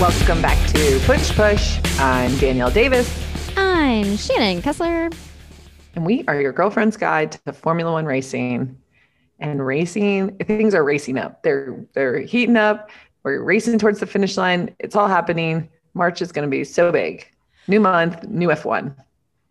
Welcome 0.00 0.42
back 0.42 0.58
to 0.74 1.00
Push 1.06 1.34
Push. 1.34 1.80
I'm 1.98 2.36
Danielle 2.36 2.70
Davis. 2.70 3.08
I'm 3.56 4.18
Shannon 4.18 4.60
Kessler. 4.60 5.08
And 5.94 6.04
we 6.04 6.22
are 6.28 6.38
your 6.38 6.52
girlfriend's 6.52 6.98
guide 6.98 7.32
to 7.46 7.52
Formula 7.54 7.92
One 7.92 8.04
racing. 8.04 8.76
And 9.40 9.64
racing, 9.64 10.36
things 10.36 10.74
are 10.74 10.84
racing 10.84 11.16
up. 11.16 11.42
They're 11.42 11.82
they're 11.94 12.18
heating 12.18 12.58
up. 12.58 12.90
We're 13.22 13.42
racing 13.42 13.78
towards 13.78 14.00
the 14.00 14.06
finish 14.06 14.36
line. 14.36 14.76
It's 14.80 14.94
all 14.94 15.08
happening. 15.08 15.66
March 15.94 16.20
is 16.20 16.30
going 16.30 16.46
to 16.46 16.50
be 16.50 16.62
so 16.62 16.92
big. 16.92 17.26
New 17.66 17.80
month, 17.80 18.22
new 18.24 18.48
F1. 18.48 18.94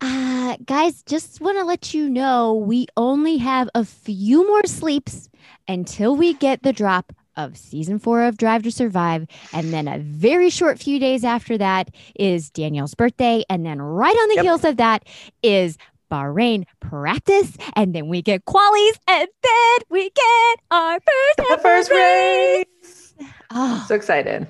Uh, 0.00 0.56
guys, 0.64 1.02
just 1.02 1.40
want 1.40 1.58
to 1.58 1.64
let 1.64 1.92
you 1.92 2.08
know 2.08 2.54
we 2.54 2.86
only 2.96 3.38
have 3.38 3.68
a 3.74 3.84
few 3.84 4.46
more 4.46 4.62
sleeps 4.64 5.28
until 5.66 6.14
we 6.14 6.34
get 6.34 6.62
the 6.62 6.72
drop 6.72 7.12
of 7.36 7.56
season 7.56 7.98
four 7.98 8.22
of 8.22 8.36
Drive 8.36 8.62
to 8.64 8.70
Survive. 8.70 9.26
And 9.52 9.72
then 9.72 9.88
a 9.88 9.98
very 9.98 10.50
short 10.50 10.78
few 10.78 10.98
days 10.98 11.24
after 11.24 11.58
that 11.58 11.90
is 12.18 12.50
Danielle's 12.50 12.94
birthday. 12.94 13.44
And 13.48 13.64
then 13.64 13.80
right 13.80 14.14
on 14.14 14.28
the 14.30 14.34
Yep. 14.36 14.44
heels 14.44 14.64
of 14.64 14.76
that 14.78 15.04
is 15.42 15.76
Bahrain 16.10 16.64
practice. 16.80 17.56
And 17.74 17.94
then 17.94 18.08
we 18.08 18.22
get 18.22 18.44
qualies. 18.44 18.96
And 19.08 19.28
then 19.42 19.78
we 19.90 20.10
get 20.10 20.56
our 20.70 21.00
first, 21.00 21.36
The 21.36 21.46
ever 21.52 21.62
first 21.62 21.90
race. 21.90 23.14
Oh, 23.50 23.84
So 23.88 23.94
excited. 23.94 24.46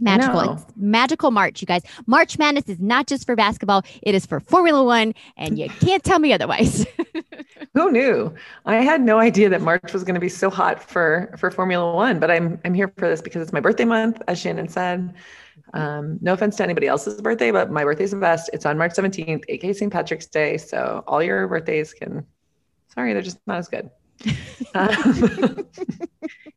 Magical. 0.00 0.64
magical 0.76 1.30
March, 1.30 1.60
you 1.60 1.66
guys. 1.66 1.82
March 2.06 2.38
Madness 2.38 2.68
is 2.68 2.80
not 2.80 3.06
just 3.06 3.26
for 3.26 3.36
basketball, 3.36 3.82
it 4.02 4.14
is 4.14 4.26
for 4.26 4.40
Formula 4.40 4.84
One. 4.84 5.14
And 5.36 5.58
you 5.58 5.68
can't 5.68 6.02
tell 6.04 6.18
me 6.18 6.32
otherwise. 6.32 6.86
Who 7.74 7.90
knew? 7.90 8.34
I 8.64 8.76
had 8.76 9.02
no 9.02 9.18
idea 9.18 9.48
that 9.50 9.60
March 9.60 9.92
was 9.92 10.02
going 10.02 10.14
to 10.14 10.20
be 10.20 10.28
so 10.28 10.50
hot 10.50 10.82
for 10.82 11.34
for 11.38 11.50
Formula 11.50 11.94
One, 11.94 12.18
but 12.18 12.30
I'm 12.30 12.58
I'm 12.64 12.74
here 12.74 12.92
for 12.96 13.08
this 13.08 13.20
because 13.20 13.42
it's 13.42 13.52
my 13.52 13.60
birthday 13.60 13.84
month, 13.84 14.20
as 14.28 14.38
Shannon 14.38 14.68
said. 14.68 15.14
Um, 15.74 16.18
no 16.20 16.32
offense 16.32 16.56
to 16.56 16.62
anybody 16.62 16.86
else's 16.86 17.20
birthday, 17.20 17.50
but 17.50 17.70
my 17.70 17.84
birthday's 17.84 18.12
the 18.12 18.16
best. 18.16 18.50
It's 18.52 18.66
on 18.66 18.78
March 18.78 18.92
17th, 18.92 19.44
aka 19.48 19.72
St. 19.72 19.92
Patrick's 19.92 20.26
Day. 20.26 20.56
So 20.56 21.04
all 21.06 21.22
your 21.22 21.46
birthdays 21.48 21.92
can. 21.92 22.26
Sorry, 22.88 23.12
they're 23.12 23.22
just 23.22 23.38
not 23.46 23.58
as 23.58 23.68
good. 23.68 23.90
Um, 24.74 24.88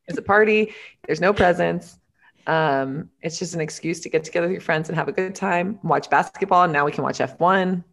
it's 0.08 0.18
a 0.18 0.22
party. 0.22 0.74
There's 1.06 1.22
no 1.22 1.32
presents. 1.32 1.98
Um, 2.50 3.10
it's 3.22 3.38
just 3.40 3.54
an 3.54 3.62
excuse 3.62 4.00
to 4.02 4.10
get 4.10 4.24
together 4.24 4.48
with 4.48 4.54
your 4.54 4.62
friends 4.62 4.90
and 4.90 4.98
have 4.98 5.08
a 5.08 5.12
good 5.12 5.36
time, 5.36 5.80
watch 5.84 6.10
basketball. 6.10 6.64
And 6.64 6.74
now 6.74 6.86
we 6.86 6.92
can 6.92 7.04
watch 7.04 7.20
F1. 7.20 7.84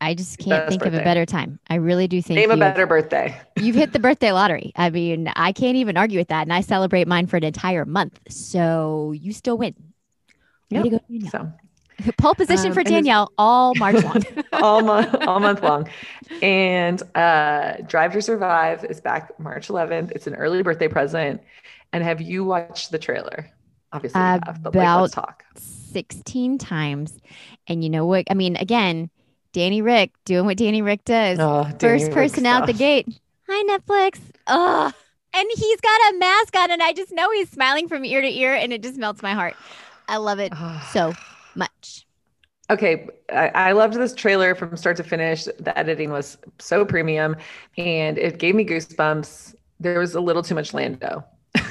I- 0.00 0.14
just 0.14 0.38
can't 0.38 0.50
Best 0.66 0.70
think 0.70 0.86
of 0.86 0.94
a 0.94 1.04
better 1.04 1.26
time. 1.26 1.58
I 1.68 1.74
really 1.74 2.08
do 2.08 2.22
think 2.22 2.38
Name 2.40 2.50
a 2.50 2.56
better 2.56 2.86
birthday. 2.86 3.38
you've 3.60 3.76
hit 3.76 3.92
the 3.92 3.98
birthday 4.08 4.32
lottery. 4.32 4.72
I 4.76 4.88
mean, 4.88 5.30
I 5.36 5.52
can't 5.52 5.76
even 5.76 5.98
argue 5.98 6.18
with 6.18 6.28
that. 6.28 6.42
And 6.42 6.52
I 6.52 6.62
celebrate 6.62 7.06
mine 7.06 7.26
for 7.26 7.36
an 7.36 7.44
entire 7.44 7.84
month. 7.84 8.18
So 8.30 9.12
you 9.12 9.32
still 9.34 9.58
win. 9.58 9.74
Way 10.70 10.88
go, 10.88 11.00
So 11.30 11.52
Pole 12.16 12.34
position 12.34 12.68
Um, 12.68 12.72
for 12.74 12.82
Danielle 12.84 13.30
all 13.36 13.74
March 13.74 14.02
long. 14.02 14.22
all 14.52 14.82
month 14.82 15.14
all 15.26 15.40
month 15.40 15.62
long 15.62 15.88
and 16.42 17.02
uh 17.16 17.76
drive 17.86 18.12
to 18.12 18.22
survive 18.22 18.84
is 18.84 19.00
back 19.00 19.38
march 19.40 19.68
11th 19.68 20.10
it's 20.12 20.26
an 20.26 20.34
early 20.34 20.62
birthday 20.62 20.86
present 20.88 21.40
and 21.92 22.04
have 22.04 22.20
you 22.20 22.44
watched 22.44 22.90
the 22.92 22.98
trailer 22.98 23.50
obviously 23.92 24.24
have, 24.24 24.62
but 24.62 24.74
like, 24.74 24.92
let's 24.94 25.10
talk 25.10 25.44
16 25.56 26.58
times. 26.58 27.18
And 27.66 27.82
you 27.82 27.90
know 27.90 28.06
what? 28.06 28.26
I 28.30 28.34
mean, 28.34 28.56
again, 28.56 29.10
Danny 29.52 29.82
Rick 29.82 30.12
doing 30.24 30.46
what 30.46 30.56
Danny 30.56 30.82
Rick 30.82 31.04
does. 31.04 31.38
oh, 31.38 31.70
Danny 31.78 31.78
First 31.78 32.08
Rick 32.08 32.12
person 32.12 32.46
out 32.46 32.66
the 32.66 32.72
gate. 32.74 33.08
Hi, 33.48 33.78
Netflix. 33.78 34.20
Oh, 34.46 34.92
and 35.34 35.48
he's 35.54 35.80
got 35.80 36.14
a 36.14 36.18
mask 36.18 36.56
on, 36.56 36.70
and 36.70 36.82
I 36.82 36.92
just 36.92 37.12
know 37.12 37.30
he's 37.32 37.50
smiling 37.50 37.88
from 37.88 38.04
ear 38.04 38.20
to 38.22 38.28
ear, 38.28 38.54
and 38.54 38.72
it 38.72 38.82
just 38.82 38.96
melts 38.96 39.22
my 39.22 39.32
heart. 39.32 39.56
I 40.08 40.16
love 40.16 40.38
it 40.38 40.52
so 40.92 41.14
much. 41.54 42.06
okay 42.70 43.08
I, 43.30 43.48
I 43.48 43.72
loved 43.72 43.94
this 43.94 44.14
trailer 44.14 44.54
from 44.54 44.76
start 44.76 44.96
to 44.98 45.04
finish 45.04 45.44
the 45.44 45.76
editing 45.76 46.10
was 46.10 46.38
so 46.58 46.84
premium 46.84 47.36
and 47.76 48.18
it 48.18 48.38
gave 48.38 48.54
me 48.54 48.64
goosebumps 48.64 49.54
there 49.80 49.98
was 49.98 50.14
a 50.14 50.20
little 50.20 50.42
too 50.42 50.54
much 50.54 50.74
lando 50.74 51.24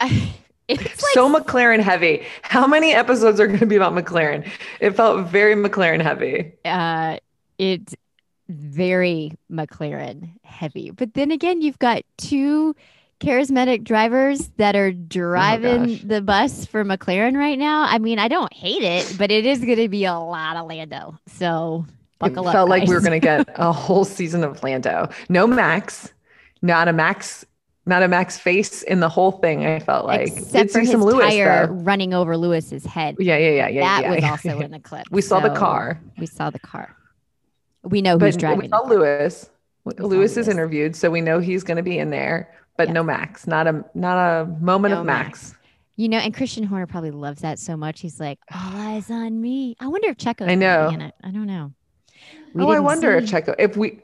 it's 0.68 1.02
like 1.02 1.12
so 1.12 1.32
McLaren 1.32 1.80
heavy. 1.80 2.24
How 2.42 2.66
many 2.66 2.92
episodes 2.92 3.40
are 3.40 3.46
going 3.46 3.58
to 3.60 3.66
be 3.66 3.76
about 3.76 3.94
McLaren? 3.94 4.48
It 4.80 4.92
felt 4.92 5.28
very 5.28 5.54
McLaren 5.54 6.02
heavy. 6.02 6.52
uh, 6.64 7.18
it's 7.58 7.94
very 8.48 9.32
McLaren 9.50 10.30
heavy. 10.42 10.90
But 10.90 11.14
then 11.14 11.30
again, 11.30 11.60
you've 11.60 11.78
got 11.78 12.02
two 12.16 12.74
charismatic 13.20 13.82
drivers 13.82 14.50
that 14.58 14.76
are 14.76 14.92
driving 14.92 15.90
Oh 15.90 16.06
the 16.06 16.22
bus 16.22 16.64
for 16.64 16.84
McLaren 16.84 17.36
right 17.36 17.58
now. 17.58 17.82
I 17.82 17.98
mean, 17.98 18.18
I 18.18 18.28
don't 18.28 18.52
hate 18.52 18.82
it, 18.82 19.16
but 19.18 19.30
it 19.30 19.44
is 19.44 19.58
going 19.58 19.78
to 19.78 19.88
be 19.88 20.04
a 20.04 20.14
lot 20.14 20.56
of 20.56 20.66
Lando. 20.66 21.18
So 21.26 21.84
buckle 22.18 22.44
it 22.44 22.48
up. 22.48 22.54
felt 22.54 22.68
like 22.68 22.86
we 22.86 22.94
were 22.94 23.00
going 23.00 23.20
to 23.20 23.24
get 23.24 23.48
a 23.56 23.72
whole 23.72 24.04
season 24.04 24.44
of 24.44 24.62
Lando. 24.62 25.08
No 25.28 25.46
Max, 25.46 26.12
not 26.62 26.88
a 26.88 26.92
Max, 26.92 27.44
not 27.88 28.02
a 28.02 28.08
Max 28.08 28.38
face 28.38 28.82
in 28.82 29.00
the 29.00 29.08
whole 29.08 29.32
thing. 29.32 29.66
I 29.66 29.80
felt 29.80 30.06
like 30.06 30.28
except 30.28 30.70
for 30.70 30.80
see 30.80 30.80
his 30.80 30.90
some 30.90 31.02
Lewis 31.02 31.26
tire 31.26 31.66
though. 31.66 31.72
running 31.72 32.14
over 32.14 32.36
Lewis's 32.36 32.84
head. 32.84 33.16
Yeah, 33.18 33.36
yeah, 33.36 33.50
yeah, 33.50 33.68
yeah. 33.68 33.80
that 33.80 34.02
yeah, 34.02 34.10
was 34.10 34.20
yeah. 34.22 34.30
also 34.30 34.60
in 34.60 34.70
the 34.70 34.78
clip. 34.78 35.06
we 35.10 35.22
saw 35.22 35.40
the 35.40 35.54
car, 35.54 36.00
We 36.18 36.26
saw 36.26 36.50
the 36.50 36.58
car. 36.58 36.94
We 37.82 38.02
know 38.02 38.18
who's 38.18 38.36
but 38.36 38.40
driving. 38.40 38.60
we 38.60 38.68
saw 38.68 38.80
car. 38.80 38.90
Lewis. 38.90 39.50
saw 39.84 40.06
Lewis 40.06 40.32
is 40.32 40.36
Lewis. 40.36 40.48
interviewed, 40.48 40.94
so 40.94 41.10
we 41.10 41.20
know 41.20 41.38
he's 41.38 41.64
going 41.64 41.78
to 41.78 41.82
be 41.82 41.98
in 41.98 42.10
there. 42.10 42.54
But 42.76 42.90
no 42.90 43.02
Max, 43.02 43.46
not 43.48 43.66
a 43.66 43.84
not 43.94 44.18
a 44.18 44.46
moment 44.60 44.94
No 44.94 45.00
of 45.00 45.06
Max. 45.06 45.54
You 45.96 46.08
know, 46.08 46.18
and 46.18 46.32
Christian 46.32 46.62
Horner 46.62 46.86
probably 46.86 47.10
loves 47.10 47.40
that 47.40 47.58
so 47.58 47.76
much. 47.76 48.00
He's 48.00 48.20
like, 48.20 48.38
oh, 48.54 48.72
all 48.72 48.80
eyes 48.80 49.10
on 49.10 49.40
me. 49.40 49.76
I 49.80 49.88
wonder 49.88 50.08
if 50.08 50.16
Checo. 50.16 50.48
I 50.48 50.54
know. 50.54 50.90
be 50.90 50.94
in 50.94 51.00
it. 51.00 51.14
I 51.24 51.30
don't 51.32 51.46
know. 51.48 51.72
Oh, 52.14 52.50
we 52.54 52.64
oh, 52.64 52.70
I 52.70 52.78
wonder 52.78 53.16
if 53.16 53.24
Checo. 53.24 53.56
If 53.58 53.76
we, 53.76 54.00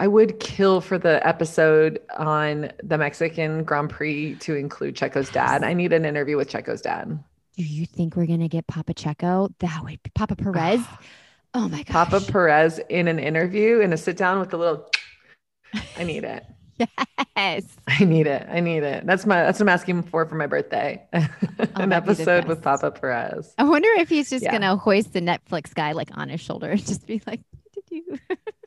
I 0.00 0.06
would 0.06 0.38
kill 0.40 0.80
for 0.80 0.96
the 0.96 1.26
episode 1.26 2.00
on 2.16 2.70
the 2.82 2.96
Mexican 2.96 3.64
Grand 3.64 3.90
Prix 3.90 4.36
to 4.36 4.54
include 4.54 4.94
Checo's 4.94 5.28
dad. 5.28 5.64
I 5.64 5.74
need 5.74 5.92
an 5.92 6.04
interview 6.04 6.36
with 6.36 6.48
Checo's 6.48 6.80
dad. 6.80 7.22
Do 7.56 7.64
you 7.64 7.84
think 7.84 8.14
we're 8.14 8.26
gonna 8.26 8.46
get 8.48 8.66
Papa 8.68 8.94
Checo? 8.94 9.52
That 9.58 9.80
would 9.82 10.00
be 10.02 10.10
Papa 10.14 10.36
Perez. 10.36 10.80
Ah. 10.84 11.00
Oh 11.54 11.68
my 11.68 11.82
gosh. 11.82 11.92
Papa 12.10 12.20
Perez 12.30 12.78
in 12.88 13.08
an 13.08 13.18
interview 13.18 13.80
in 13.80 13.92
a 13.92 13.96
sit 13.96 14.16
down 14.16 14.38
with 14.38 14.52
a 14.54 14.56
little. 14.56 14.88
I 15.98 16.04
need 16.04 16.24
it. 16.24 16.44
Yes. 17.36 17.64
I 17.86 18.02
need 18.04 18.26
it. 18.26 18.46
I 18.50 18.58
need 18.58 18.82
it. 18.82 19.06
That's 19.06 19.24
my. 19.24 19.42
That's 19.44 19.58
what 19.60 19.64
I'm 19.64 19.68
asking 19.68 20.02
for 20.02 20.26
for 20.26 20.34
my 20.34 20.48
birthday. 20.48 21.00
Oh, 21.12 21.18
an 21.58 21.68
Oh, 21.76 21.86
the 21.86 21.94
episode 21.94 22.46
with. 22.46 22.62
Papa 22.62 22.90
Perez. 22.90 23.54
I 23.58 23.62
wonder 23.62 23.88
if 23.98 24.08
he's 24.08 24.28
just 24.28 24.42
Yeah. 24.42 24.50
gonna 24.52 24.76
hoist 24.76 25.12
the 25.12 25.20
Netflix 25.20 25.72
guy 25.72 25.92
like 25.92 26.08
on 26.16 26.28
his 26.30 26.40
shoulder 26.40 26.70
and 26.70 26.84
just 26.84 27.06
be 27.06 27.22
like, 27.28 27.40
"Doo-doo-doo." 27.90 28.18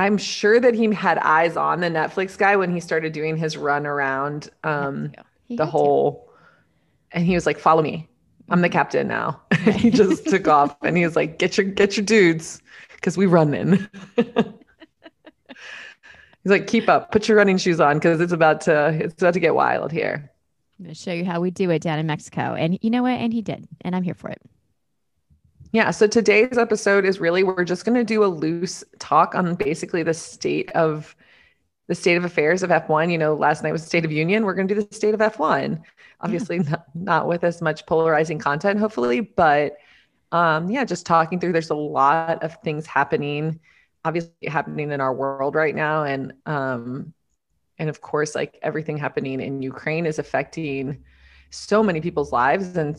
I'm 0.00 0.16
sure 0.16 0.58
that 0.58 0.74
he 0.74 0.90
had 0.94 1.18
eyes 1.18 1.58
on 1.58 1.80
the 1.80 1.88
Netflix 1.88 2.38
guy 2.38 2.56
when 2.56 2.72
he 2.72 2.80
started 2.80 3.12
doing 3.12 3.36
his 3.36 3.58
run 3.58 3.84
around 3.86 4.48
um, 4.64 5.12
the 5.12 5.18
had 5.50 5.58
to. 5.58 5.66
whole, 5.66 6.32
and 7.12 7.26
he 7.26 7.34
was 7.34 7.44
like, 7.44 7.58
"Follow 7.58 7.82
me. 7.82 8.08
I'm 8.48 8.62
the 8.62 8.70
captain 8.70 9.06
now." 9.06 9.42
And 9.50 9.74
he 9.76 9.90
just 9.90 10.26
took 10.26 10.48
off, 10.56 10.74
and 10.80 10.96
he 10.96 11.04
was 11.04 11.16
like, 11.16 11.38
"Get 11.38 11.58
your 11.58 11.66
get 11.66 11.98
your 11.98 12.06
dudes, 12.06 12.62
because 12.94 13.18
we 13.18 13.26
running." 13.26 13.86
He's 14.16 14.46
like, 16.46 16.66
"Keep 16.66 16.88
up. 16.88 17.12
Put 17.12 17.28
your 17.28 17.36
running 17.36 17.58
shoes 17.58 17.78
on, 17.78 17.98
because 17.98 18.22
it's 18.22 18.32
about 18.32 18.62
to 18.62 18.98
it's 19.04 19.20
about 19.20 19.34
to 19.34 19.40
get 19.40 19.54
wild 19.54 19.92
here." 19.92 20.32
I'm 20.78 20.86
gonna 20.86 20.94
show 20.94 21.12
you 21.12 21.26
how 21.26 21.42
we 21.42 21.50
do 21.50 21.68
it 21.68 21.82
down 21.82 21.98
in 21.98 22.06
Mexico. 22.06 22.54
And 22.54 22.78
you 22.80 22.88
know 22.88 23.02
what? 23.02 23.18
And 23.20 23.34
he 23.34 23.42
did. 23.42 23.68
And 23.82 23.94
I'm 23.94 24.02
here 24.02 24.14
for 24.14 24.30
it. 24.30 24.40
Yeah. 25.72 25.92
So 25.92 26.06
today's 26.06 26.58
episode 26.58 27.04
is 27.04 27.20
really 27.20 27.44
we're 27.44 27.64
just 27.64 27.84
going 27.84 27.94
to 27.94 28.04
do 28.04 28.24
a 28.24 28.26
loose 28.26 28.82
talk 28.98 29.34
on 29.34 29.54
basically 29.54 30.02
the 30.02 30.14
state 30.14 30.70
of 30.72 31.14
the 31.86 31.94
state 31.94 32.16
of 32.16 32.24
affairs 32.24 32.62
of 32.62 32.70
F1. 32.70 33.10
You 33.10 33.18
know, 33.18 33.34
last 33.34 33.62
night 33.62 33.72
was 33.72 33.82
the 33.82 33.88
State 33.88 34.04
of 34.04 34.12
Union. 34.12 34.44
We're 34.44 34.54
going 34.54 34.68
to 34.68 34.74
do 34.74 34.82
the 34.82 34.94
state 34.94 35.14
of 35.14 35.20
F1. 35.20 35.80
Obviously, 36.20 36.58
not, 36.70 36.84
not 36.94 37.28
with 37.28 37.44
as 37.44 37.62
much 37.62 37.86
polarizing 37.86 38.38
content, 38.38 38.80
hopefully, 38.80 39.20
but 39.20 39.76
um, 40.32 40.70
yeah, 40.70 40.84
just 40.84 41.06
talking 41.06 41.38
through. 41.38 41.52
There's 41.52 41.70
a 41.70 41.74
lot 41.74 42.42
of 42.42 42.56
things 42.62 42.86
happening, 42.86 43.60
obviously 44.04 44.32
happening 44.46 44.90
in 44.92 45.00
our 45.00 45.12
world 45.12 45.54
right 45.54 45.74
now, 45.74 46.04
and 46.04 46.32
um, 46.46 47.12
and 47.78 47.88
of 47.88 48.00
course, 48.00 48.34
like 48.34 48.58
everything 48.62 48.96
happening 48.96 49.40
in 49.40 49.62
Ukraine 49.62 50.06
is 50.06 50.18
affecting 50.18 51.04
so 51.50 51.82
many 51.82 52.00
people's 52.00 52.32
lives, 52.32 52.76
and 52.76 52.96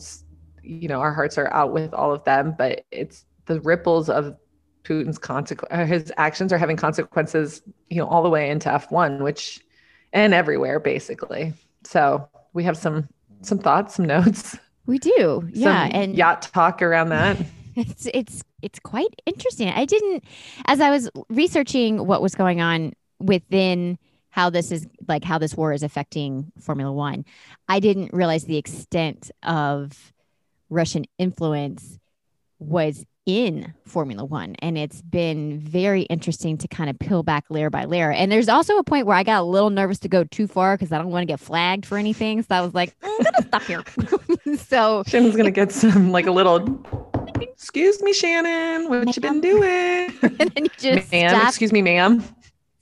you 0.62 0.88
know, 0.88 1.00
our 1.00 1.12
hearts 1.12 1.38
are 1.38 1.52
out 1.52 1.72
with 1.72 1.92
all 1.94 2.12
of 2.12 2.24
them. 2.24 2.54
But 2.56 2.84
it's 2.90 3.24
the 3.46 3.60
ripples 3.60 4.08
of 4.08 4.36
Putin's 4.84 5.18
consequence. 5.18 5.72
Uh, 5.72 5.84
his 5.84 6.12
actions 6.16 6.52
are 6.52 6.58
having 6.58 6.76
consequences, 6.76 7.62
you 7.90 7.98
know, 7.98 8.06
all 8.06 8.22
the 8.22 8.30
way 8.30 8.50
into 8.50 8.68
F1, 8.68 9.22
which 9.22 9.60
and 10.12 10.34
everywhere 10.34 10.80
basically. 10.80 11.52
So 11.84 12.28
we 12.52 12.64
have 12.64 12.76
some 12.76 13.08
some 13.42 13.58
thoughts, 13.58 13.96
some 13.96 14.04
notes, 14.04 14.56
We 14.86 14.98
do. 14.98 15.48
Yeah. 15.52 15.88
And 15.92 16.16
yacht 16.16 16.42
talk 16.42 16.82
around 16.82 17.10
that. 17.10 17.36
it's 17.76 18.08
it's 18.12 18.42
it's 18.62 18.78
quite 18.80 19.14
interesting. 19.26 19.68
I 19.68 19.84
didn't 19.84 20.24
as 20.66 20.80
I 20.80 20.90
was 20.90 21.10
researching 21.28 22.06
what 22.06 22.22
was 22.22 22.34
going 22.34 22.60
on 22.60 22.92
within 23.20 23.98
how 24.30 24.50
this 24.50 24.72
is 24.72 24.86
like 25.08 25.24
how 25.24 25.38
this 25.38 25.56
war 25.56 25.72
is 25.72 25.82
affecting 25.82 26.50
Formula 26.60 26.92
One. 26.92 27.24
I 27.68 27.80
didn't 27.80 28.12
realize 28.12 28.44
the 28.44 28.56
extent 28.56 29.30
of 29.42 30.11
Russian 30.72 31.04
influence 31.18 31.98
was 32.58 33.04
in 33.24 33.72
Formula 33.86 34.24
One. 34.24 34.56
And 34.60 34.76
it's 34.76 35.00
been 35.02 35.60
very 35.60 36.02
interesting 36.02 36.58
to 36.58 36.68
kind 36.68 36.90
of 36.90 36.98
peel 36.98 37.22
back 37.22 37.44
layer 37.50 37.70
by 37.70 37.84
layer. 37.84 38.10
And 38.10 38.32
there's 38.32 38.48
also 38.48 38.78
a 38.78 38.84
point 38.84 39.06
where 39.06 39.16
I 39.16 39.22
got 39.22 39.40
a 39.40 39.44
little 39.44 39.70
nervous 39.70 39.98
to 40.00 40.08
go 40.08 40.24
too 40.24 40.46
far 40.46 40.76
because 40.76 40.92
I 40.92 40.98
don't 40.98 41.10
want 41.10 41.22
to 41.22 41.26
get 41.26 41.40
flagged 41.40 41.86
for 41.86 41.98
anything. 41.98 42.42
So 42.42 42.54
I 42.54 42.60
was 42.60 42.74
like, 42.74 42.98
mm, 43.00 43.08
I'm 43.08 43.24
gonna 43.24 43.46
stop 43.46 43.62
here. 43.62 44.56
so 44.56 45.04
Shannon's 45.06 45.36
gonna 45.36 45.50
get 45.50 45.72
some 45.72 46.10
like 46.10 46.26
a 46.26 46.32
little 46.32 46.84
excuse 47.40 48.02
me, 48.02 48.12
Shannon, 48.12 48.88
what 48.88 49.14
you 49.14 49.22
been 49.22 49.40
doing? 49.40 49.62
and 50.22 50.38
then 50.38 50.64
you 50.64 50.70
just 50.78 51.12
ma'am, 51.12 51.30
stop 51.30 51.48
excuse 51.48 51.72
me, 51.72 51.82
ma'am. 51.82 52.24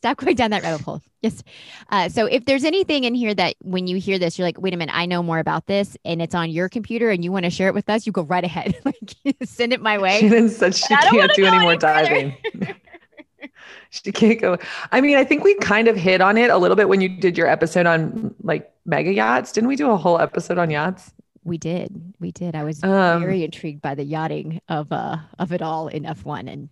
Stop 0.00 0.17
going 0.17 0.35
down 0.35 0.50
that 0.50 0.62
rabbit 0.62 0.81
hole. 0.81 1.02
Yes. 1.20 1.43
Uh, 1.91 2.08
so 2.08 2.25
if 2.25 2.47
there's 2.47 2.64
anything 2.64 3.05
in 3.05 3.14
here 3.14 3.35
that 3.35 3.55
when 3.62 3.87
you 3.87 3.97
hear 3.99 4.19
this, 4.19 4.38
you're 4.38 4.49
like, 4.49 4.58
wait 4.58 4.73
a 4.73 4.76
minute, 4.79 4.94
I 4.97 5.05
know 5.05 5.23
more 5.23 5.38
about 5.38 5.67
this, 5.67 5.94
and 6.06 6.23
it's 6.23 6.35
on 6.35 6.49
your 6.50 6.70
computer, 6.70 7.11
and 7.11 7.23
you 7.23 7.31
want 7.31 7.44
to 7.44 7.50
share 7.50 7.69
it 7.69 7.75
with 7.75 7.91
us, 7.91 8.06
you 8.06 8.12
go 8.12 8.23
right 8.23 8.43
ahead. 8.43 8.75
like 8.85 9.14
send 9.44 9.75
it 9.75 9.82
my 9.82 9.99
way. 9.99 10.20
Shannon 10.20 10.49
said 10.49 10.75
she 10.75 10.87
can't 10.97 11.32
do 11.35 11.44
any 11.44 11.58
more 11.58 11.76
diving. 11.76 12.35
she 13.91 14.12
can't 14.12 14.41
go. 14.41 14.56
I 14.93 15.00
mean, 15.00 15.17
I 15.19 15.25
think 15.25 15.44
we 15.44 15.55
kind 15.56 15.88
of 15.88 15.97
hit 15.97 16.20
on 16.20 16.38
it 16.38 16.49
a 16.50 16.56
little 16.56 16.76
bit 16.76 16.88
when 16.88 17.00
you 17.00 17.08
did 17.08 17.37
your 17.37 17.47
episode 17.49 17.85
on 17.87 18.35
like 18.43 18.70
mega 18.87 19.12
yachts. 19.12 19.52
Didn't 19.52 19.69
we 19.69 19.76
do 19.76 19.91
a 19.91 19.97
whole 19.97 20.19
episode 20.19 20.56
on 20.58 20.70
yachts? 20.70 21.12
We 21.44 21.58
did, 21.58 22.14
we 22.20 22.32
did. 22.32 22.55
I 22.55 22.64
was 22.64 22.82
Um, 22.85 23.20
very 23.20 23.44
intrigued 23.44 23.81
by 23.82 23.94
the 23.94 24.05
yachting 24.05 24.61
of 24.69 24.93
uh 24.93 25.17
of 25.38 25.52
it 25.52 25.62
all 25.62 25.88
in 25.88 26.05
F1, 26.05 26.50
and 26.52 26.69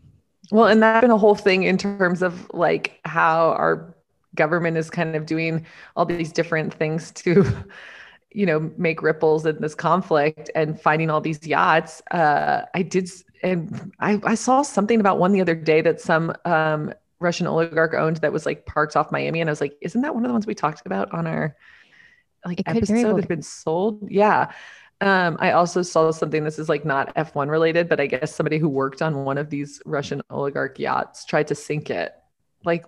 Well, 0.51 0.67
and 0.67 0.83
that's 0.83 1.03
been 1.03 1.11
a 1.11 1.19
whole 1.19 1.35
thing 1.35 1.65
in 1.65 1.77
terms 1.77 2.23
of 2.23 2.51
like 2.55 3.01
how 3.05 3.51
our 3.53 3.95
government 4.35 4.77
is 4.77 4.91
kind 4.91 5.15
of 5.15 5.27
doing 5.27 5.67
all 5.97 6.07
these 6.07 6.33
different 6.33 6.73
things 6.73 7.11
to, 7.13 7.45
you 8.31 8.47
know, 8.47 8.71
make 8.77 9.03
ripples 9.03 9.45
in 9.47 9.61
this 9.61 9.75
conflict 9.75 10.51
and 10.55 10.81
finding 10.81 11.11
all 11.11 11.21
these 11.21 11.47
yachts. 11.47 12.03
Uh, 12.11 12.63
I 12.75 12.83
did, 12.83 13.11
and 13.43 13.93
I, 14.01 14.21
I 14.25 14.35
saw 14.35 14.63
something 14.63 15.01
about 15.01 15.19
one 15.19 15.33
the 15.33 15.41
other 15.41 15.55
day 15.55 15.83
that 15.83 16.01
some 16.01 16.33
um, 16.45 16.95
Russian 17.21 17.47
oligarch 17.47 17.95
owned 17.95 18.19
that 18.19 18.33
was 18.33 18.47
like 18.47 18.65
parked 18.65 18.97
off 18.97 19.13
Miami, 19.13 19.41
and 19.41 19.51
I 19.51 19.53
was 19.53 19.61
like, 19.61 19.77
isn't 19.81 20.03
that 20.03 20.15
one 20.15 20.25
of 20.25 20.29
the 20.29 20.35
ones 20.35 20.47
we 20.47 20.55
talked 20.55 20.87
about 20.87 21.13
on 21.13 21.27
our 21.27 21.57
like 22.45 22.63
episode 22.67 23.17
that 23.17 23.17
had 23.17 23.29
been 23.29 23.43
sold? 23.43 24.11
Yeah. 24.11 24.53
Um, 25.01 25.37
I 25.39 25.53
also 25.53 25.83
saw 25.83 26.11
something. 26.11 26.43
This 26.43 26.59
is 26.59 26.69
like 26.69 26.85
not 26.85 27.15
F1 27.15 27.49
related, 27.49 27.89
but 27.89 28.01
I 28.01 28.07
guess 28.07 28.35
somebody 28.35 28.59
who 28.59 28.69
worked 28.69 29.01
on 29.01 29.25
one 29.25 29.39
of 29.39 29.49
these 29.49 29.81
Russian 29.87 30.23
oligarch 30.29 30.79
yachts 30.79 31.25
tried 31.25 31.47
to 31.49 31.55
sink 31.55 31.89
it. 31.91 32.15
Like, 32.65 32.85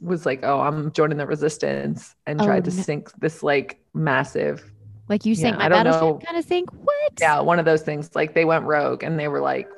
was 0.00 0.24
like, 0.26 0.40
"Oh, 0.44 0.60
I'm 0.60 0.92
joining 0.92 1.18
the 1.18 1.26
resistance," 1.26 2.14
and 2.26 2.40
Oh, 2.40 2.44
tried 2.44 2.64
to 2.66 2.70
no. 2.70 2.82
sink 2.82 3.10
this 3.18 3.42
like 3.42 3.80
massive, 3.94 4.70
like 5.08 5.24
you 5.26 5.34
sank 5.34 5.54
Yeah, 5.54 5.58
my 5.58 5.64
I 5.64 5.68
don't 5.68 5.84
battleship 5.84 6.26
kind 6.26 6.38
of 6.38 6.44
thing. 6.44 6.64
What? 6.66 7.12
yeah, 7.20 7.40
one 7.40 7.58
of 7.58 7.64
those 7.64 7.82
things. 7.82 8.14
Like 8.14 8.34
they 8.34 8.44
went 8.44 8.64
rogue 8.64 9.02
and 9.02 9.18
they 9.18 9.26
were 9.26 9.40
like, 9.40 9.68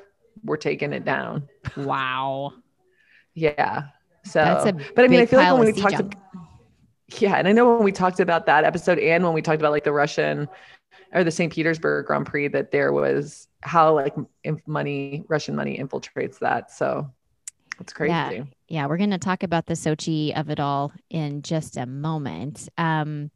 "We're 0.44 0.56
taking 0.58 0.92
it 0.92 1.04
down." 1.06 1.48
Wow. 1.76 2.52
Yeah. 3.34 3.84
So, 4.24 4.40
That's 4.40 4.66
a 4.66 4.72
but 4.94 5.04
I 5.04 5.08
mean, 5.08 5.20
I 5.20 5.26
feel 5.26 5.38
like 5.38 5.52
when 5.56 5.64
we 5.66 5.72
talked, 5.72 5.96
junk. 5.96 6.14
ab- 6.14 7.20
yeah, 7.20 7.36
and 7.36 7.48
I 7.48 7.52
know 7.52 7.74
when 7.76 7.84
we 7.84 7.92
talked 7.92 8.20
about 8.20 8.44
that 8.46 8.64
episode 8.64 8.98
and 8.98 9.24
when 9.24 9.32
we 9.32 9.40
talked 9.40 9.60
about 9.62 9.72
like 9.72 9.84
the 9.84 9.92
Russian 9.92 10.48
or 11.12 11.24
the 11.24 11.30
St. 11.30 11.52
Petersburg 11.52 12.06
Grand 12.06 12.26
Prix, 12.26 12.48
that 12.48 12.70
there 12.70 12.92
was 12.92 13.48
how 13.62 13.94
like 13.94 14.14
if 14.44 14.56
money, 14.66 15.24
Russian 15.28 15.56
money 15.56 15.78
infiltrates 15.78 16.38
that. 16.40 16.70
So 16.70 17.10
it's 17.80 17.92
crazy. 17.92 18.12
Yeah. 18.12 18.44
Yeah, 18.68 18.86
we're 18.86 18.98
going 18.98 19.10
to 19.10 19.18
talk 19.18 19.42
about 19.42 19.66
the 19.66 19.74
Sochi 19.74 20.38
of 20.38 20.50
it 20.50 20.60
all 20.60 20.92
in 21.10 21.42
just 21.42 21.76
a 21.76 21.86
moment. 21.86 22.68
Um, 22.76 23.30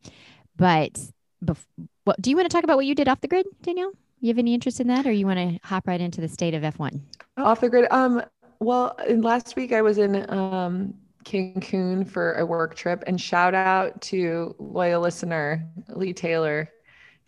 but 0.57 1.01
bef- 1.45 1.65
what 2.05 2.21
do 2.21 2.31
you 2.31 2.37
want 2.37 2.51
to 2.51 2.55
talk 2.55 2.65
about 2.65 2.77
what 2.77 2.87
you 2.87 2.95
did 2.95 3.09
off 3.09 3.21
the 3.21 3.29
grid, 3.29 3.47
Danielle? 3.63 3.93
You 4.21 4.29
have 4.29 4.39
any 4.39 4.55
interest 4.55 4.79
in 4.81 4.89
that, 4.89 5.07
or 5.07 5.13
you 5.13 5.27
want 5.27 5.39
to 5.39 5.67
hop 5.67 5.89
right 5.89 6.01
into 6.01 6.21
the 6.21 6.29
state 6.29 6.55
of 6.55 6.63
F1? 6.63 7.01
Off 7.39 7.61
the 7.61 7.69
grid. 7.69 7.91
Um, 7.91 8.23
well, 8.61 8.95
in- 9.09 9.23
last 9.23 9.57
week 9.57 9.73
I 9.73 9.83
was 9.83 9.99
in 9.99 10.29
um 10.31 10.95
Cancun 11.25 12.07
for 12.07 12.35
a 12.35 12.45
work 12.45 12.75
trip, 12.75 13.05
and 13.07 13.21
shout 13.21 13.55
out 13.55 14.01
to 14.03 14.55
loyal 14.59 15.01
listener 15.01 15.67
Lee 15.89 16.13
Taylor 16.13 16.69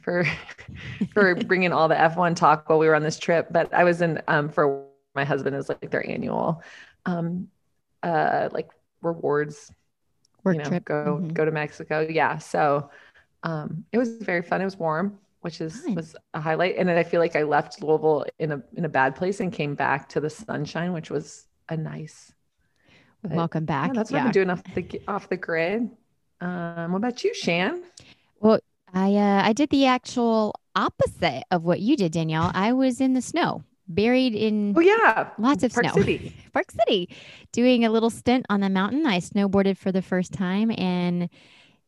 for 0.04 0.24
for 1.14 1.34
bringing 1.34 1.72
all 1.72 1.88
the 1.88 1.98
F1 2.00 2.34
talk 2.36 2.68
while 2.68 2.78
we 2.78 2.86
were 2.88 2.94
on 2.94 3.02
this 3.02 3.18
trip. 3.18 3.48
But 3.50 3.72
I 3.74 3.84
was 3.84 4.02
in 4.02 4.20
um 4.28 4.48
for 4.48 4.86
my 5.14 5.24
husband 5.24 5.56
is 5.56 5.68
like 5.68 5.90
their 5.90 6.08
annual 6.08 6.62
um 7.06 7.48
uh 8.02 8.48
like 8.52 8.70
rewards 9.02 9.72
Work 10.44 10.56
you 10.56 10.62
know, 10.62 10.68
trip. 10.68 10.84
go 10.84 11.20
Mhm. 11.22 11.34
go 11.34 11.44
to 11.44 11.50
Mexico. 11.50 12.06
Yeah. 12.08 12.38
So 12.38 12.90
um 13.42 13.84
it 13.92 13.98
was 13.98 14.16
very 14.18 14.42
fun. 14.42 14.60
It 14.60 14.64
was 14.64 14.76
warm, 14.76 15.18
which 15.40 15.60
is 15.60 15.84
Nice. 15.86 15.96
was 15.96 16.16
a 16.34 16.40
highlight. 16.40 16.76
And 16.76 16.88
then 16.88 16.98
I 16.98 17.02
feel 17.04 17.20
like 17.20 17.36
I 17.36 17.42
left 17.44 17.82
Louisville 17.82 18.26
in 18.38 18.52
a 18.52 18.62
in 18.76 18.84
a 18.84 18.88
bad 18.88 19.16
place 19.16 19.40
and 19.40 19.52
came 19.52 19.74
back 19.74 20.08
to 20.10 20.20
the 20.20 20.30
sunshine, 20.30 20.92
which 20.92 21.10
was 21.10 21.46
a 21.68 21.76
nice. 21.76 22.32
but 23.22 23.32
Welcome 23.32 23.64
back. 23.64 23.88
Yeah, 23.88 23.94
that's 23.94 24.10
what 24.12 24.18
Yeah. 24.18 24.26
I'm 24.26 24.32
doing 24.32 24.50
off 24.50 24.62
the 24.74 25.00
off 25.08 25.28
the 25.28 25.36
grid. 25.36 25.90
Um, 26.40 26.92
what 26.92 26.98
about 26.98 27.24
you, 27.24 27.32
Shan? 27.34 27.82
I 28.94 29.14
uh, 29.16 29.42
I 29.44 29.52
did 29.52 29.70
the 29.70 29.86
actual 29.86 30.54
opposite 30.76 31.44
of 31.50 31.64
what 31.64 31.80
you 31.80 31.96
did, 31.96 32.12
Danielle. 32.12 32.50
I 32.54 32.72
was 32.72 33.00
in 33.00 33.14
the 33.14 33.22
snow, 33.22 33.64
buried 33.88 34.34
in 34.34 34.74
Oh 34.76 34.80
yeah, 34.80 35.30
lots 35.38 35.62
of 35.64 35.72
Park 35.72 35.86
snow. 35.86 35.94
City. 36.02 36.34
Park 36.52 36.70
City, 36.70 37.08
doing 37.52 37.84
a 37.84 37.90
little 37.90 38.10
stint 38.10 38.46
on 38.48 38.60
the 38.60 38.70
mountain. 38.70 39.04
I 39.06 39.18
snowboarded 39.18 39.76
for 39.76 39.90
the 39.92 40.02
first 40.02 40.32
time 40.32 40.70
and 40.70 41.28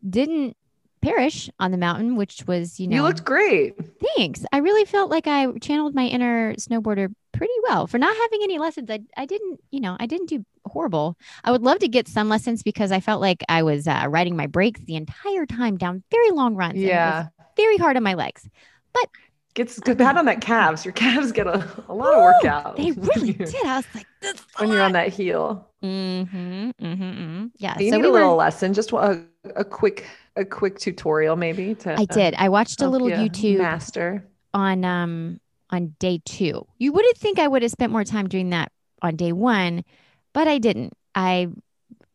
didn't 0.08 0.56
perish 1.02 1.48
on 1.60 1.70
the 1.70 1.76
mountain, 1.78 2.16
which 2.16 2.44
was, 2.48 2.80
you 2.80 2.88
know, 2.88 2.96
You 2.96 3.02
looked 3.02 3.24
great. 3.24 3.74
thanks. 4.16 4.44
I 4.52 4.58
really 4.58 4.84
felt 4.84 5.08
like 5.10 5.26
I 5.28 5.52
channeled 5.58 5.94
my 5.94 6.06
inner 6.06 6.54
snowboarder 6.54 7.14
pretty 7.36 7.52
well 7.68 7.86
for 7.86 7.98
not 7.98 8.16
having 8.16 8.40
any 8.42 8.58
lessons. 8.58 8.90
I, 8.90 9.00
I 9.16 9.26
didn't, 9.26 9.60
you 9.70 9.80
know, 9.80 9.96
I 10.00 10.06
didn't 10.06 10.28
do 10.28 10.44
horrible. 10.66 11.16
I 11.44 11.50
would 11.52 11.62
love 11.62 11.78
to 11.80 11.88
get 11.88 12.08
some 12.08 12.28
lessons 12.28 12.62
because 12.62 12.92
I 12.92 13.00
felt 13.00 13.20
like 13.20 13.44
I 13.48 13.62
was 13.62 13.86
uh, 13.86 14.06
riding 14.08 14.36
my 14.36 14.46
brakes 14.46 14.80
the 14.86 14.96
entire 14.96 15.46
time 15.46 15.76
down 15.76 16.02
very 16.10 16.30
long 16.30 16.54
runs. 16.54 16.82
and 16.84 16.96
it 16.96 17.02
was 17.02 17.16
Yeah, 17.16 17.28
very 17.56 17.76
hard 17.78 17.96
on 17.96 18.02
my 18.02 18.14
legs. 18.14 18.48
But 18.92 19.08
gets 19.54 19.78
good 19.80 19.98
bad 19.98 20.16
on 20.16 20.26
that 20.26 20.40
calves. 20.40 20.84
Your 20.84 20.92
calves 20.92 21.32
get 21.32 21.46
a, 21.46 21.66
a 21.88 21.94
lot 21.94 22.14
of 22.14 22.22
workout. 22.22 22.76
They 22.76 22.92
really 22.92 23.32
did. 23.44 23.64
I 23.64 23.76
was 23.76 23.86
like, 23.94 24.06
this 24.20 24.44
when 24.56 24.70
you're 24.70 24.82
on 24.82 24.92
that 24.92 25.12
heel. 25.12 25.68
Mm-hmm, 25.82 26.70
mm-hmm, 26.70 27.02
mm-hmm. 27.02 27.46
Yeah. 27.58 27.78
You 27.78 27.90
so 27.90 27.96
need 27.96 28.02
we 28.02 28.08
a 28.08 28.10
little 28.10 28.36
were, 28.36 28.36
lesson, 28.36 28.72
just 28.75 28.92
a, 28.92 29.25
a 29.54 29.64
quick 29.64 30.06
a 30.37 30.44
quick 30.44 30.78
tutorial 30.78 31.37
maybe 31.37 31.75
to 31.76 31.99
I 31.99 32.04
did. 32.04 32.34
I 32.34 32.49
watched 32.49 32.82
a 32.82 32.88
little 32.88 33.08
ya 33.08 33.16
YouTube 33.16 33.56
master. 33.58 34.26
on 34.54 34.84
um 34.84 35.40
on 35.70 35.94
day 35.99 36.20
two. 36.25 36.66
You 36.78 36.92
wouldn't 36.92 37.16
think 37.16 37.38
I 37.38 37.49
would 37.49 37.62
have 37.62 37.70
spent 37.70 37.92
more 37.92 38.04
time 38.04 38.28
doing 38.28 38.50
that 38.50 38.70
on 39.02 39.16
day 39.16 39.32
one, 39.32 39.85
but 40.32 40.49
I 40.49 40.58
didn't. 40.58 40.92
I, 41.14 41.49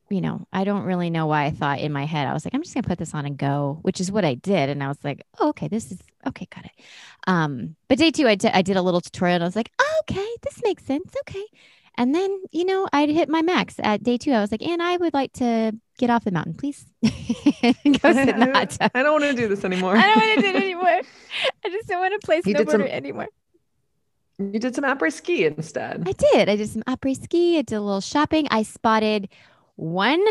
you 0.10 0.22
know, 0.22 0.46
I 0.52 0.64
don't 0.64 0.84
really 0.84 1.10
know 1.10 1.26
why 1.28 1.46
I 1.46 1.52
thought 1.52 1.80
in 1.80 1.92
my 1.92 2.06
head 2.06 2.28
I 2.28 2.34
was 2.34 2.46
like, 2.46 2.54
I'm 2.54 2.62
just 2.64 2.74
gonna 2.74 2.88
put 2.88 2.98
this 2.98 3.14
on 3.14 3.26
and 3.26 3.38
go, 3.38 3.80
which 3.82 4.00
is 4.02 4.12
what 4.12 4.26
I 4.26 4.36
did. 4.36 4.70
And 4.70 4.84
I 4.84 4.88
was 4.88 4.98
like, 5.04 5.26
oh, 5.40 5.50
okay, 5.50 5.68
this 5.68 5.92
is 5.92 6.00
okay, 6.28 6.48
got 6.54 6.66
it. 6.66 6.72
Um, 7.28 7.76
but 7.88 7.98
day 7.98 8.12
two, 8.12 8.28
I 8.28 8.36
did 8.36 8.52
I 8.54 8.62
did 8.62 8.78
a 8.78 8.82
little 8.82 9.02
tutorial 9.02 9.36
and 9.36 9.44
I 9.44 9.48
was 9.48 9.56
like, 9.56 9.72
oh, 9.80 10.02
okay, 10.10 10.28
this 10.44 10.62
makes 10.64 10.84
sense, 10.86 11.14
okay. 11.28 11.44
And 11.98 12.16
then, 12.16 12.42
you 12.52 12.64
know, 12.64 12.88
I'd 12.94 13.10
hit 13.10 13.28
my 13.28 13.42
max 13.42 13.76
at 13.84 14.02
day 14.02 14.18
two. 14.18 14.32
I 14.32 14.40
was 14.40 14.50
like, 14.50 14.62
and 14.62 14.82
I 14.82 14.96
would 14.96 15.14
like 15.14 15.34
to 15.34 15.74
get 15.98 16.10
off 16.10 16.24
the 16.24 16.32
mountain, 16.32 16.54
please. 16.54 16.86
Go 17.04 17.12
sit 17.12 18.30
in 18.30 18.40
the 18.40 18.52
hot 18.54 18.70
tub. 18.80 18.92
I 18.96 19.04
don't 19.04 19.22
want 19.22 19.26
to 19.26 19.34
do 19.34 19.50
this 19.50 19.66
anymore. 19.66 19.98
I 19.98 20.08
don't 20.08 20.16
want 20.18 20.36
to 20.36 20.42
do 20.42 20.48
it 20.48 20.56
anymore. 20.64 21.02
I 21.66 21.70
just 21.70 21.88
don't 21.90 22.00
want 22.00 22.20
to 22.20 22.26
play 22.26 22.42
You 22.46 22.54
did 22.54 22.70
some- 22.70 22.82
snowboarder 22.82 22.90
anymore. 22.90 23.28
You 24.54 24.60
did 24.60 24.76
some 24.76 24.84
après 24.84 25.12
ski 25.12 25.46
instead. 25.46 26.04
I 26.08 26.12
did. 26.12 26.50
I 26.50 26.56
did 26.56 26.70
some 26.70 26.84
après 26.84 27.22
ski. 27.22 27.58
I 27.60 27.62
did 27.62 27.76
a 27.76 27.82
little 27.82 28.02
shopping. 28.02 28.48
I 28.50 28.64
spotted 28.64 29.30
one 29.76 30.24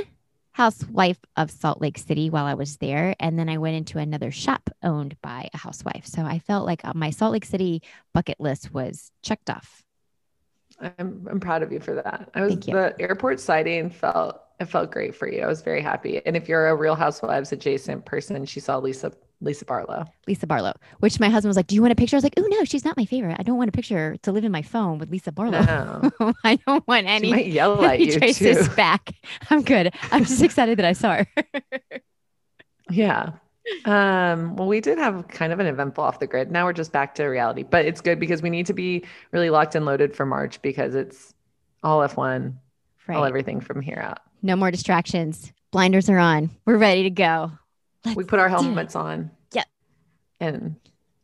housewife 0.53 1.19
of 1.37 1.51
Salt 1.51 1.81
Lake 1.81 1.97
City 1.97 2.29
while 2.29 2.45
I 2.45 2.55
was 2.55 2.77
there. 2.79 3.15
And 3.21 3.39
then 3.39 3.49
I 3.49 3.59
went 3.59 3.77
into 3.77 3.99
another 3.99 4.31
shop 4.31 4.69
owned 4.83 5.17
by 5.23 5.49
a 5.55 5.57
housewife. 5.57 6.07
So 6.07 6.23
I 6.23 6.39
felt 6.41 6.67
like 6.67 6.85
uh, 6.85 6.93
my 6.95 7.11
Salt 7.11 7.33
Lake 7.33 7.45
City 7.45 7.83
bucket 8.13 8.41
list 8.41 8.75
was 8.75 9.11
checked 9.23 9.49
off. 9.49 9.85
I'm 10.81 11.27
I'm 11.31 11.41
proud 11.41 11.63
of 11.63 11.73
you 11.73 11.81
for 11.81 11.95
that. 11.95 12.31
I 12.35 12.41
was 12.41 12.53
Thank 12.55 12.69
you. 12.69 12.75
the 12.75 12.95
airport 12.99 13.39
sighting 13.39 13.91
felt 13.91 14.41
it 14.59 14.67
felt 14.67 14.91
great 14.91 15.15
for 15.15 15.31
you. 15.31 15.43
I 15.43 15.47
was 15.47 15.63
very 15.63 15.83
happy. 15.83 16.21
And 16.25 16.37
if 16.37 16.49
you're 16.49 16.69
a 16.69 16.75
Real 16.75 16.95
Housewives 16.95 17.53
adjacent 17.53 18.05
person, 18.05 18.45
she 18.45 18.61
saw 18.61 18.79
Lisa 18.79 19.13
Lisa 19.41 19.65
Barlow. 19.65 20.05
Lisa 20.27 20.47
Barlow, 20.47 20.75
which 20.99 21.19
my 21.19 21.29
husband 21.29 21.49
was 21.51 21.57
like, 21.57 21.67
Do 21.67 21.75
you 21.75 21.81
want 21.81 21.93
a 21.93 21.97
picture? 21.97 22.17
I 22.17 22.19
was 22.19 22.25
like, 22.25 22.35
Oh, 22.37 22.47
no, 22.47 22.65
she's 22.65 22.85
not 22.85 22.97
my 22.97 23.05
favorite. 23.05 23.37
I 23.39 23.43
don't 23.43 23.57
want 23.57 23.69
a 23.69 23.73
picture 23.73 24.17
to 24.23 24.33
live 24.33 24.45
in 24.45 24.53
my 24.53 24.63
phone 24.63 24.99
with 24.99 25.11
Lisa 25.11 25.33
Barlow. 25.33 25.63
No, 26.21 26.33
I 26.45 26.57
don't 26.57 26.87
want 26.87 27.07
any. 27.07 27.29
she 27.29 27.33
might 27.33 27.47
yell 27.47 27.83
at 27.85 28.01
you 28.01 28.19
traces 28.19 28.69
too. 28.69 28.75
back. 28.75 29.15
I'm 29.49 29.63
good. 29.63 29.95
I'm 30.13 30.25
just 30.25 30.43
excited 30.43 30.79
that 30.79 30.85
I 30.87 30.93
saw 30.93 31.17
her. 31.17 31.27
Yeah. 32.91 33.35
Um, 33.85 34.57
well, 34.57 34.67
we 34.67 34.81
did 34.81 34.99
have 34.99 35.29
kind 35.29 35.53
of 35.53 35.61
an 35.61 35.67
eventful 35.67 36.03
off 36.03 36.19
the 36.19 36.27
grid. 36.27 36.51
Now 36.51 36.65
we're 36.65 36.73
just 36.73 36.91
back 36.93 37.15
to 37.17 37.25
reality, 37.27 37.63
but 37.63 37.85
it's 37.85 38.01
good 38.01 38.19
because 38.19 38.43
we 38.43 38.51
need 38.51 38.67
to 38.67 38.73
be 38.73 39.05
really 39.31 39.49
locked 39.51 39.77
and 39.77 39.87
loaded 39.87 40.17
for 40.17 40.27
March 40.27 40.61
because 40.61 40.97
it's 40.97 41.35
all 41.85 42.01
F1 42.01 42.55
all 43.09 43.25
everything 43.25 43.61
from 43.61 43.81
here 43.81 43.99
out. 44.01 44.19
No 44.43 44.55
more 44.57 44.71
distractions. 44.71 45.53
Blinders 45.73 46.09
are 46.09 46.19
on. 46.19 46.51
We're 46.65 46.79
ready 46.79 47.05
to 47.05 47.11
go. 47.11 47.53
We 48.05 48.15
Let's 48.15 48.29
put 48.29 48.39
our 48.39 48.49
helmets 48.49 48.97
on. 48.97 49.31
Yep. 49.53 49.67
And 50.41 50.77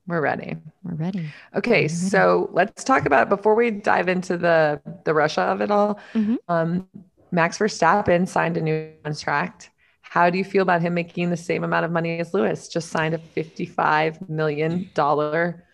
we're 0.06 0.20
ready. 0.20 0.56
We're 0.84 0.94
ready. 0.94 1.26
Okay, 1.54 1.86
Mhm. 1.86 1.90
so 1.90 2.50
let's 2.52 2.84
talk 2.84 3.06
about 3.06 3.28
before 3.28 3.54
we 3.54 3.70
dive 3.70 4.08
into 4.08 4.36
the 4.36 4.80
the 5.04 5.14
Russia 5.14 5.42
of 5.42 5.60
it 5.60 5.70
all. 5.70 5.98
Mhm. 6.14 6.36
Um, 6.48 6.88
Max 7.32 7.58
Verstappen 7.58 8.28
signed 8.28 8.56
a 8.56 8.60
new 8.60 8.90
contract. 9.04 9.70
How 10.02 10.30
do 10.30 10.38
you 10.38 10.44
feel 10.44 10.62
about 10.62 10.80
him 10.80 10.94
making 10.94 11.30
the 11.30 11.36
same 11.36 11.64
amount 11.64 11.84
of 11.84 11.90
money 11.90 12.20
as 12.20 12.32
Lewis? 12.32 12.68
Just 12.68 12.90
signed 12.90 13.14
a 13.14 13.18
fifty-five 13.18 14.28
million 14.28 14.88
dollar 14.94 15.64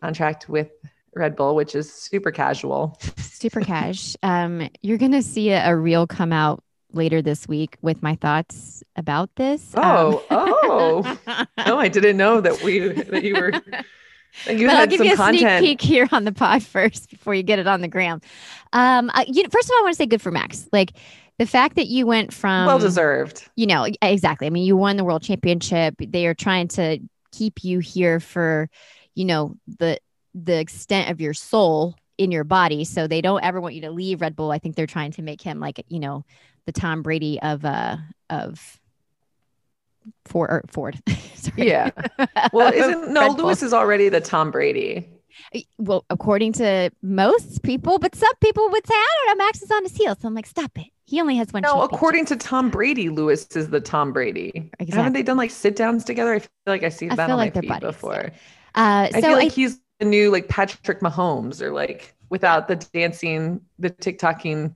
contract 0.00 0.48
with 0.48 0.70
Red 1.14 1.36
Bull, 1.36 1.54
which 1.54 1.74
is 1.74 1.92
super 1.92 2.30
casual. 2.32 2.98
Super 3.18 3.60
cash. 3.60 4.16
Um, 4.22 4.68
you're 4.82 4.98
gonna 4.98 5.22
see 5.22 5.50
a, 5.50 5.70
a 5.70 5.76
reel 5.76 6.06
come 6.06 6.32
out 6.32 6.62
later 6.92 7.22
this 7.22 7.46
week 7.48 7.76
with 7.82 8.02
my 8.02 8.14
thoughts 8.16 8.82
about 8.96 9.30
this. 9.36 9.72
Oh, 9.76 10.24
Um, 10.30 10.38
oh, 10.38 11.18
oh! 11.58 11.78
I 11.78 11.88
didn't 11.96 12.16
know 12.16 12.40
that 12.40 12.62
we 12.62 12.80
that 12.88 13.22
you 13.22 13.34
were 13.34 13.52
that 14.46 14.56
you 14.58 14.66
but 14.68 14.76
I'll 14.76 14.86
give 14.86 14.98
some 14.98 15.06
you 15.06 15.12
a 15.14 15.16
content. 15.16 15.64
sneak 15.64 15.80
peek 15.80 15.88
here 15.88 16.08
on 16.12 16.24
the 16.24 16.32
pod 16.32 16.62
first 16.62 17.10
before 17.10 17.34
you 17.34 17.42
get 17.42 17.58
it 17.58 17.66
on 17.66 17.80
the 17.80 17.88
gram. 17.88 18.20
Um, 18.72 19.10
you 19.26 19.44
first 19.50 19.68
of 19.68 19.72
all, 19.72 19.78
I 19.78 19.82
want 19.82 19.94
to 19.94 19.96
say 19.96 20.06
good 20.06 20.22
for 20.22 20.30
Max. 20.30 20.68
Like 20.72 20.92
the 21.38 21.46
fact 21.46 21.76
that 21.76 21.86
you 21.86 22.06
went 22.06 22.32
from 22.32 22.66
well 22.66 22.78
deserved. 22.78 23.48
you 23.56 23.66
know 23.66 23.86
exactly. 24.02 24.46
I 24.46 24.50
mean, 24.50 24.64
you 24.64 24.76
won 24.76 24.96
the 24.96 25.04
world 25.04 25.22
championship. 25.22 25.94
They 25.98 26.26
are 26.26 26.34
trying 26.34 26.68
to 26.68 26.98
keep 27.32 27.64
you 27.64 27.78
here 27.78 28.20
for, 28.20 28.68
you 29.14 29.24
know, 29.24 29.56
the 29.78 29.98
the 30.34 30.58
extent 30.60 31.10
of 31.10 31.20
your 31.20 31.34
soul 31.34 31.96
in 32.18 32.30
your 32.30 32.44
body. 32.44 32.84
So 32.84 33.06
they 33.06 33.20
don't 33.22 33.42
ever 33.42 33.60
want 33.60 33.74
you 33.74 33.80
to 33.82 33.90
leave 33.90 34.20
Red 34.20 34.36
Bull. 34.36 34.52
I 34.52 34.58
think 34.58 34.76
they're 34.76 34.86
trying 34.86 35.12
to 35.12 35.22
make 35.22 35.40
him 35.40 35.58
like 35.58 35.82
you 35.88 35.98
know 35.98 36.24
the 36.66 36.72
Tom 36.72 37.02
Brady 37.02 37.40
of 37.40 37.64
uh 37.64 37.96
of 38.28 38.80
Ford 40.24 40.50
or 40.50 40.64
Ford. 40.68 40.98
Sorry. 41.34 41.68
Yeah. 41.68 41.90
Well, 42.52 42.72
isn't 42.72 43.12
no. 43.12 43.28
Lewis 43.28 43.62
is 43.62 43.72
already 43.72 44.08
the 44.08 44.20
Tom 44.20 44.50
Brady. 44.50 45.08
Well, 45.78 46.04
according 46.10 46.52
to 46.54 46.90
most 47.02 47.62
people, 47.62 47.98
but 47.98 48.14
some 48.14 48.34
people 48.42 48.68
would 48.70 48.86
say, 48.86 48.94
I 48.94 49.16
don't 49.26 49.38
know, 49.38 49.44
Max 49.44 49.62
is 49.62 49.70
on 49.70 49.82
his 49.82 49.96
heels. 49.96 50.18
So 50.20 50.28
I'm 50.28 50.34
like, 50.34 50.46
stop 50.46 50.70
it. 50.78 50.86
He 51.04 51.20
only 51.20 51.36
has 51.36 51.52
one. 51.52 51.62
No, 51.62 51.82
according 51.82 52.26
to 52.26 52.36
Tom 52.36 52.70
Brady, 52.70 53.08
Lewis 53.08 53.46
is 53.56 53.70
the 53.70 53.80
Tom 53.80 54.12
Brady. 54.12 54.70
Haven't 54.92 55.12
they 55.12 55.22
done 55.22 55.36
like 55.36 55.50
sit 55.50 55.76
downs 55.76 56.04
together? 56.04 56.34
I 56.34 56.38
feel 56.38 56.48
like 56.66 56.82
I 56.84 56.88
see 56.88 57.08
I 57.08 57.16
that 57.16 57.26
feel 57.26 57.34
on 57.34 57.38
like 57.38 57.54
my 57.54 57.60
they're 57.60 57.62
feed 57.62 57.80
buddies, 57.80 57.96
before. 57.96 58.24
Uh, 58.74 59.08
I 59.08 59.10
so 59.12 59.20
feel 59.20 59.32
like 59.32 59.52
I, 59.52 59.54
he's 59.54 59.80
the 59.98 60.06
new 60.06 60.30
like 60.30 60.48
Patrick 60.48 61.00
Mahomes 61.00 61.60
or 61.60 61.72
like 61.72 62.14
without 62.28 62.68
the 62.68 62.76
dancing, 62.76 63.60
the 63.78 63.90
TikToking, 63.90 64.74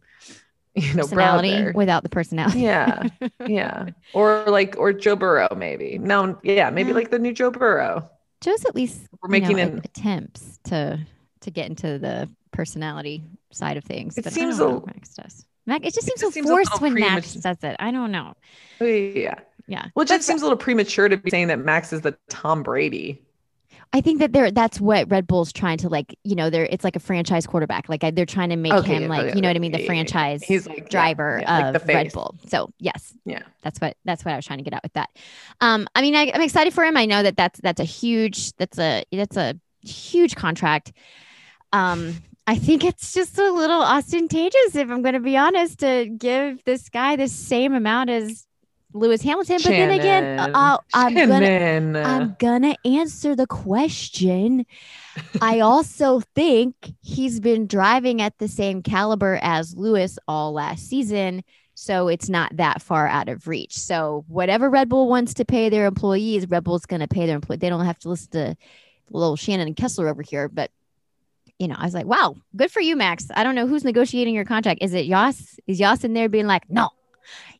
you 0.82 0.94
know, 0.94 1.02
personality 1.02 1.50
brother. 1.50 1.72
without 1.74 2.02
the 2.02 2.08
personality. 2.08 2.60
Yeah, 2.60 3.08
yeah. 3.46 3.90
Or 4.12 4.44
like 4.48 4.76
or 4.78 4.92
Joe 4.92 5.16
Burrow, 5.16 5.48
maybe. 5.56 5.98
No, 5.98 6.38
yeah, 6.42 6.70
maybe 6.70 6.88
Yeah. 6.90 6.94
like 6.94 7.10
the 7.10 7.18
new 7.18 7.32
Joe 7.32 7.50
Burrow. 7.50 8.08
Joe's 8.40 8.64
at 8.64 8.74
least 8.74 9.00
We're 9.22 9.34
you 9.36 9.40
know, 9.40 9.48
making 9.48 9.60
an 9.60 9.78
attempts 9.84 10.58
to 10.64 10.98
to 11.40 11.50
get 11.50 11.68
into 11.70 11.98
the 11.98 12.28
personality 12.52 13.22
side 13.52 13.76
of 13.76 13.84
things. 13.84 14.18
It 14.18 14.24
but 14.24 14.32
I 14.32 14.34
seems 14.34 14.58
know 14.58 14.78
if 14.78 14.86
Max 14.86 15.14
does. 15.14 15.44
Max, 15.66 15.86
it 15.86 15.94
just 15.94 15.98
it 15.98 16.02
seems 16.18 16.20
just 16.20 16.20
so 16.20 16.30
seems 16.30 16.48
forced 16.50 16.80
when 16.80 16.94
Max 16.94 17.32
premature. 17.32 17.40
does 17.54 17.64
it. 17.64 17.76
I 17.78 17.90
don't 17.90 18.12
know. 18.12 18.34
oh, 18.80 18.84
yeah. 18.84 19.36
Yeah, 19.66 19.86
Well, 19.94 20.02
it 20.04 20.08
just 20.08 20.26
seems 20.26 20.42
a 20.42 20.44
little 20.44 20.58
premature 20.58 21.08
to 21.08 21.16
be 21.16 21.30
saying 21.30 21.48
that 21.48 21.58
Max 21.58 21.90
is 21.94 22.02
the 22.02 22.14
Tom 22.28 22.62
Brady. 22.62 23.22
I 23.94 24.00
think 24.00 24.18
that 24.18 24.32
they're 24.32 24.50
that's 24.50 24.80
what 24.80 25.08
Red 25.08 25.26
Bull's 25.28 25.52
trying 25.52 25.78
to 25.78 25.88
like. 25.88 26.18
You 26.24 26.34
know, 26.34 26.50
they're 26.50 26.66
it's 26.68 26.82
like 26.82 26.96
a 26.96 27.00
franchise 27.00 27.46
quarterback. 27.46 27.88
Like 27.88 28.02
I, 28.02 28.10
they're 28.10 28.26
trying 28.26 28.50
to 28.50 28.56
make 28.56 28.72
Okay, 28.72 28.94
him 28.96 29.08
like 29.08 29.26
yeah, 29.26 29.34
you 29.36 29.40
know 29.40 29.48
what 29.48 29.56
I 29.56 29.60
mean, 29.60 29.72
the 29.72 29.78
yeah, 29.78 29.82
yeah. 29.84 29.86
franchise 29.86 30.42
He's 30.42 30.66
like 30.66 30.88
driver 30.90 31.38
yeah, 31.42 31.56
like 31.56 31.74
of 31.76 31.86
the 31.86 31.94
Red. 31.94 32.12
Bull. 32.12 32.34
So 32.48 32.70
yes, 32.80 33.14
Yeah. 33.24 33.42
that's 33.62 33.80
what 33.80 33.96
that's 34.04 34.24
what 34.24 34.32
I 34.32 34.36
was 34.36 34.44
trying 34.44 34.58
to 34.58 34.64
get 34.64 34.74
at 34.74 34.82
with 34.82 34.94
that. 34.94 35.10
Um, 35.60 35.86
I 35.94 36.02
mean, 36.02 36.16
I, 36.16 36.30
I'm 36.34 36.42
excited 36.42 36.74
for 36.74 36.84
him. 36.84 36.96
I 36.96 37.06
know 37.06 37.22
that 37.22 37.36
that's 37.36 37.60
that's 37.60 37.80
a 37.80 37.84
huge 37.84 38.52
that's 38.54 38.78
a 38.78 39.04
that's 39.12 39.36
a 39.36 39.54
huge 39.82 40.34
contract. 40.34 40.92
Um, 41.72 42.22
I 42.46 42.56
think 42.56 42.84
it's 42.84 43.14
just 43.14 43.38
a 43.38 43.50
little 43.50 43.82
ostentatious, 43.82 44.74
if 44.74 44.90
I'm 44.90 45.02
going 45.02 45.14
to 45.14 45.20
be 45.20 45.36
honest, 45.36 45.78
to 45.80 46.06
give 46.06 46.62
this 46.64 46.88
guy 46.88 47.16
the 47.16 47.28
same 47.28 47.74
amount 47.74 48.10
as 48.10 48.46
Lewis 48.94 49.22
Hamilton. 49.22 49.58
But 49.62 49.70
then 49.70 49.90
again, 49.90 50.38
uh, 50.38 50.78
I'm 50.94 51.14
gonna 51.14 51.40
I'm 52.06 52.36
gonna 52.38 52.76
answer 52.84 53.34
the 53.36 53.46
question. 53.46 54.64
I 55.42 55.60
also 55.60 56.20
think 56.34 56.74
he's 57.02 57.40
been 57.40 57.66
driving 57.66 58.22
at 58.22 58.38
the 58.38 58.48
same 58.48 58.82
caliber 58.82 59.38
as 59.42 59.76
Lewis 59.76 60.18
all 60.26 60.52
last 60.52 60.88
season. 60.88 61.42
So 61.74 62.06
it's 62.06 62.28
not 62.28 62.56
that 62.56 62.80
far 62.82 63.08
out 63.08 63.28
of 63.28 63.48
reach. 63.48 63.76
So 63.76 64.24
whatever 64.28 64.70
Red 64.70 64.88
Bull 64.88 65.08
wants 65.08 65.34
to 65.34 65.44
pay 65.44 65.68
their 65.68 65.86
employees, 65.86 66.48
Red 66.48 66.62
Bull's 66.62 66.86
gonna 66.86 67.08
pay 67.08 67.26
their 67.26 67.34
employees. 67.34 67.60
They 67.60 67.68
don't 67.68 67.84
have 67.84 67.98
to 68.00 68.08
listen 68.08 68.30
to 68.30 68.56
little 69.10 69.36
Shannon 69.36 69.66
and 69.66 69.76
Kessler 69.76 70.08
over 70.08 70.22
here. 70.22 70.48
But 70.48 70.70
you 71.58 71.68
know, 71.68 71.76
I 71.78 71.84
was 71.84 71.94
like, 71.94 72.06
wow, 72.06 72.36
good 72.56 72.70
for 72.70 72.80
you, 72.80 72.96
Max. 72.96 73.26
I 73.34 73.44
don't 73.44 73.54
know 73.54 73.66
who's 73.66 73.84
negotiating 73.84 74.34
your 74.34 74.44
contract. 74.44 74.82
Is 74.82 74.94
it 74.94 75.06
Yas? 75.06 75.58
Is 75.66 75.80
Yas 75.80 76.04
in 76.04 76.12
there 76.12 76.28
being 76.28 76.46
like, 76.46 76.68
no, 76.68 76.90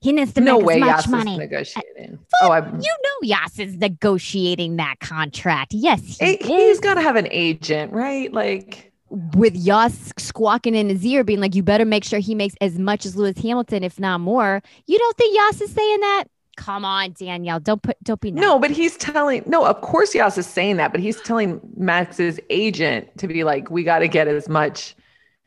he 0.04 0.12
needs 0.12 0.34
to 0.34 0.42
no 0.42 0.58
make 0.58 0.66
way 0.66 0.74
as 0.74 0.80
much 0.80 0.88
Yas 0.90 1.04
is 1.06 1.10
money. 1.10 1.38
negotiating. 1.38 2.18
Uh, 2.34 2.46
oh, 2.46 2.52
I'm, 2.52 2.74
You 2.78 2.94
know 3.02 3.18
Yas 3.22 3.58
is 3.58 3.76
negotiating 3.78 4.76
that 4.76 4.96
contract. 5.00 5.72
Yes, 5.72 6.18
he 6.18 6.26
is. 6.34 6.46
he's 6.46 6.78
got 6.78 6.94
to 6.94 7.00
have 7.00 7.16
an 7.16 7.26
agent, 7.30 7.90
right? 7.90 8.30
Like, 8.30 8.92
with 9.08 9.56
Yas 9.56 10.12
squawking 10.18 10.74
in 10.74 10.90
his 10.90 11.06
ear, 11.06 11.24
being 11.24 11.40
like, 11.40 11.54
"You 11.54 11.62
better 11.62 11.86
make 11.86 12.04
sure 12.04 12.18
he 12.18 12.34
makes 12.34 12.54
as 12.60 12.78
much 12.78 13.06
as 13.06 13.16
Lewis 13.16 13.38
Hamilton, 13.38 13.82
if 13.82 13.98
not 13.98 14.20
more." 14.20 14.62
You 14.86 14.98
don't 14.98 15.16
think 15.16 15.34
Yas 15.34 15.62
is 15.62 15.72
saying 15.72 16.00
that? 16.00 16.24
Come 16.58 16.84
on, 16.84 17.12
Danielle. 17.18 17.58
Don't 17.60 17.82
put. 17.82 17.96
Don't 18.04 18.20
be. 18.20 18.30
no, 18.30 18.58
but 18.58 18.70
he's 18.70 18.98
telling, 18.98 19.42
no, 19.46 19.64
of 19.64 19.80
course 19.80 20.14
Yas 20.14 20.36
is 20.36 20.46
saying 20.46 20.76
that, 20.76 20.92
but 20.92 21.00
he's 21.00 21.18
telling 21.22 21.60
Max's 21.78 22.38
agent 22.50 23.08
to 23.18 23.26
be 23.26 23.42
like, 23.42 23.70
we 23.70 23.84
got 23.84 24.00
to 24.00 24.08
get 24.08 24.28
as 24.28 24.50
much. 24.50 24.94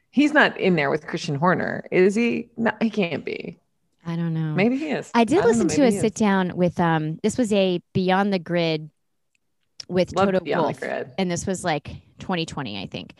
He's 0.09 0.33
not 0.33 0.59
in 0.59 0.75
there 0.75 0.89
with 0.89 1.05
Christian 1.05 1.35
Horner, 1.35 1.85
is 1.91 2.15
he? 2.15 2.49
No, 2.57 2.71
he 2.81 2.89
can't 2.89 3.23
be. 3.23 3.59
I 4.07 4.15
don't 4.15 4.33
know. 4.33 4.55
Maybe 4.55 4.77
he 4.77 4.89
is. 4.89 5.11
I 5.13 5.25
did 5.25 5.41
know, 5.41 5.47
listen 5.47 5.67
to 5.67 5.83
a 5.83 5.91
sit 5.91 6.15
down 6.15 6.55
with 6.55 6.79
um. 6.79 7.19
This 7.21 7.37
was 7.37 7.51
a 7.51 7.81
Beyond 7.93 8.31
the 8.31 8.39
Grid 8.39 8.89
with 9.89 10.15
Love 10.15 10.27
Toto 10.27 10.39
to 10.39 10.43
be 10.45 10.53
the 10.53 10.73
grid. 10.79 11.11
and 11.17 11.29
this 11.29 11.45
was 11.45 11.63
like 11.63 11.89
2020, 12.19 12.81
I 12.81 12.87
think. 12.87 13.13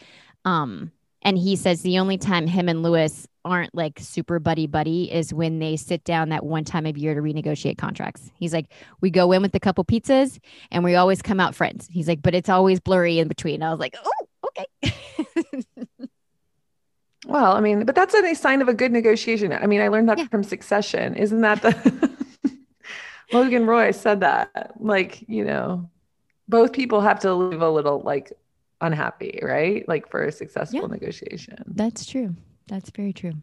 Um, 0.46 0.92
and 1.22 1.38
he 1.38 1.58
says 1.58 1.82
the 1.82 2.00
only 2.00 2.18
time 2.18 2.48
him 2.48 2.70
and 2.70 2.84
Lewis 2.84 3.28
aren't 3.44 3.76
like 3.76 4.00
super 4.00 4.40
buddy 4.40 4.68
buddy 4.68 5.12
is 5.12 5.34
when 5.34 5.60
they 5.60 5.76
sit 5.76 6.04
down 6.04 6.30
that 6.30 6.46
one 6.46 6.64
time 6.64 6.86
of 6.86 6.98
year 6.98 7.14
to 7.16 7.22
renegotiate 7.22 7.78
contracts. 7.78 8.30
He's 8.36 8.54
like, 8.54 8.72
we 9.02 9.10
go 9.10 9.32
in 9.34 9.42
with 9.42 9.56
a 9.56 9.60
couple 9.60 9.84
pizzas 9.84 10.40
and 10.72 10.84
we 10.84 10.96
always 10.96 11.22
come 11.22 11.40
out 11.40 11.56
friends. 11.56 11.88
He's 11.92 12.08
like, 12.08 12.22
but 12.22 12.36
it's 12.36 12.50
always 12.50 12.80
blurry 12.80 13.20
in 13.20 13.28
between. 13.28 13.62
I 13.64 13.72
was 13.72 13.80
like, 13.80 13.96
oh, 14.04 14.28
okay. 14.48 14.94
Well, 17.28 17.52
I 17.58 17.60
mean, 17.60 17.84
but 17.86 17.94
that's 17.94 18.14
a 18.16 18.34
sign 18.36 18.62
of 18.62 18.70
a 18.70 18.74
good 18.74 18.92
negotiation. 18.94 19.52
I 19.52 19.68
mean, 19.68 19.82
I 19.82 19.90
learned 19.90 20.08
that 20.10 20.18
Yeah. 20.18 20.28
from 20.28 20.44
Succession. 20.44 21.14
Isn't 21.16 21.42
that 21.42 21.62
the 21.62 22.18
Logan 23.34 23.66
Roy 23.68 23.92
said 23.92 24.22
that? 24.22 24.72
Like, 24.80 25.28
you 25.28 25.44
know, 25.44 25.90
both 26.48 26.72
people 26.72 27.02
have 27.02 27.20
to 27.22 27.34
leave 27.34 27.62
a 27.62 27.70
little 27.70 28.00
like 28.02 28.32
unhappy, 28.80 29.40
right? 29.44 29.86
Like 29.88 30.10
for 30.10 30.24
a 30.24 30.32
successful 30.32 30.80
Yeah. 30.82 30.88
negotiation. 30.88 31.58
That's 31.68 32.06
true. 32.06 32.36
That's 32.68 32.90
very 32.92 33.12
true. 33.12 33.34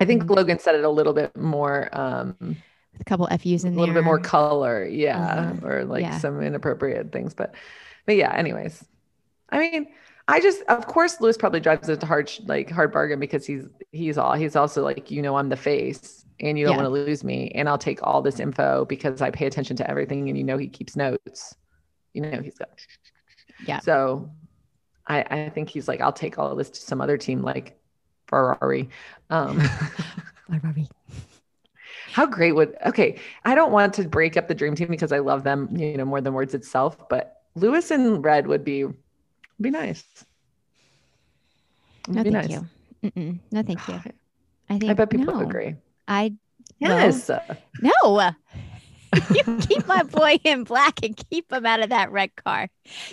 I 0.00 0.06
think 0.06 0.24
Mhm. 0.24 0.36
Logan 0.36 0.58
said 0.58 0.74
it 0.76 0.84
a 0.84 0.90
little 0.90 1.12
bit 1.12 1.36
more 1.36 1.88
um 1.92 2.36
With 2.40 3.02
a 3.02 3.04
couple 3.04 3.28
FUs 3.30 3.64
in 3.64 3.74
A 3.74 3.78
little 3.78 3.94
bit 3.94 4.04
more 4.04 4.18
color, 4.18 4.86
yeah, 4.86 5.52
Mhm. 5.52 5.62
or 5.64 5.84
like 5.84 6.02
Yeah. 6.02 6.16
some 6.18 6.40
inappropriate 6.40 7.12
things. 7.12 7.34
But 7.34 7.54
but 8.06 8.16
yeah, 8.16 8.32
anyways. 8.34 8.82
I 9.50 9.58
mean, 9.58 9.88
I 10.28 10.40
just 10.40 10.62
of 10.68 10.86
course 10.86 11.20
Lewis 11.20 11.36
probably 11.36 11.60
drives 11.60 11.88
it 11.88 12.00
to 12.00 12.06
hard 12.06 12.30
like 12.46 12.68
hard 12.70 12.92
bargain 12.92 13.20
because 13.20 13.46
he's 13.46 13.66
he's 13.92 14.18
all 14.18 14.34
he's 14.34 14.56
also 14.56 14.82
like, 14.82 15.10
you 15.10 15.22
know, 15.22 15.36
I'm 15.36 15.48
the 15.48 15.56
face 15.56 16.24
and 16.40 16.58
you 16.58 16.64
don't 16.64 16.72
Yeah. 16.72 16.76
want 16.76 16.86
to 16.86 16.90
lose 16.90 17.22
me. 17.24 17.52
And 17.54 17.68
I'll 17.68 17.78
take 17.78 18.00
all 18.02 18.22
this 18.22 18.40
info 18.40 18.84
because 18.86 19.22
I 19.22 19.30
pay 19.30 19.46
attention 19.46 19.76
to 19.76 19.88
everything 19.90 20.28
and 20.28 20.36
you 20.36 20.44
know 20.44 20.58
he 20.58 20.68
keeps 20.68 20.96
notes. 20.96 21.54
You 22.14 22.22
know, 22.22 22.40
he's 22.40 22.56
got 22.58 22.70
Yeah. 23.58 23.80
So 23.80 24.30
I, 25.06 25.22
I 25.22 25.50
think 25.50 25.68
he's 25.70 25.88
like, 25.88 26.00
I'll 26.00 26.12
take 26.12 26.38
all 26.38 26.50
of 26.50 26.58
this 26.58 26.70
to 26.70 26.80
some 26.80 27.00
other 27.00 27.18
team 27.18 27.42
like 27.42 27.78
Ferrari. 28.26 28.90
Um 29.30 29.60
Ferrari. 30.48 30.88
How 32.12 32.26
great 32.26 32.52
would 32.52 32.76
okay? 32.86 33.18
I 33.44 33.54
don't 33.54 33.72
want 33.72 33.94
to 33.94 34.08
break 34.08 34.36
up 34.36 34.48
the 34.48 34.54
dream 34.54 34.74
team 34.74 34.88
because 34.88 35.12
I 35.12 35.18
love 35.18 35.44
them, 35.44 35.68
you 35.76 35.96
know, 35.96 36.04
more 36.04 36.20
than 36.20 36.34
words 36.34 36.54
itself. 36.54 37.08
But 37.08 37.42
Lewis 37.54 37.90
and 37.90 38.24
Red 38.24 38.46
would 38.46 38.64
be 38.64 38.86
be 39.60 39.70
nice. 39.70 40.04
No, 42.08 42.22
be 42.22 42.30
thank 42.30 42.48
nice. 42.48 42.50
you. 42.50 42.66
Mm-mm. 43.10 43.38
No, 43.52 43.62
thank 43.62 43.86
you. 43.88 43.94
I 44.68 44.78
think 44.78 44.90
I 44.90 44.94
bet 44.94 45.10
people 45.10 45.34
no. 45.34 45.40
agree. 45.40 45.76
I 46.08 46.34
well, 46.80 46.98
Yes. 46.98 47.30
no. 47.80 48.30
you 49.34 49.58
keep 49.60 49.86
my 49.86 50.02
boy 50.02 50.38
in 50.44 50.64
black 50.64 51.02
and 51.02 51.16
keep 51.30 51.50
him 51.50 51.64
out 51.64 51.80
of 51.82 51.88
that 51.90 52.10
red 52.10 52.34
car. 52.36 52.68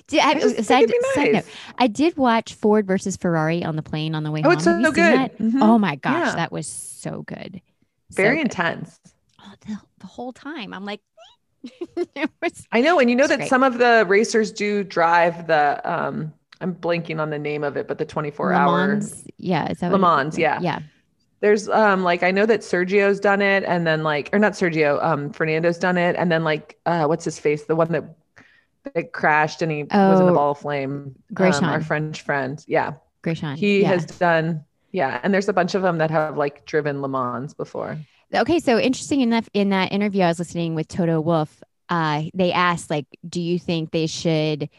Did, 0.07 0.19
I 0.21 0.33
just 0.33 0.63
side, 0.65 0.87
be 0.87 0.93
side 1.13 1.25
note, 1.25 1.33
nice. 1.33 1.47
I 1.77 1.87
did 1.87 2.17
watch 2.17 2.55
Ford 2.55 2.85
versus 2.85 3.15
Ferrari 3.15 3.63
on 3.63 3.75
the 3.75 3.83
plane 3.83 4.15
on 4.15 4.23
the 4.23 4.31
way 4.31 4.41
Oh, 4.43 4.49
home. 4.49 4.53
it's 4.53 4.63
so 4.65 4.91
good. 4.91 5.37
Mhm. 5.37 5.61
Oh 5.61 5.77
my 5.77 5.95
gosh, 5.95 6.27
Yeah. 6.29 6.35
that 6.35 6.51
was 6.51 6.67
so 6.67 7.21
good. 7.21 7.61
So 8.09 8.15
Very 8.17 8.37
good. 8.37 8.45
intense. 8.47 8.99
Oh, 9.39 9.53
the, 9.67 9.77
the 9.99 10.07
whole 10.07 10.33
time, 10.33 10.73
I'm 10.73 10.83
like, 10.83 11.01
was 12.41 12.67
I 12.71 12.81
know, 12.81 12.99
and 12.99 13.09
you 13.09 13.15
know 13.15 13.27
that 13.27 13.37
great. 13.39 13.49
some 13.49 13.63
of 13.63 13.77
the 13.77 14.05
racers 14.07 14.51
do 14.51 14.83
drive 14.83 15.47
the. 15.47 15.81
um 15.89 16.33
I'm 16.61 16.73
blanking 16.75 17.19
on 17.19 17.29
the 17.29 17.39
name 17.39 17.63
of 17.63 17.75
it, 17.75 17.89
but 17.89 17.97
the 17.97 18.05
24 18.05 18.51
Le 18.51 18.55
hour. 18.55 18.87
Mans. 18.87 19.25
Yeah, 19.37 19.69
is 19.69 19.79
that 19.79 19.91
Le 19.91 19.97
Mans, 19.99 20.37
yeah. 20.37 20.59
yeah. 20.61 20.79
There's 21.41 21.67
um 21.67 22.03
like 22.03 22.23
I 22.23 22.31
know 22.31 22.45
that 22.45 22.61
Sergio's 22.61 23.19
done 23.19 23.41
it, 23.41 23.63
and 23.65 23.85
then 23.85 24.03
like 24.03 24.29
or 24.31 24.39
not 24.39 24.53
Sergio, 24.53 25.03
um 25.03 25.31
Fernando's 25.31 25.77
done 25.77 25.97
it, 25.97 26.15
and 26.17 26.31
then 26.31 26.43
like 26.43 26.79
uh 26.85 27.05
what's 27.05 27.25
his 27.25 27.37
face, 27.39 27.65
the 27.65 27.75
one 27.75 27.91
that 27.91 28.05
that 28.93 29.11
crashed 29.13 29.61
and 29.61 29.71
he 29.71 29.83
was 29.83 30.19
in 30.19 30.27
a 30.27 30.31
Oh, 30.31 30.35
ball 30.35 30.51
of 30.51 30.59
flame. 30.59 31.15
Um, 31.35 31.63
our 31.65 31.81
French 31.81 32.21
friend, 32.21 32.63
yeah, 32.67 32.93
Grosjean. 33.23 33.55
he 33.57 33.81
yeah. 33.81 33.87
has 33.89 34.05
done. 34.05 34.63
Yeah, 34.91 35.19
and 35.23 35.33
there's 35.33 35.49
a 35.49 35.53
bunch 35.53 35.73
of 35.75 35.81
them 35.81 35.97
that 35.97 36.11
have 36.11 36.37
like 36.37 36.65
driven 36.65 37.01
Le 37.01 37.09
Mans 37.09 37.53
before. 37.53 37.97
Okay, 38.33 38.59
so 38.59 38.79
interesting 38.79 39.21
enough 39.21 39.47
in 39.53 39.69
that 39.69 39.91
interview 39.91 40.23
I 40.23 40.27
was 40.27 40.39
listening 40.39 40.73
with 40.73 40.87
Toto 40.87 41.21
Wolff, 41.21 41.61
uh, 41.89 42.23
they 42.33 42.51
asked 42.51 42.89
like, 42.89 43.05
do 43.27 43.39
you 43.41 43.59
think 43.59 43.91
they 43.91 44.07
should 44.07 44.69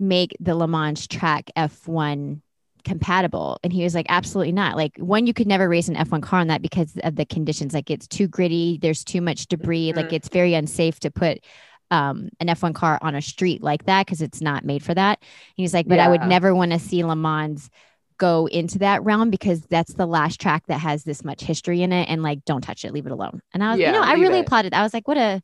make 0.00 0.36
the 0.40 0.54
Le 0.56 0.66
Mans 0.66 1.06
track 1.06 1.50
F1 1.56 2.40
compatible? 2.84 3.60
And 3.62 3.72
he 3.72 3.84
was 3.84 3.94
like, 3.94 4.06
absolutely 4.08 4.52
not. 4.52 4.76
Like 4.76 4.96
one, 4.98 5.26
you 5.28 5.34
could 5.34 5.46
never 5.46 5.68
race 5.68 5.88
an 5.88 5.94
F1 5.96 6.20
car 6.22 6.40
on 6.40 6.48
that 6.48 6.62
because 6.62 6.96
of 7.04 7.14
the 7.14 7.24
conditions. 7.24 7.74
Like 7.74 7.90
it's 7.90 8.08
too 8.08 8.26
gritty, 8.26 8.78
there's 8.82 9.04
too 9.04 9.20
much 9.20 9.46
debris, 9.46 9.92
like 9.94 10.06
Mhm. 10.06 10.12
it's 10.14 10.28
very 10.28 10.54
unsafe 10.54 10.98
to 11.00 11.10
put 11.10 11.44
um, 11.92 12.30
an 12.40 12.48
F1 12.48 12.74
car 12.74 12.98
on 13.00 13.14
a 13.14 13.22
street 13.22 13.62
like 13.62 13.84
that 13.84 14.04
because 14.06 14.20
it's 14.20 14.40
not 14.40 14.64
made 14.64 14.82
for 14.82 14.92
that. 14.94 15.22
He's 15.54 15.72
like, 15.72 15.86
but 15.86 16.00
I 16.00 16.08
would 16.08 16.22
never 16.24 16.52
want 16.52 16.72
to 16.72 16.80
see 16.80 17.04
Le 17.04 17.14
Mans 17.14 17.70
go 18.18 18.46
into 18.46 18.78
that 18.78 19.02
realm 19.04 19.30
because 19.30 19.60
that's 19.62 19.94
the 19.94 20.06
last 20.06 20.40
track 20.40 20.66
that 20.66 20.78
has 20.80 21.04
this 21.04 21.24
much 21.24 21.42
history 21.42 21.82
in 21.82 21.92
it 21.92 22.08
and 22.08 22.22
like 22.22 22.44
don't 22.44 22.62
touch 22.62 22.84
it 22.84 22.92
leave 22.92 23.06
it 23.06 23.12
alone. 23.12 23.42
And 23.52 23.62
i 23.62 23.70
was 23.70 23.80
you 23.80 23.92
know 23.92 24.02
i 24.02 24.14
really 24.14 24.38
it. 24.38 24.46
applauded. 24.46 24.74
I 24.74 24.82
was 24.82 24.94
like 24.94 25.06
what 25.08 25.18
a 25.18 25.42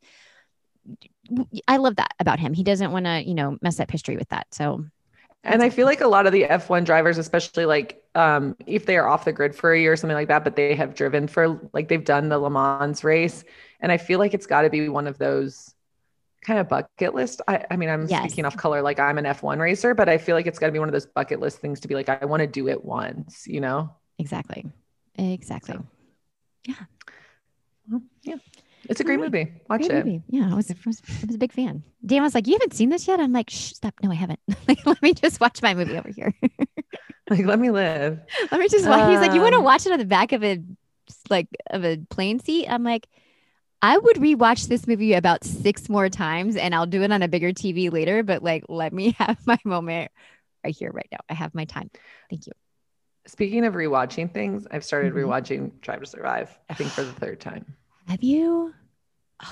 i 1.67 1.77
love 1.77 1.95
that 1.95 2.13
about 2.19 2.39
him. 2.39 2.53
He 2.53 2.63
doesn't 2.63 2.91
want 2.91 3.05
to 3.05 3.23
you 3.25 3.33
know 3.33 3.57
mess 3.61 3.79
up 3.79 3.89
history 3.91 4.17
with 4.17 4.29
that. 4.29 4.47
So 4.51 4.85
And 5.43 5.61
I 5.61 5.69
feel 5.69 5.85
like 5.85 6.01
a 6.01 6.07
lot 6.07 6.25
of 6.25 6.31
the 6.31 6.43
F1 6.43 6.85
drivers, 6.85 7.17
especially 7.17 7.65
like 7.65 8.01
um, 8.15 8.55
if 8.65 8.85
they 8.85 8.95
are 8.97 9.07
off 9.07 9.25
the 9.25 9.33
grid 9.33 9.53
for 9.55 9.73
a 9.73 9.79
year 9.79 9.91
or 9.91 9.95
something 9.97 10.15
like 10.15 10.29
that, 10.29 10.43
but 10.43 10.55
they 10.55 10.73
have 10.75 10.95
driven 10.95 11.27
for 11.27 11.59
like 11.73 11.89
they've 11.89 12.03
done 12.03 12.29
the 12.29 12.37
Le 12.39 12.49
Mans 12.49 13.03
race. 13.03 13.43
And 13.81 13.91
I 13.91 13.97
feel 13.97 14.19
like 14.19 14.33
it's 14.33 14.45
got 14.45 14.61
to 14.61 14.69
be 14.69 14.87
one 14.87 15.07
of 15.07 15.17
those 15.17 15.73
kind 16.43 16.59
of 16.59 16.69
bucket 16.69 17.13
list. 17.15 17.41
I, 17.47 17.65
I 17.71 17.75
mean, 17.77 17.89
I'm 17.89 18.07
Yes. 18.07 18.21
speaking 18.21 18.45
off 18.45 18.57
color 18.57 18.81
like 18.81 18.99
I'm 18.99 19.17
an 19.17 19.25
F1 19.25 19.59
racer, 19.59 19.93
but 19.95 20.09
I 20.09 20.17
feel 20.17 20.35
like 20.35 20.47
it's 20.47 20.59
got 20.59 20.67
to 20.67 20.71
be 20.73 20.79
one 20.79 20.87
of 20.89 20.93
those 20.93 21.05
bucket 21.05 21.39
list 21.39 21.59
things 21.59 21.79
to 21.81 21.87
be 21.87 21.95
like, 21.95 22.09
I 22.09 22.25
want 22.25 22.41
to 22.41 22.47
do 22.47 22.67
it 22.67 22.83
once, 22.83 23.47
you 23.47 23.61
know? 23.61 23.91
exactly 24.19 24.65
exactly 25.17 25.77
Yeah. 26.67 26.75
Well, 27.89 28.01
yeah. 28.23 28.35
It's 28.89 28.99
a 28.99 29.03
great 29.03 29.19
movie. 29.19 29.61
Watch 29.69 29.81
Great 29.81 29.91
it. 29.91 30.05
movie. 30.05 30.23
yeah 30.29 30.51
I 30.51 30.55
was, 30.55 30.69
I 30.71 30.75
was 30.85 31.01
I 31.21 31.25
was 31.25 31.35
a 31.35 31.39
big 31.39 31.51
fan 31.53 31.83
dan 32.05 32.21
was 32.21 32.35
like 32.35 32.47
you 32.47 32.53
haven't 32.53 32.73
seen 32.73 32.89
this 32.89 33.07
yet 33.07 33.19
i'm 33.19 33.31
like 33.31 33.49
Shh, 33.49 33.73
stop 33.73 33.93
no 34.03 34.11
i 34.11 34.15
haven't 34.15 34.39
like 34.67 34.85
let 34.85 35.01
me 35.01 35.13
just 35.13 35.39
watch 35.39 35.61
my 35.61 35.73
movie 35.73 35.97
over 35.97 36.09
here 36.09 36.33
Like, 37.29 37.45
let 37.45 37.59
me 37.59 37.71
live. 37.71 38.19
let 38.51 38.59
me 38.59 38.67
just 38.67 38.87
watch 38.87 39.03
he's 39.03 39.21
like 39.21 39.33
you 39.33 39.41
want 39.41 39.53
to 39.53 39.59
Um, 39.59 39.63
watch 39.63 39.85
it 39.85 39.91
on 39.91 39.99
the 39.99 40.05
back 40.05 40.31
of 40.33 40.43
a 40.43 40.59
like 41.29 41.47
of 41.69 41.83
a 41.85 41.97
plane 42.09 42.39
seat 42.39 42.67
i'm 42.67 42.83
like 42.83 43.07
I 43.83 43.97
would 43.97 44.15
rewatch 44.15 44.69
this 44.69 44.87
movie 44.87 45.11
about 45.13 45.43
six 45.43 45.89
more 45.89 46.07
times 46.07 46.55
and 46.55 46.73
I'll 46.73 46.85
do 46.85 47.03
it 47.03 47.11
on 47.11 47.21
a 47.21 47.27
bigger 47.27 47.51
TV 47.51 47.91
later, 47.91 48.23
but 48.23 48.41
like 48.41 48.63
let 48.69 48.93
me 48.93 49.11
have 49.19 49.37
my 49.45 49.59
moment 49.65 50.09
right 50.63 50.73
here, 50.73 50.89
right 50.89 51.07
now. 51.11 51.19
I 51.29 51.33
have 51.33 51.53
my 51.53 51.65
time. 51.65 51.91
Thank 52.29 52.47
you. 52.47 52.53
Speaking 53.27 53.65
of 53.65 53.73
rewatching 53.73 54.31
things, 54.33 54.65
I've 54.71 54.85
started 54.85 55.13
Mhm. 55.13 55.17
rewatching 55.27 55.81
Drive 55.81 55.99
to 55.99 56.05
Survive, 56.05 56.57
I 56.69 56.73
think 56.75 56.89
for 56.91 57.03
the 57.03 57.11
third 57.11 57.41
time. 57.41 57.65
Have 58.07 58.23
you? 58.23 58.73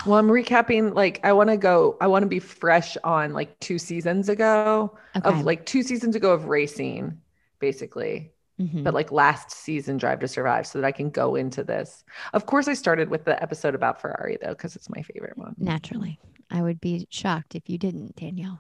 Well, 0.06 0.18
I'm 0.18 0.28
recapping. 0.30 0.96
Like, 0.96 1.20
I 1.26 1.34
want 1.34 1.50
to 1.50 1.58
go. 1.58 1.98
I 2.00 2.08
want 2.08 2.24
to 2.24 2.30
be 2.30 2.40
fresh 2.40 2.98
on 3.04 3.34
like 3.34 3.60
two 3.60 3.78
seasons 3.78 4.30
ago 4.30 4.98
Okay. 5.16 5.28
of 5.30 5.46
like 5.46 5.66
two 5.66 5.84
seasons 5.84 6.16
ago 6.16 6.32
of 6.32 6.46
racing, 6.46 7.20
basically. 7.60 8.32
Mhm. 8.62 8.84
But 8.84 8.94
like 8.94 9.12
last 9.12 9.50
season, 9.52 9.98
Drive 9.98 10.20
to 10.20 10.28
Survive, 10.28 10.68
so 10.68 10.80
that 10.80 10.86
I 10.88 10.92
can 10.92 11.10
go 11.10 11.36
into 11.36 11.64
this. 11.64 12.04
Of 12.34 12.46
course, 12.46 12.68
I 12.68 12.74
started 12.74 13.10
with 13.10 13.26
the 13.26 13.42
episode 13.42 13.74
about 13.76 14.00
Ferrari 14.00 14.38
though, 14.42 14.50
because 14.50 14.76
it's 14.76 14.90
my 14.90 15.02
favorite 15.02 15.38
one. 15.38 15.56
Naturally, 15.58 16.20
I 16.52 16.62
would 16.62 16.80
be 16.80 17.08
shocked 17.10 17.56
if 17.56 17.70
you 17.70 17.78
didn't, 17.78 18.16
Danielle. 18.16 18.60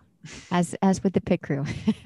As 0.51 0.75
as 0.81 1.03
with 1.03 1.13
the 1.13 1.21
pit 1.21 1.41
crew. 1.41 1.65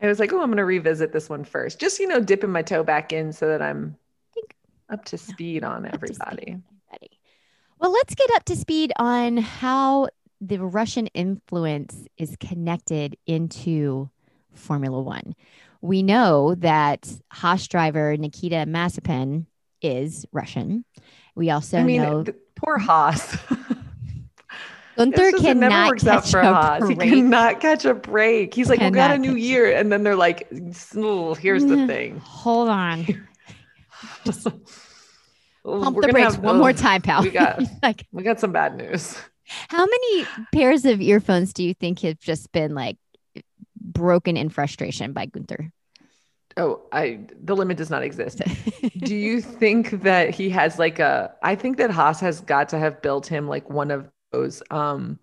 I 0.00 0.08
was 0.08 0.18
like, 0.18 0.32
oh, 0.32 0.40
I'm 0.40 0.48
going 0.48 0.56
to 0.56 0.64
revisit 0.64 1.12
this 1.12 1.28
one 1.28 1.44
first, 1.44 1.78
just 1.78 2.00
you 2.00 2.08
know, 2.08 2.20
dipping 2.20 2.50
my 2.50 2.62
toe 2.62 2.82
back 2.82 3.12
in 3.12 3.32
so 3.32 3.46
that 3.46 3.62
I'm 3.62 3.96
up 4.90 5.04
to 5.06 5.16
speed 5.18 5.62
on 5.62 5.82
speed. 5.82 5.94
everybody. 5.94 6.62
Well, 7.78 7.92
let's 7.92 8.14
get 8.14 8.30
up 8.34 8.44
to 8.44 8.56
speed 8.56 8.92
on 8.96 9.36
how 9.36 10.08
the 10.40 10.58
Russian 10.58 11.06
influence 11.08 12.06
is 12.18 12.36
connected 12.40 13.16
into 13.26 14.10
Formula 14.54 15.00
One. 15.00 15.34
We 15.82 16.02
know 16.02 16.54
that 16.56 17.12
Haas 17.30 17.66
driver 17.68 18.16
Nikita 18.16 18.64
Mazepin 18.66 19.46
is 19.82 20.24
Russian. 20.32 20.84
We 21.34 21.50
also 21.50 21.78
I 21.78 21.82
mean, 21.82 22.02
know 22.02 22.24
poor 22.56 22.78
Haas. 22.78 23.36
Gunther 24.96 25.30
just- 25.32 25.42
cannot 25.42 25.98
catch 25.98 26.30
for 26.30 26.40
a 26.40 26.44
Haas. 26.46 26.88
He 26.88 26.94
cannot 26.96 27.60
catch 27.60 27.84
a 27.84 27.94
break. 27.94 28.54
He's 28.54 28.68
like, 28.68 28.80
we 28.80 28.90
got 28.90 29.10
a 29.10 29.18
new 29.18 29.34
year, 29.34 29.72
and 29.74 29.90
then 29.90 30.02
they're 30.04 30.14
like, 30.16 30.46
"Oh, 30.94 31.34
here's 31.34 31.64
the 31.64 31.74
Mm. 31.76 31.86
thing. 31.86 32.18
Hold 32.24 32.68
on. 32.68 33.06
Oh, 35.64 35.80
Pump 35.80 35.94
we're 35.96 36.02
the 36.02 36.08
brakes 36.08 36.34
have- 36.34 36.42
one 36.42 36.56
oh, 36.56 36.58
more 36.58 36.72
time, 36.72 37.02
pal. 37.02 37.22
we 37.22 37.30
got- 37.30 37.62
like, 37.82 38.04
We 38.12 38.24
got 38.24 38.40
some 38.40 38.50
bad 38.52 38.76
news. 38.76 39.16
how 39.68 39.86
many 39.86 40.26
pairs 40.52 40.84
of 40.84 41.00
earphones 41.00 41.52
do 41.52 41.62
you 41.62 41.72
think 41.72 42.00
have 42.00 42.18
just 42.18 42.50
been 42.52 42.74
like 42.74 42.96
broken 43.82 44.36
in 44.36 44.48
frustration 44.48 45.12
by 45.12 45.26
Gunther? 45.26 45.72
Oh, 46.56 46.82
I 46.92 47.20
the 47.42 47.56
limit 47.56 47.78
does 47.78 47.90
not 47.90 48.02
exist. 48.02 48.42
Do 48.98 49.14
you 49.14 49.40
think 49.40 50.02
that 50.02 50.30
he 50.30 50.50
has 50.50 50.78
like 50.78 50.98
a? 50.98 51.34
I 51.42 51.54
think 51.54 51.78
that 51.78 51.90
Haas 51.90 52.20
has 52.20 52.40
got 52.40 52.68
to 52.70 52.78
have 52.78 53.00
built 53.00 53.26
him 53.26 53.48
like 53.48 53.70
one 53.70 53.90
of 53.90 54.10
those 54.32 54.62
um 54.70 55.18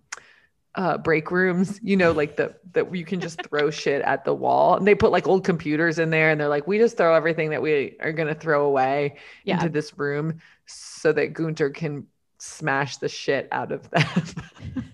uh 0.76 0.98
break 0.98 1.30
rooms, 1.30 1.80
you 1.84 1.98
know, 1.98 2.12
like 2.12 2.36
the 2.36 2.56
that 2.72 2.96
you 2.96 3.06
can 3.06 3.20
just 3.20 3.44
throw 3.44 3.70
shit 3.84 4.02
at 4.02 4.26
the 4.26 4.34
wall. 4.34 4.76
And 4.76 4.88
they 4.88 4.96
put 4.96 5.12
like 5.12 5.28
old 5.28 5.44
computers 5.44 6.00
in 6.00 6.10
there 6.10 6.32
and 6.32 6.42
they're 6.42 6.48
like, 6.48 6.68
we 6.68 6.80
just 6.80 6.98
throw 6.98 7.14
everything 7.14 7.52
that 7.52 7.62
we 7.62 7.96
are 8.00 8.12
gonna 8.12 8.36
throw 8.36 8.66
away 8.66 9.18
Yeah. 9.44 9.56
into 9.56 9.70
this 9.70 9.98
room 10.00 10.40
so 10.66 11.14
that 11.14 11.34
Gunter 11.34 11.70
can 11.70 12.08
smash 12.40 12.98
the 12.98 13.10
shit 13.10 13.48
out 13.52 13.72
of 13.72 13.90
them. 13.92 14.06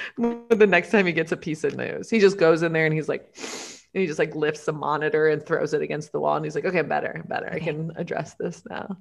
the 0.50 0.66
next 0.66 0.90
time 0.90 1.06
he 1.06 1.12
gets 1.12 1.32
a 1.32 1.36
piece 1.36 1.64
of 1.64 1.76
news, 1.76 2.10
he 2.10 2.18
just 2.18 2.38
goes 2.38 2.62
in 2.62 2.72
there 2.72 2.86
and 2.86 2.94
he's 2.94 3.08
like, 3.08 3.28
and 3.94 4.00
he 4.00 4.06
just 4.06 4.18
like 4.18 4.34
lifts 4.34 4.64
the 4.64 4.72
monitor 4.72 5.28
and 5.28 5.44
throws 5.44 5.74
it 5.74 5.82
against 5.82 6.12
the 6.12 6.20
wall. 6.20 6.36
And 6.36 6.44
he's 6.44 6.54
like, 6.54 6.64
okay, 6.64 6.82
better, 6.82 7.24
better. 7.28 7.48
I 7.52 7.56
Okay. 7.56 7.60
can 7.60 7.92
address 7.96 8.34
this 8.34 8.62
now. 8.68 8.98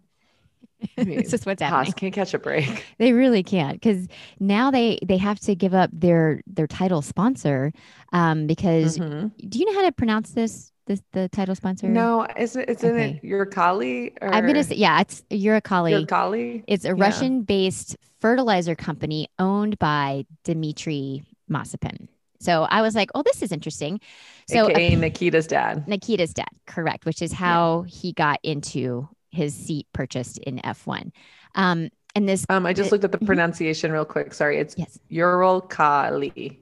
I 0.97 1.03
mean, 1.03 1.19
this 1.19 1.33
is 1.33 1.45
what's 1.45 1.61
happening. 1.61 1.93
Can't 1.93 2.13
catch 2.13 2.33
a 2.33 2.39
break. 2.39 2.85
They 2.99 3.13
really 3.13 3.43
can't 3.43 3.73
because 3.81 4.07
now 4.39 4.71
they 4.71 4.99
they 5.05 5.17
have 5.17 5.39
to 5.41 5.55
give 5.55 5.73
up 5.73 5.89
their 5.93 6.41
their 6.45 6.67
title 6.67 7.01
sponsor 7.01 7.71
um 8.13 8.45
because 8.47 8.97
Mhm. 8.97 9.31
do 9.49 9.59
you 9.59 9.65
know 9.65 9.73
how 9.73 9.83
to 9.85 9.91
pronounce 9.91 10.31
this 10.31 10.71
this 10.87 11.01
the 11.13 11.29
title 11.29 11.55
sponsor? 11.55 11.87
No, 11.87 12.27
is 12.37 12.55
it? 12.55 12.69
Isn't 12.69 12.95
Okay. 12.95 13.15
it 13.17 13.23
your 13.23 13.45
Kali? 13.45 14.13
Or 14.21 14.33
I'm 14.33 14.45
gonna 14.45 14.63
say 14.63 14.75
yeah, 14.75 15.01
it's 15.01 15.23
your 15.29 15.59
Uralkali. 15.61 15.91
your 15.91 16.05
Kali. 16.05 16.63
It's 16.67 16.85
a 16.85 16.89
Yeah. 16.95 17.05
Russian-based 17.05 17.95
fertilizer 18.21 18.75
company 18.75 19.27
owned 19.39 19.77
by 19.79 20.25
Dmitry 20.43 21.23
Mazepin. 21.49 22.07
So 22.39 22.63
I 22.63 22.81
was 22.81 22.95
like, 22.95 23.09
oh, 23.13 23.21
this 23.23 23.41
is 23.43 23.51
interesting. 23.51 23.99
So 24.47 24.69
AKA 24.69 24.95
Nikita's 24.95 25.47
dad. 25.47 25.87
Nikita's 25.87 26.33
dad, 26.33 26.47
correct, 26.65 27.05
which 27.05 27.21
is 27.21 27.31
how 27.31 27.83
he 27.87 28.13
got 28.13 28.39
into 28.43 29.07
his 29.31 29.53
seat 29.53 29.87
purchased 29.93 30.37
in 30.39 30.57
F1. 30.59 31.11
Um, 31.55 31.89
and 32.15 32.27
this 32.27 32.45
Um, 32.49 32.65
I 32.65 32.73
just 32.73 32.87
It- 32.87 32.91
looked 32.93 33.03
at 33.03 33.11
the 33.11 33.19
Mhm. 33.19 33.25
pronunciation 33.27 33.91
real 33.91 34.05
quick. 34.05 34.33
Sorry, 34.33 34.57
it's 34.57 34.75
yes, 34.77 34.99
Ural 35.09 35.61
Kali. 35.61 36.59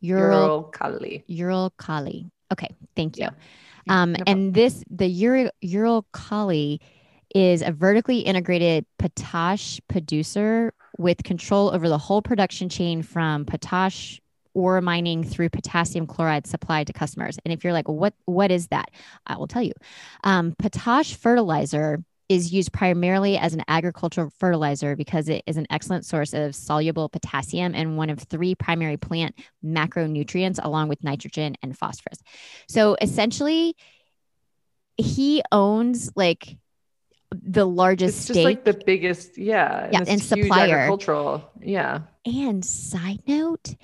Ural 0.00 0.32
Ural 0.32 0.62
Kali. 0.64 1.24
Ural 1.26 1.70
Kali. 1.76 2.26
Okay, 2.52 2.68
thank 2.96 3.16
you. 3.16 3.24
Yeah, 3.24 3.30
Um, 4.02 4.12
no 4.12 4.24
and 4.26 4.52
this 4.54 4.82
the 4.90 5.06
Ural 5.06 5.50
Ural 5.60 6.06
Kali 6.12 6.80
is 7.34 7.62
a 7.62 7.70
vertically 7.70 8.18
integrated 8.20 8.84
potash 8.98 9.80
producer 9.88 10.72
with 11.00 11.22
control 11.24 11.74
over 11.74 11.88
the 11.88 11.98
whole 11.98 12.20
production 12.20 12.68
chain 12.68 13.02
from 13.02 13.46
potash 13.46 14.20
ore 14.52 14.80
mining 14.80 15.24
through 15.24 15.48
potassium 15.48 16.06
chloride 16.06 16.46
supply 16.46 16.84
to 16.84 16.92
customers. 16.92 17.38
And 17.44 17.52
if 17.52 17.64
you're 17.64 17.72
like, 17.72 17.88
what 17.88 18.14
what 18.26 18.50
is 18.50 18.68
that? 18.68 18.90
I 19.26 19.36
will 19.36 19.46
tell 19.46 19.62
you. 19.62 19.72
Um, 20.24 20.54
potash 20.58 21.14
fertilizer 21.14 22.04
is 22.28 22.52
used 22.52 22.72
primarily 22.72 23.36
as 23.38 23.54
an 23.54 23.62
agricultural 23.66 24.30
fertilizer 24.38 24.94
because 24.94 25.28
it 25.28 25.42
is 25.46 25.56
an 25.56 25.66
excellent 25.68 26.04
source 26.04 26.32
of 26.32 26.54
soluble 26.54 27.08
potassium 27.08 27.74
and 27.74 27.96
one 27.96 28.08
of 28.08 28.20
three 28.20 28.54
primary 28.54 28.96
plant 28.96 29.34
macronutrients, 29.64 30.60
along 30.62 30.88
with 30.88 31.02
nitrogen 31.02 31.56
and 31.62 31.76
phosphorus. 31.76 32.22
So 32.68 32.96
essentially, 33.00 33.74
he 34.96 35.42
owns 35.50 36.12
like 36.14 36.56
the 37.32 37.66
largest 37.66 38.18
it's 38.18 38.26
just 38.28 38.40
like 38.40 38.64
the 38.64 38.80
biggest, 38.86 39.38
yeah, 39.38 39.88
yeah, 39.92 40.04
and 40.06 40.20
supplier, 40.20 40.78
agricultural, 40.78 41.50
yeah. 41.60 42.00
And 42.24 42.64
side 42.64 43.20
note, 43.26 43.74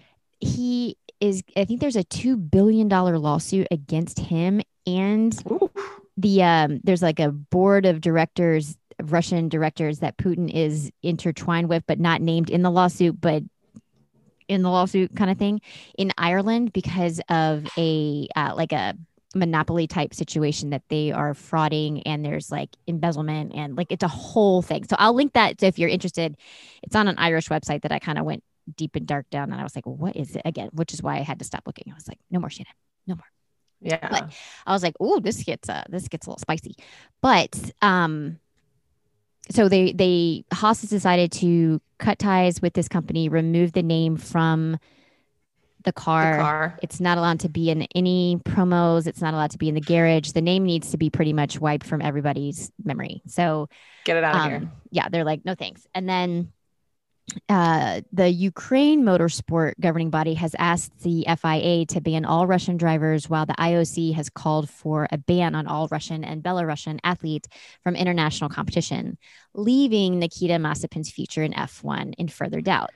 he 0.40 0.96
is. 1.20 1.42
I 1.56 1.64
think 1.64 1.80
there's 1.80 1.96
a 1.96 2.04
two 2.04 2.36
billion 2.36 2.88
dollar 2.88 3.18
lawsuit 3.18 3.68
against 3.70 4.18
him 4.18 4.60
and 4.86 5.38
Ooh. 5.50 5.70
the 6.16 6.42
um. 6.42 6.80
There's 6.82 7.02
like 7.02 7.20
a 7.20 7.30
board 7.30 7.86
of 7.86 8.00
directors, 8.00 8.76
Russian 9.02 9.48
directors 9.48 10.00
that 10.00 10.16
Putin 10.16 10.52
is 10.52 10.90
intertwined 11.02 11.68
with, 11.68 11.84
but 11.86 12.00
not 12.00 12.20
named 12.20 12.50
in 12.50 12.62
the 12.62 12.70
lawsuit, 12.70 13.20
but 13.20 13.44
in 14.48 14.62
the 14.62 14.70
lawsuit 14.70 15.14
kind 15.16 15.30
of 15.30 15.38
thing 15.38 15.60
in 15.98 16.12
Ireland 16.18 16.72
because 16.72 17.20
of 17.28 17.66
a 17.76 18.28
uh, 18.34 18.54
like 18.56 18.72
a 18.72 18.96
monopoly 19.36 19.86
type 19.86 20.14
situation 20.14 20.70
that 20.70 20.82
they 20.88 21.12
are 21.12 21.34
frauding 21.34 22.02
and 22.06 22.24
there's 22.24 22.50
like 22.50 22.70
embezzlement 22.86 23.54
and 23.54 23.76
like 23.76 23.88
it's 23.90 24.02
a 24.02 24.08
whole 24.08 24.62
thing. 24.62 24.84
So 24.88 24.96
I'll 24.98 25.14
link 25.14 25.34
that 25.34 25.60
so 25.60 25.66
if 25.66 25.78
you're 25.78 25.88
interested. 25.88 26.36
It's 26.82 26.96
on 26.96 27.08
an 27.08 27.18
Irish 27.18 27.48
website 27.48 27.82
that 27.82 27.92
I 27.92 27.98
kind 27.98 28.18
of 28.18 28.24
went 28.24 28.42
deep 28.76 28.96
and 28.96 29.06
dark 29.06 29.28
down 29.30 29.52
and 29.52 29.60
I 29.60 29.62
was 29.62 29.76
like, 29.76 29.86
well, 29.86 29.96
what 29.96 30.16
is 30.16 30.36
it 30.36 30.42
again? 30.44 30.70
Which 30.72 30.92
is 30.92 31.02
why 31.02 31.16
I 31.16 31.22
had 31.22 31.38
to 31.38 31.44
stop 31.44 31.64
looking. 31.66 31.90
I 31.90 31.94
was 31.94 32.08
like, 32.08 32.18
no 32.30 32.40
more 32.40 32.50
Shannon, 32.50 32.72
no 33.06 33.14
more. 33.14 33.24
Yeah. 33.80 34.08
But 34.10 34.32
I 34.66 34.72
was 34.72 34.82
like, 34.82 34.94
oh, 35.00 35.20
this 35.20 35.42
gets 35.44 35.68
uh 35.68 35.84
this 35.88 36.08
gets 36.08 36.26
a 36.26 36.30
little 36.30 36.40
spicy. 36.40 36.74
But 37.20 37.70
um 37.82 38.38
so 39.50 39.68
they 39.68 39.92
they 39.92 40.44
Haas 40.52 40.80
has 40.80 40.90
decided 40.90 41.32
to 41.32 41.80
cut 41.98 42.18
ties 42.18 42.60
with 42.60 42.74
this 42.74 42.88
company, 42.88 43.28
remove 43.28 43.72
the 43.72 43.82
name 43.82 44.16
from 44.16 44.78
the 45.86 45.92
car. 45.92 46.36
the 46.36 46.42
car. 46.42 46.78
It's 46.82 47.00
not 47.00 47.16
allowed 47.16 47.40
to 47.40 47.48
be 47.48 47.70
in 47.70 47.82
any 47.94 48.38
promos. 48.44 49.06
It's 49.06 49.22
not 49.22 49.32
allowed 49.32 49.52
to 49.52 49.58
be 49.58 49.70
in 49.70 49.74
the 49.74 49.80
garage. 49.80 50.32
The 50.32 50.42
name 50.42 50.64
needs 50.64 50.90
to 50.90 50.98
be 50.98 51.08
pretty 51.08 51.32
much 51.32 51.58
wiped 51.58 51.86
from 51.86 52.02
everybody's 52.02 52.70
memory. 52.84 53.22
So 53.26 53.68
get 54.04 54.18
it 54.18 54.24
out 54.24 54.34
um, 54.34 54.40
of 54.40 54.60
here. 54.60 54.72
Yeah, 54.90 55.08
they're 55.08 55.24
like, 55.24 55.44
no 55.46 55.54
thanks. 55.54 55.86
And 55.94 56.06
then 56.06 56.52
uh, 57.48 58.02
the 58.12 58.28
Ukraine 58.28 59.02
motorsport 59.02 59.74
governing 59.80 60.10
body 60.10 60.34
has 60.34 60.54
asked 60.58 61.00
the 61.00 61.26
FIA 61.40 61.86
to 61.86 62.00
ban 62.00 62.24
all 62.24 62.46
Russian 62.46 62.76
drivers, 62.76 63.28
while 63.28 63.46
the 63.46 63.54
IOC 63.54 64.14
has 64.14 64.28
called 64.28 64.68
for 64.68 65.08
a 65.10 65.18
ban 65.18 65.54
on 65.54 65.66
all 65.66 65.88
Russian 65.88 66.24
and 66.24 66.42
Belarusian 66.42 66.98
athletes 67.02 67.48
from 67.82 67.96
international 67.96 68.50
competition, 68.50 69.18
leaving 69.54 70.18
Nikita 70.18 70.54
Mazepin's 70.54 71.10
future 71.10 71.42
in 71.42 71.52
F1 71.52 72.14
in 72.18 72.28
further 72.28 72.60
doubt. 72.60 72.90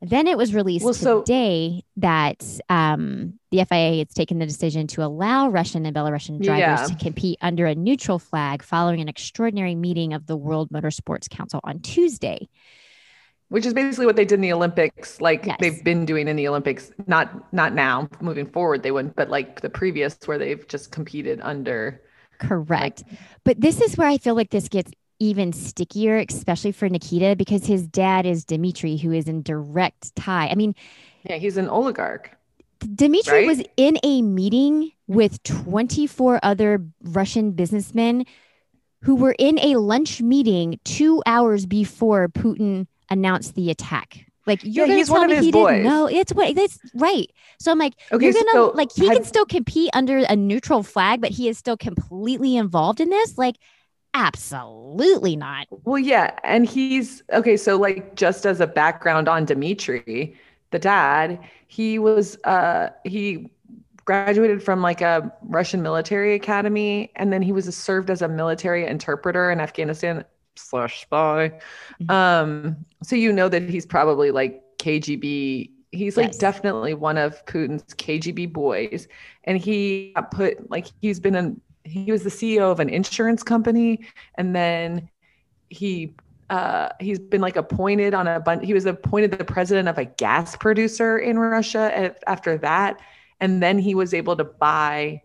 Then 0.00 0.28
it 0.28 0.38
was 0.38 0.54
released 0.54 0.84
well, 0.84 0.94
so, 0.94 1.22
today 1.22 1.82
that 1.96 2.44
um, 2.68 3.34
the 3.50 3.64
FIA 3.64 4.04
has 4.04 4.14
taken 4.14 4.38
the 4.38 4.46
decision 4.46 4.86
to 4.88 5.02
allow 5.02 5.48
Russian 5.48 5.84
and 5.86 5.96
Belarusian 5.96 6.40
drivers 6.40 6.60
yeah. 6.60 6.86
to 6.86 6.94
compete 6.94 7.38
under 7.40 7.66
a 7.66 7.74
neutral 7.74 8.20
flag 8.20 8.62
following 8.62 9.00
an 9.00 9.08
extraordinary 9.08 9.74
meeting 9.74 10.12
of 10.12 10.26
the 10.26 10.36
World 10.36 10.70
Motorsports 10.70 11.28
Council 11.28 11.58
on 11.64 11.80
Tuesday. 11.80 12.48
Which 13.48 13.66
is 13.66 13.74
basically 13.74 14.06
what 14.06 14.14
they 14.14 14.26
did 14.26 14.36
in 14.36 14.40
the 14.42 14.52
Olympics, 14.52 15.20
like 15.20 15.46
yes. 15.46 15.56
they've 15.58 15.82
been 15.82 16.04
doing 16.04 16.28
in 16.28 16.36
the 16.36 16.46
Olympics. 16.46 16.92
Not 17.06 17.52
not 17.52 17.72
now, 17.72 18.08
moving 18.20 18.46
forward, 18.46 18.82
they 18.82 18.90
wouldn't, 18.90 19.16
but 19.16 19.30
like 19.30 19.62
the 19.62 19.70
previous, 19.70 20.18
where 20.26 20.38
they've 20.38 20.68
just 20.68 20.92
competed 20.92 21.40
under. 21.42 22.02
Correct, 22.38 23.04
like, 23.08 23.20
but 23.44 23.60
this 23.60 23.80
is 23.80 23.96
where 23.96 24.06
I 24.06 24.18
feel 24.18 24.34
like 24.34 24.50
this 24.50 24.68
gets 24.68 24.92
even 25.20 25.52
stickier, 25.52 26.24
especially 26.28 26.72
for 26.72 26.88
Nikita, 26.88 27.36
because 27.36 27.66
his 27.66 27.86
dad 27.86 28.26
is 28.26 28.44
Dimitri, 28.44 28.96
who 28.96 29.12
is 29.12 29.28
in 29.28 29.42
direct 29.42 30.14
tie. 30.16 30.48
I 30.48 30.54
mean, 30.54 30.74
yeah, 31.24 31.36
he's 31.36 31.56
an 31.56 31.68
oligarch. 31.68 32.30
Dimitri 32.94 33.38
right? 33.38 33.46
was 33.46 33.62
in 33.76 33.98
a 34.04 34.22
meeting 34.22 34.92
with 35.06 35.42
24 35.42 36.40
other 36.42 36.84
Russian 37.02 37.52
businessmen 37.52 38.24
who 39.02 39.16
were 39.16 39.34
in 39.38 39.58
a 39.60 39.76
lunch 39.76 40.20
meeting 40.20 40.78
two 40.84 41.22
hours 41.26 41.66
before 41.66 42.28
Putin 42.28 42.86
announced 43.10 43.54
the 43.54 43.70
attack. 43.70 44.26
Like 44.46 44.60
you're 44.62 44.86
yeah, 44.86 45.04
gonna 45.04 45.04
tell 45.04 45.26
me 45.26 45.36
he 45.36 45.52
boys. 45.52 45.72
didn't 45.72 45.84
know 45.84 46.06
it's 46.06 46.32
what 46.32 46.54
that's 46.56 46.78
right. 46.94 47.30
So 47.60 47.70
I'm 47.70 47.78
like, 47.78 47.92
okay, 48.10 48.24
you're 48.24 48.32
gonna 48.32 48.50
so 48.52 48.72
like 48.74 48.90
he 48.92 49.06
have, 49.06 49.16
can 49.16 49.24
still 49.24 49.44
compete 49.44 49.90
under 49.92 50.18
a 50.18 50.34
neutral 50.34 50.82
flag, 50.82 51.20
but 51.20 51.30
he 51.30 51.48
is 51.48 51.58
still 51.58 51.76
completely 51.76 52.56
involved 52.56 53.00
in 53.00 53.10
this. 53.10 53.36
Like 53.36 53.56
Absolutely 54.14 55.36
not. 55.36 55.66
Well, 55.84 55.98
yeah. 55.98 56.36
And 56.44 56.66
he's 56.66 57.22
okay. 57.32 57.56
So, 57.56 57.76
like, 57.76 58.14
just 58.14 58.46
as 58.46 58.60
a 58.60 58.66
background 58.66 59.28
on 59.28 59.44
Dimitri, 59.44 60.34
the 60.70 60.78
dad, 60.78 61.38
he 61.66 61.98
was, 61.98 62.38
uh, 62.44 62.90
he 63.04 63.50
graduated 64.04 64.62
from 64.62 64.80
like 64.80 65.02
a 65.02 65.32
Russian 65.42 65.82
military 65.82 66.34
academy. 66.34 67.12
And 67.16 67.32
then 67.32 67.42
he 67.42 67.52
was 67.52 67.74
served 67.76 68.10
as 68.10 68.22
a 68.22 68.28
military 68.28 68.86
interpreter 68.86 69.50
in 69.50 69.60
Afghanistan 69.60 70.24
slash 70.56 71.02
spy. 71.02 71.52
Mm-hmm. 72.00 72.10
Um, 72.10 72.76
so, 73.02 73.14
you 73.14 73.32
know 73.32 73.48
that 73.48 73.68
he's 73.68 73.86
probably 73.86 74.30
like 74.30 74.62
KGB 74.78 75.70
he's 75.90 76.16
like 76.16 76.28
yes. 76.28 76.38
definitely 76.38 76.94
one 76.94 77.16
of 77.16 77.44
Putin's 77.46 77.94
KGB 77.94 78.52
boys. 78.52 79.08
And 79.44 79.58
he 79.58 80.14
put 80.30 80.70
like 80.70 80.86
he's 81.00 81.20
been 81.20 81.34
in 81.34 81.60
he 81.88 82.12
was 82.12 82.22
the 82.22 82.30
CEO 82.30 82.70
of 82.70 82.80
an 82.80 82.88
insurance 82.88 83.42
company, 83.42 84.06
and 84.36 84.54
then 84.54 85.08
he 85.68 86.14
uh, 86.50 86.88
he's 86.98 87.18
been 87.18 87.40
like 87.40 87.56
appointed 87.56 88.14
on 88.14 88.26
a 88.26 88.40
bunch. 88.40 88.64
He 88.64 88.74
was 88.74 88.86
appointed 88.86 89.32
the 89.32 89.44
president 89.44 89.88
of 89.88 89.98
a 89.98 90.06
gas 90.06 90.56
producer 90.56 91.18
in 91.18 91.38
Russia 91.38 92.14
after 92.26 92.56
that, 92.58 93.00
and 93.40 93.62
then 93.62 93.78
he 93.78 93.94
was 93.94 94.14
able 94.14 94.36
to 94.36 94.44
buy 94.44 95.22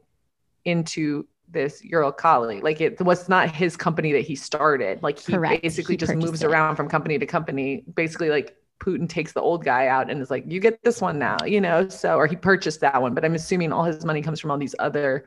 into 0.65 1.25
this 1.49 1.81
Uralkali. 1.81 2.61
Like 2.61 2.81
it 2.81 2.99
was 3.01 3.29
not 3.29 3.49
his 3.49 3.77
company 3.77 4.11
that 4.11 4.21
he 4.21 4.35
started. 4.35 5.01
Like 5.01 5.19
he 5.19 5.33
Correct. 5.33 5.61
basically 5.61 5.93
he 5.93 5.97
just 5.97 6.15
moves 6.15 6.43
it. 6.43 6.47
around 6.47 6.75
from 6.75 6.89
company 6.89 7.17
to 7.17 7.25
company. 7.25 7.83
Basically, 7.95 8.29
like 8.29 8.57
Putin 8.79 9.07
takes 9.07 9.31
the 9.31 9.41
old 9.41 9.63
guy 9.63 9.87
out 9.87 10.09
and 10.09 10.21
is 10.21 10.29
like, 10.29 10.43
"You 10.47 10.59
get 10.59 10.83
this 10.83 10.99
one 10.99 11.19
now," 11.19 11.37
you 11.45 11.61
know. 11.61 11.87
So, 11.87 12.17
or 12.17 12.27
he 12.27 12.35
purchased 12.35 12.81
that 12.81 13.01
one, 13.01 13.13
but 13.13 13.23
I'm 13.23 13.35
assuming 13.35 13.71
all 13.71 13.85
his 13.85 14.03
money 14.03 14.21
comes 14.21 14.41
from 14.41 14.51
all 14.51 14.57
these 14.57 14.75
other 14.79 15.25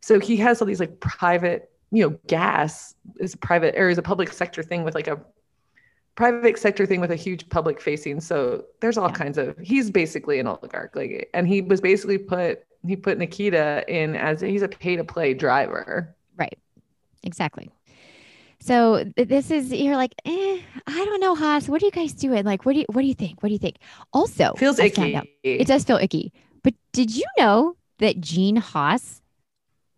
so 0.00 0.20
he 0.20 0.36
has 0.36 0.60
all 0.60 0.66
these 0.66 0.80
like 0.80 1.00
private, 1.00 1.70
you 1.90 2.08
know, 2.08 2.18
gas 2.26 2.94
is 3.18 3.34
private 3.36 3.74
or 3.76 3.88
is 3.88 3.98
a 3.98 4.02
public 4.02 4.32
sector 4.32 4.62
thing 4.62 4.84
with 4.84 4.94
like 4.94 5.08
a 5.08 5.20
private 6.14 6.58
sector 6.58 6.86
thing 6.86 7.00
with 7.00 7.10
a 7.10 7.16
huge 7.16 7.48
public 7.48 7.80
facing. 7.80 8.20
So 8.20 8.64
there's 8.80 8.98
all 8.98 9.08
yeah. 9.08 9.14
kinds 9.14 9.38
of 9.38 9.56
he's 9.58 9.90
basically 9.90 10.38
an 10.38 10.46
oligarch. 10.46 10.94
Like 10.94 11.30
and 11.34 11.46
he 11.46 11.62
was 11.62 11.80
basically 11.80 12.18
put 12.18 12.64
he 12.86 12.96
put 12.96 13.18
Nikita 13.18 13.84
in 13.88 14.16
as 14.16 14.40
he's 14.40 14.62
a 14.62 14.68
pay 14.68 14.96
to 14.96 15.04
play 15.04 15.34
driver. 15.34 16.14
Right. 16.36 16.58
Exactly. 17.22 17.70
So 18.60 19.04
this 19.16 19.50
is 19.50 19.72
you're 19.72 19.96
like, 19.96 20.14
eh, 20.24 20.60
I 20.86 21.04
don't 21.04 21.20
know, 21.20 21.34
Haas. 21.34 21.68
What 21.68 21.82
are 21.82 21.86
you 21.86 21.92
guys 21.92 22.12
doing? 22.12 22.44
Like, 22.44 22.66
what 22.66 22.72
do 22.72 22.80
you 22.80 22.86
what 22.88 23.02
do 23.02 23.06
you 23.06 23.14
think? 23.14 23.42
What 23.42 23.48
do 23.48 23.52
you 23.52 23.58
think? 23.58 23.76
Also, 24.12 24.54
feels 24.54 24.78
icky. 24.78 25.20
It 25.42 25.66
does 25.66 25.84
feel 25.84 25.96
icky. 25.96 26.32
But 26.62 26.74
did 26.92 27.14
you 27.14 27.24
know 27.38 27.76
that 27.98 28.20
Gene 28.20 28.56
Haas 28.56 29.22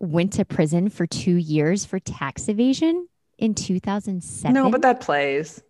went 0.01 0.33
to 0.35 0.45
prison 0.45 0.89
for 0.89 1.07
two 1.07 1.37
years 1.37 1.85
for 1.85 1.99
tax 1.99 2.49
evasion 2.49 3.09
in 3.39 3.55
2007. 3.55 4.53
No, 4.53 4.71
but 4.71 4.83
that 4.83 5.01
plays. 5.01 5.63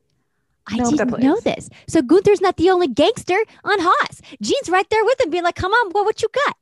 I 0.66 0.76
no, 0.76 0.90
didn't 0.90 1.18
know 1.18 1.38
this. 1.40 1.68
So 1.88 2.00
Gunther's 2.00 2.40
not 2.40 2.56
the 2.56 2.70
only 2.70 2.88
gangster 2.88 3.38
on 3.64 3.78
Haas. 3.80 4.20
Gene's 4.40 4.68
right 4.68 4.88
there 4.90 5.04
with 5.04 5.20
him, 5.20 5.30
being 5.30 5.42
like, 5.42 5.56
"Come 5.56 5.72
on, 5.72 5.90
well, 5.92 6.04
what 6.04 6.22
you 6.22 6.28
got? 6.46 6.56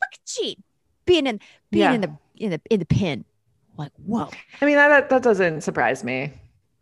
Look 0.00 0.12
at 0.12 0.20
Gene 0.26 0.62
being 1.06 1.26
in 1.26 1.40
being 1.70 1.82
yeah. 1.82 1.92
in 1.92 2.00
the 2.02 2.16
in 2.36 2.50
the 2.50 2.60
in 2.70 2.78
the 2.78 2.86
pin." 2.86 3.24
Like, 3.76 3.92
whoa. 4.04 4.28
I 4.60 4.66
mean, 4.66 4.76
that 4.76 5.08
that 5.08 5.22
doesn't 5.22 5.62
surprise 5.62 6.04
me. 6.04 6.32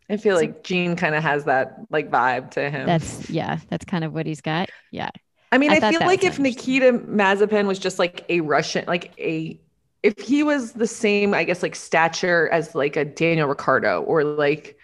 I 0.09 0.17
feel 0.17 0.35
so, 0.35 0.41
like 0.41 0.63
Gene 0.63 0.95
kind 0.95 1.15
of 1.15 1.23
has 1.23 1.45
that 1.45 1.79
like 1.89 2.09
vibe 2.11 2.51
to 2.51 2.69
him. 2.69 2.85
That's 2.85 3.29
yeah, 3.29 3.59
that's 3.69 3.85
kind 3.85 4.03
of 4.03 4.13
what 4.13 4.25
he's 4.25 4.41
got. 4.41 4.69
Yeah. 4.91 5.09
I 5.51 5.57
mean, 5.57 5.71
I, 5.71 5.75
I 5.81 5.91
feel 5.91 6.01
like 6.01 6.25
if 6.25 6.39
Nikita 6.39 6.91
Mazepin 6.91 7.67
was 7.67 7.79
just 7.79 7.99
like 7.99 8.25
a 8.27 8.41
Russian, 8.41 8.83
like 8.85 9.13
a 9.17 9.59
if 10.03 10.17
he 10.19 10.43
was 10.43 10.73
the 10.73 10.87
same, 10.87 11.33
I 11.33 11.43
guess, 11.43 11.63
like 11.63 11.75
stature 11.75 12.49
as 12.49 12.75
like 12.75 12.95
a 12.95 13.05
Daniel 13.05 13.47
Ricciardo 13.47 14.03
or 14.03 14.23
like 14.23 14.77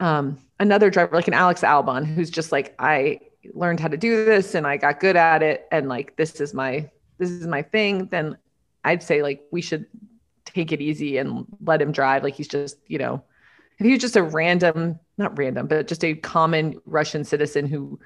um, 0.00 0.38
another 0.60 0.90
driver, 0.90 1.14
like 1.14 1.28
an 1.28 1.34
Alex 1.34 1.62
Albon, 1.62 2.04
who's 2.06 2.30
just 2.30 2.52
like, 2.52 2.74
I 2.78 3.20
learned 3.54 3.80
how 3.80 3.88
to 3.88 3.96
do 3.96 4.24
this 4.24 4.54
and 4.54 4.66
I 4.66 4.76
got 4.76 5.00
good 5.00 5.16
at 5.16 5.42
it, 5.42 5.66
and 5.72 5.88
like 5.88 6.16
this 6.16 6.40
is 6.40 6.54
my 6.54 6.88
this 7.18 7.30
is 7.30 7.46
my 7.46 7.62
thing, 7.62 8.06
then 8.06 8.36
I'd 8.84 9.02
say 9.02 9.22
like 9.22 9.42
we 9.50 9.62
should 9.62 9.86
take 10.44 10.72
it 10.72 10.80
easy 10.80 11.18
and 11.18 11.46
let 11.64 11.80
him 11.80 11.92
drive. 11.92 12.22
Like 12.22 12.34
he's 12.34 12.48
just, 12.48 12.78
you 12.86 12.98
know, 12.98 13.22
if 13.78 13.86
he 13.86 13.92
was 13.92 14.00
just 14.00 14.16
a 14.16 14.22
random, 14.22 14.98
not 15.18 15.36
random, 15.38 15.66
but 15.66 15.86
just 15.88 16.04
a 16.04 16.14
common 16.14 16.80
Russian 16.84 17.24
citizen 17.24 17.66
who 17.66 17.98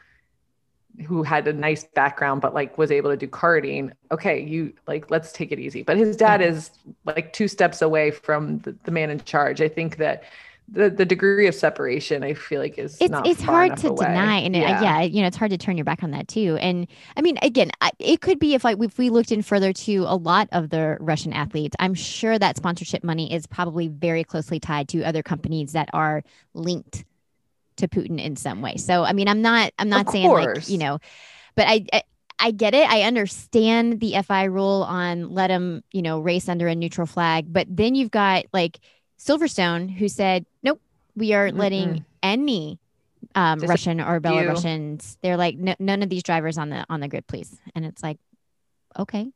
who 1.05 1.23
had 1.23 1.47
a 1.47 1.53
nice 1.53 1.85
background 1.85 2.41
but 2.41 2.55
like 2.55 2.79
was 2.79 2.91
able 2.91 3.11
to 3.11 3.17
do 3.17 3.27
karting 3.27 3.93
okay 4.11 4.41
you 4.41 4.73
like 4.87 5.11
let's 5.11 5.33
take 5.33 5.53
it 5.53 5.59
easy 5.59 5.83
but 5.83 5.97
his 5.97 6.17
dad 6.17 6.41
is 6.41 6.71
like 7.05 7.33
two 7.33 7.49
steps 7.49 7.83
away 7.83 8.11
from 8.11 8.59
the, 8.61 8.75
the 8.85 8.91
man 8.91 9.11
in 9.11 9.21
charge 9.21 9.61
i 9.61 9.69
think 9.69 9.97
that 9.97 10.25
the 10.69 10.91
the 10.91 11.05
degree 11.05 11.47
of 11.47 11.55
separation 11.55 12.25
I 12.25 12.35
feel 12.35 12.61
like 12.61 12.77
is 12.77 12.97
it's 13.01 13.11
not 13.11 13.27
it's 13.27 13.41
hard 13.41 13.77
to 13.79 13.89
away. 13.89 14.07
deny 14.07 14.39
and 14.39 14.57
uh, 14.57 14.59
yeah. 14.59 14.83
yeah 14.83 15.03
you 15.03 15.21
know 15.21 15.29
it's 15.29 15.37
hard 15.37 15.53
to 15.53 15.59
turn 15.59 15.77
your 15.77 15.85
back 15.85 16.03
on 16.03 16.11
that 16.11 16.27
too 16.27 16.57
and 16.61 16.89
i 17.17 17.23
mean 17.23 17.39
again 17.43 17.71
I, 17.81 17.93
it 17.99 18.21
could 18.21 18.39
be 18.39 18.55
if 18.55 18.65
like 18.65 18.79
if 18.81 18.99
we 18.99 19.11
looked 19.11 19.31
in 19.31 19.43
further 19.43 19.73
to 19.73 20.05
a 20.09 20.17
lot 20.17 20.49
of 20.53 20.71
the 20.71 20.97
russian 20.99 21.33
athletes 21.33 21.77
i'm 21.79 21.95
sure 21.95 22.39
that 22.39 22.57
sponsorship 22.57 23.05
money 23.05 23.33
is 23.33 23.47
probably 23.47 23.89
very 23.89 24.25
closely 24.25 24.59
tied 24.59 24.89
to 24.89 25.05
other 25.05 25.23
companies 25.23 25.73
that 25.73 25.89
are 25.93 26.25
linked 26.53 27.05
to 27.77 27.89
putin 27.89 28.21
in 28.21 28.37
some 28.37 28.63
way 28.63 28.77
so 28.77 29.05
i 29.05 29.13
mean 29.13 29.29
i'm 29.29 29.43
not 29.43 29.73
i'm 29.79 29.89
not 29.89 30.07
Of 30.07 30.13
saying 30.13 30.31
like 30.31 30.69
you 30.69 30.79
know 30.79 30.99
but 31.55 31.67
I, 31.67 31.87
I 31.93 32.03
I 32.39 32.51
get 32.51 32.75
it. 32.75 32.87
I 32.87 33.03
understand 33.03 33.99
the 34.01 34.15
FI 34.23 34.45
rule 34.45 34.85
on 34.87 35.31
let 35.31 35.47
them, 35.49 35.83
you 35.91 36.03
know, 36.03 36.21
race 36.21 36.51
under 36.51 36.69
a 36.69 36.75
neutral 36.75 37.07
flag. 37.07 37.51
But 37.51 37.67
then 37.71 37.95
you've 37.95 38.11
got 38.11 38.45
like 38.53 38.79
Silverstone 39.19 39.91
who 39.91 40.07
said, 40.07 40.45
nope, 40.63 40.81
we 41.15 41.33
aren't 41.33 41.57
letting 41.57 41.89
Mm-mm. 41.89 42.05
any 42.23 42.79
um, 43.35 43.61
Russian 43.61 44.03
or. 44.03 44.21
Belarusians. 44.21 45.17
They're 45.23 45.39
like, 45.39 45.57
"No- 45.57 45.77
none 45.79 46.03
of 46.03 46.11
these 46.11 46.23
drivers 46.23 46.59
on 46.59 46.69
the 46.69 46.85
on 46.91 47.01
the 47.01 47.09
grid, 47.09 47.27
please. 47.27 47.59
And 47.75 47.87
it's 47.87 48.03
like, 48.03 48.19
okay, 48.99 49.31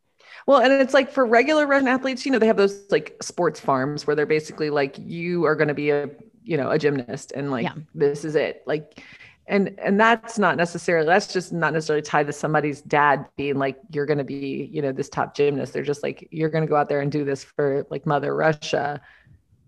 Well, 0.46 0.60
and 0.60 0.72
it's 0.72 0.94
like 0.94 1.10
for 1.10 1.24
regular 1.24 1.66
Russian 1.66 1.88
athletes, 1.88 2.24
you 2.24 2.32
know, 2.32 2.38
they 2.38 2.46
have 2.46 2.56
those 2.56 2.84
like 2.90 3.16
sports 3.22 3.60
farms 3.60 4.06
where 4.06 4.14
they're 4.14 4.26
basically 4.26 4.70
like, 4.70 4.96
you 4.98 5.44
are 5.44 5.54
going 5.54 5.68
to 5.68 5.74
be 5.74 5.90
a, 5.90 6.10
you 6.44 6.56
know, 6.56 6.70
a 6.70 6.78
gymnast 6.78 7.32
and 7.32 7.50
like, 7.50 7.64
Yeah. 7.64 7.74
this 7.94 8.24
is 8.24 8.34
it. 8.34 8.62
Like, 8.66 9.02
and, 9.46 9.78
and 9.80 9.98
that's 9.98 10.38
not 10.38 10.56
necessarily, 10.56 11.06
that's 11.06 11.32
just 11.32 11.52
not 11.52 11.72
necessarily 11.72 12.02
tied 12.02 12.26
to 12.28 12.32
somebody's 12.32 12.80
dad 12.82 13.26
being 13.36 13.56
like, 13.58 13.78
you're 13.90 14.06
going 14.06 14.18
to 14.18 14.24
be, 14.24 14.68
you 14.72 14.80
know, 14.80 14.92
this 14.92 15.08
top 15.08 15.34
gymnast. 15.34 15.72
They're 15.72 15.82
just 15.82 16.02
like, 16.02 16.28
you're 16.30 16.50
going 16.50 16.62
to 16.62 16.68
go 16.68 16.76
out 16.76 16.88
there 16.88 17.00
and 17.00 17.10
do 17.10 17.24
this 17.24 17.42
for 17.42 17.84
like 17.90 18.06
mother 18.06 18.34
Russia. 18.34 19.00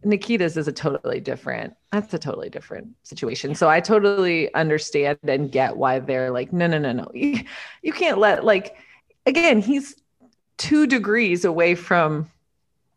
Nikita's 0.04 0.56
is 0.56 0.68
a 0.68 0.72
totally 0.72 1.20
different, 1.20 1.74
that's 1.90 2.12
a 2.14 2.18
totally 2.18 2.50
different 2.50 2.88
situation. 3.02 3.54
So 3.54 3.68
I 3.68 3.80
totally 3.80 4.52
understand 4.54 5.18
and 5.24 5.50
get 5.50 5.76
why 5.76 5.98
they're 5.98 6.30
like, 6.30 6.52
no, 6.52 6.66
no, 6.66 6.78
no, 6.78 6.92
no. 6.92 7.10
You, 7.14 7.40
you 7.82 7.92
can't 7.92 8.18
let 8.18 8.44
like, 8.44 8.76
again, 9.26 9.60
he's 9.60 9.96
two 10.58 10.86
degrees 10.86 11.44
away 11.44 11.74
from 11.74 12.30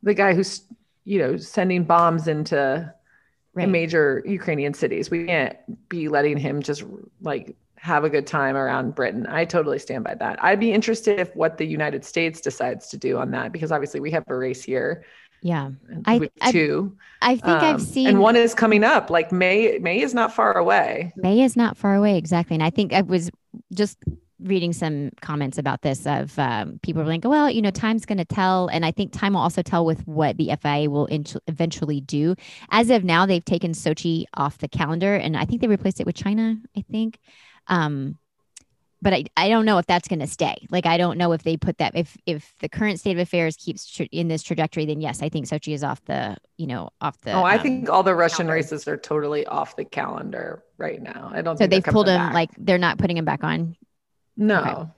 the 0.03 0.13
guy 0.13 0.33
who's 0.35 0.61
you 1.03 1.17
know 1.19 1.37
sending 1.37 1.83
bombs 1.83 2.27
into 2.27 2.93
right. 3.55 3.69
major 3.69 4.21
Ukrainian 4.25 4.73
cities. 4.73 5.09
We 5.09 5.25
can't 5.25 5.57
be 5.89 6.07
letting 6.09 6.37
him 6.37 6.61
just 6.61 6.83
like 7.21 7.55
have 7.77 8.03
a 8.03 8.09
good 8.09 8.25
time 8.27 8.55
around 8.55 8.95
Britain. 8.95 9.25
I 9.27 9.45
totally 9.45 9.79
stand 9.79 10.03
by 10.03 10.15
that. 10.15 10.43
I'd 10.43 10.59
be 10.59 10.71
interested 10.73 11.19
if 11.19 11.35
what 11.35 11.57
the 11.57 11.65
United 11.65 12.03
States 12.03 12.41
decides 12.41 12.87
to 12.89 12.97
do 12.97 13.17
on 13.17 13.31
that 13.31 13.51
because 13.51 13.71
obviously 13.71 13.99
we 13.99 14.11
have 14.11 14.23
a 14.27 14.35
race 14.35 14.63
here. 14.63 15.03
yeah. 15.41 15.69
I- 16.05 16.17
we 16.17 16.29
I- 16.41 16.51
two. 16.51 16.97
I 17.21 17.35
think 17.35 17.45
I've 17.47 17.75
Um, 17.75 17.79
seen 17.79 18.07
and 18.07 18.19
one 18.19 18.35
is 18.35 18.53
coming 18.55 18.83
up. 18.83 19.09
Like 19.09 19.31
May. 19.31 19.77
May 19.79 20.01
is 20.01 20.13
not 20.13 20.33
far 20.33 20.57
away. 20.57 21.13
May 21.15 21.41
is 21.41 21.55
not 21.55 21.77
far 21.77 21.95
away, 21.95 22.17
exactly. 22.17 22.55
And 22.55 22.63
I 22.63 22.69
think 22.71 22.93
I 22.93 23.01
was 23.01 23.29
just 23.73 23.97
reading 24.39 24.73
some 24.73 25.11
comments 25.21 25.57
about 25.57 25.81
this 25.81 26.05
of 26.05 26.37
um, 26.37 26.79
people 26.83 27.03
were 27.03 27.09
like, 27.09 27.23
well, 27.23 27.49
you 27.49 27.61
know, 27.61 27.71
time's 27.71 28.05
going 28.05 28.17
to 28.17 28.25
tell. 28.25 28.67
And 28.67 28.85
I 28.85 28.91
think 28.91 29.13
time 29.13 29.33
will 29.33 29.41
also 29.41 29.61
tell 29.61 29.85
with 29.85 30.05
what 30.07 30.37
the 30.37 30.51
FIA 30.61 30.89
will 30.89 31.07
eventually 31.47 32.01
do. 32.01 32.35
As 32.69 32.89
of 32.89 33.03
now, 33.03 33.25
they've 33.25 33.45
taken 33.45 33.71
Sochi 33.71 34.25
off 34.33 34.57
the 34.57 34.67
calendar 34.67 35.15
and 35.15 35.37
I 35.37 35.45
think 35.45 35.61
they 35.61 35.67
replaced 35.67 35.99
it 35.99 36.05
with 36.05 36.15
China, 36.15 36.57
I 36.75 36.81
think. 36.91 37.19
Um, 37.67 38.17
but 39.01 39.13
I, 39.13 39.25
I 39.37 39.49
don't 39.49 39.65
know 39.65 39.77
if 39.77 39.85
that's 39.85 40.07
going 40.07 40.19
to 40.19 40.27
stay. 40.27 40.55
Like, 40.71 40.85
I 40.85 40.97
don't 40.97 41.17
know 41.17 41.31
if 41.33 41.43
they 41.43 41.57
put 41.57 41.77
that, 41.77 41.95
if, 41.95 42.17
if 42.25 42.53
the 42.59 42.69
current 42.69 42.99
state 42.99 43.11
of 43.11 43.19
affairs 43.19 43.55
keeps 43.55 43.85
tr- 43.85 44.03
in 44.11 44.29
this 44.29 44.41
trajectory, 44.41 44.85
then 44.85 44.99
yes, 44.99 45.21
I 45.21 45.29
think 45.29 45.45
Sochi 45.45 45.73
is 45.73 45.83
off 45.83 46.03
the, 46.05 46.37
you 46.57 46.65
know, 46.65 46.89
off 47.01 47.19
the. 47.21 47.33
oh, 47.33 47.43
I 47.43 47.57
um, 47.57 47.61
think 47.61 47.89
all 47.89 48.01
the 48.01 48.15
Russian 48.15 48.47
calendar. 48.47 48.53
races 48.53 48.87
are 48.87 48.97
totally 48.97 49.45
off 49.45 49.75
the 49.75 49.85
calendar 49.85 50.63
right 50.77 50.99
now. 50.99 51.29
I 51.31 51.41
don't. 51.41 51.57
so 51.57 51.67
they've 51.67 51.83
pulled 51.83 52.07
him, 52.07 52.17
back. 52.17 52.33
like, 52.33 52.49
they're 52.57 52.79
not 52.79 52.97
putting 52.97 53.17
him 53.17 53.25
back 53.25 53.43
on. 53.43 53.75
No. 54.37 54.59
okay. 54.59 54.91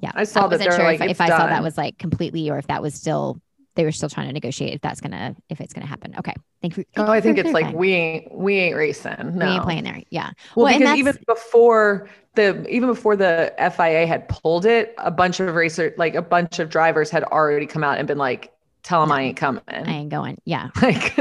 Yeah, 0.00 0.10
I 0.14 0.24
saw 0.24 0.42
that 0.42 0.56
wasn't 0.56 0.70
they're 0.70 0.78
sure 0.78 0.84
like, 0.84 1.00
if, 1.00 1.10
if 1.12 1.20
I 1.20 1.28
saw 1.28 1.46
that 1.46 1.62
was 1.62 1.78
like 1.78 1.98
completely, 1.98 2.50
or 2.50 2.58
if 2.58 2.66
that 2.66 2.82
was 2.82 2.94
still 2.94 3.40
they 3.76 3.84
were 3.84 3.92
still 3.92 4.08
trying 4.08 4.28
to 4.28 4.32
negotiate 4.32 4.74
if 4.74 4.80
that's 4.80 5.00
gonna 5.00 5.34
if 5.48 5.60
it's 5.60 5.72
gonna 5.72 5.86
happen. 5.86 6.14
Okay, 6.18 6.34
thank 6.62 6.76
you. 6.76 6.84
thank 6.94 7.08
Oh, 7.08 7.12
you 7.12 7.16
I 7.18 7.20
think 7.20 7.38
it's 7.38 7.52
like 7.52 7.74
we 7.74 7.92
ain't 7.92 8.34
we 8.34 8.56
ain't 8.56 8.76
racing. 8.76 9.36
No. 9.36 9.46
we 9.46 9.52
ain't 9.52 9.62
playing 9.62 9.84
there. 9.84 10.02
Yeah, 10.10 10.30
Well, 10.54 10.64
Well, 10.64 10.74
and 10.74 10.80
because 10.80 10.98
even 10.98 11.18
before 11.26 12.08
the 12.34 12.66
even 12.68 12.88
before 12.88 13.16
the 13.16 13.52
FIA 13.58 14.06
had 14.06 14.28
pulled 14.28 14.66
it, 14.66 14.94
a 14.98 15.10
bunch 15.10 15.40
of 15.40 15.54
racer 15.54 15.94
like 15.96 16.14
a 16.14 16.22
bunch 16.22 16.58
of 16.58 16.70
drivers 16.70 17.10
had 17.10 17.24
already 17.24 17.66
come 17.66 17.84
out 17.84 17.98
and 17.98 18.06
been 18.06 18.18
like, 18.18 18.52
"Tell 18.82 19.00
them 19.00 19.12
I 19.12 19.22
ain't 19.22 19.36
coming." 19.36 19.62
I 19.68 19.90
ain't 19.90 20.10
going. 20.10 20.40
Yeah, 20.44 20.70
Like, 20.82 21.14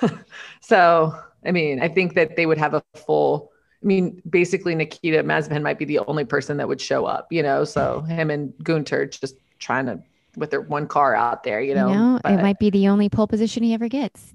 so 0.60 1.18
I 1.44 1.52
mean, 1.52 1.80
I 1.80 1.88
think 1.88 2.14
that 2.14 2.36
they 2.36 2.46
would 2.46 2.58
have 2.58 2.74
a 2.74 2.82
full. 2.94 3.52
I 3.86 3.88
mean, 3.88 4.20
basically, 4.28 4.74
Nikita 4.74 5.22
Mazepin 5.22 5.62
might 5.62 5.78
be 5.78 5.84
the 5.84 6.00
only 6.00 6.24
person 6.24 6.56
that 6.56 6.66
would 6.66 6.80
show 6.80 7.06
up. 7.06 7.28
You 7.32 7.44
know, 7.44 7.62
so 7.64 8.00
him 8.00 8.30
and 8.30 8.52
Gunter 8.64 9.06
just 9.06 9.36
trying 9.60 9.86
to 9.86 10.02
with 10.36 10.50
their 10.50 10.60
one 10.60 10.88
car 10.88 11.14
out 11.14 11.44
there. 11.44 11.60
You 11.60 11.68
you 11.68 11.74
know, 11.76 11.92
know, 11.92 12.20
it 12.24 12.42
might 12.42 12.58
be 12.58 12.68
the 12.70 12.88
only 12.88 13.08
pole 13.08 13.28
position 13.28 13.62
he 13.62 13.72
ever 13.74 13.88
gets. 13.88 14.34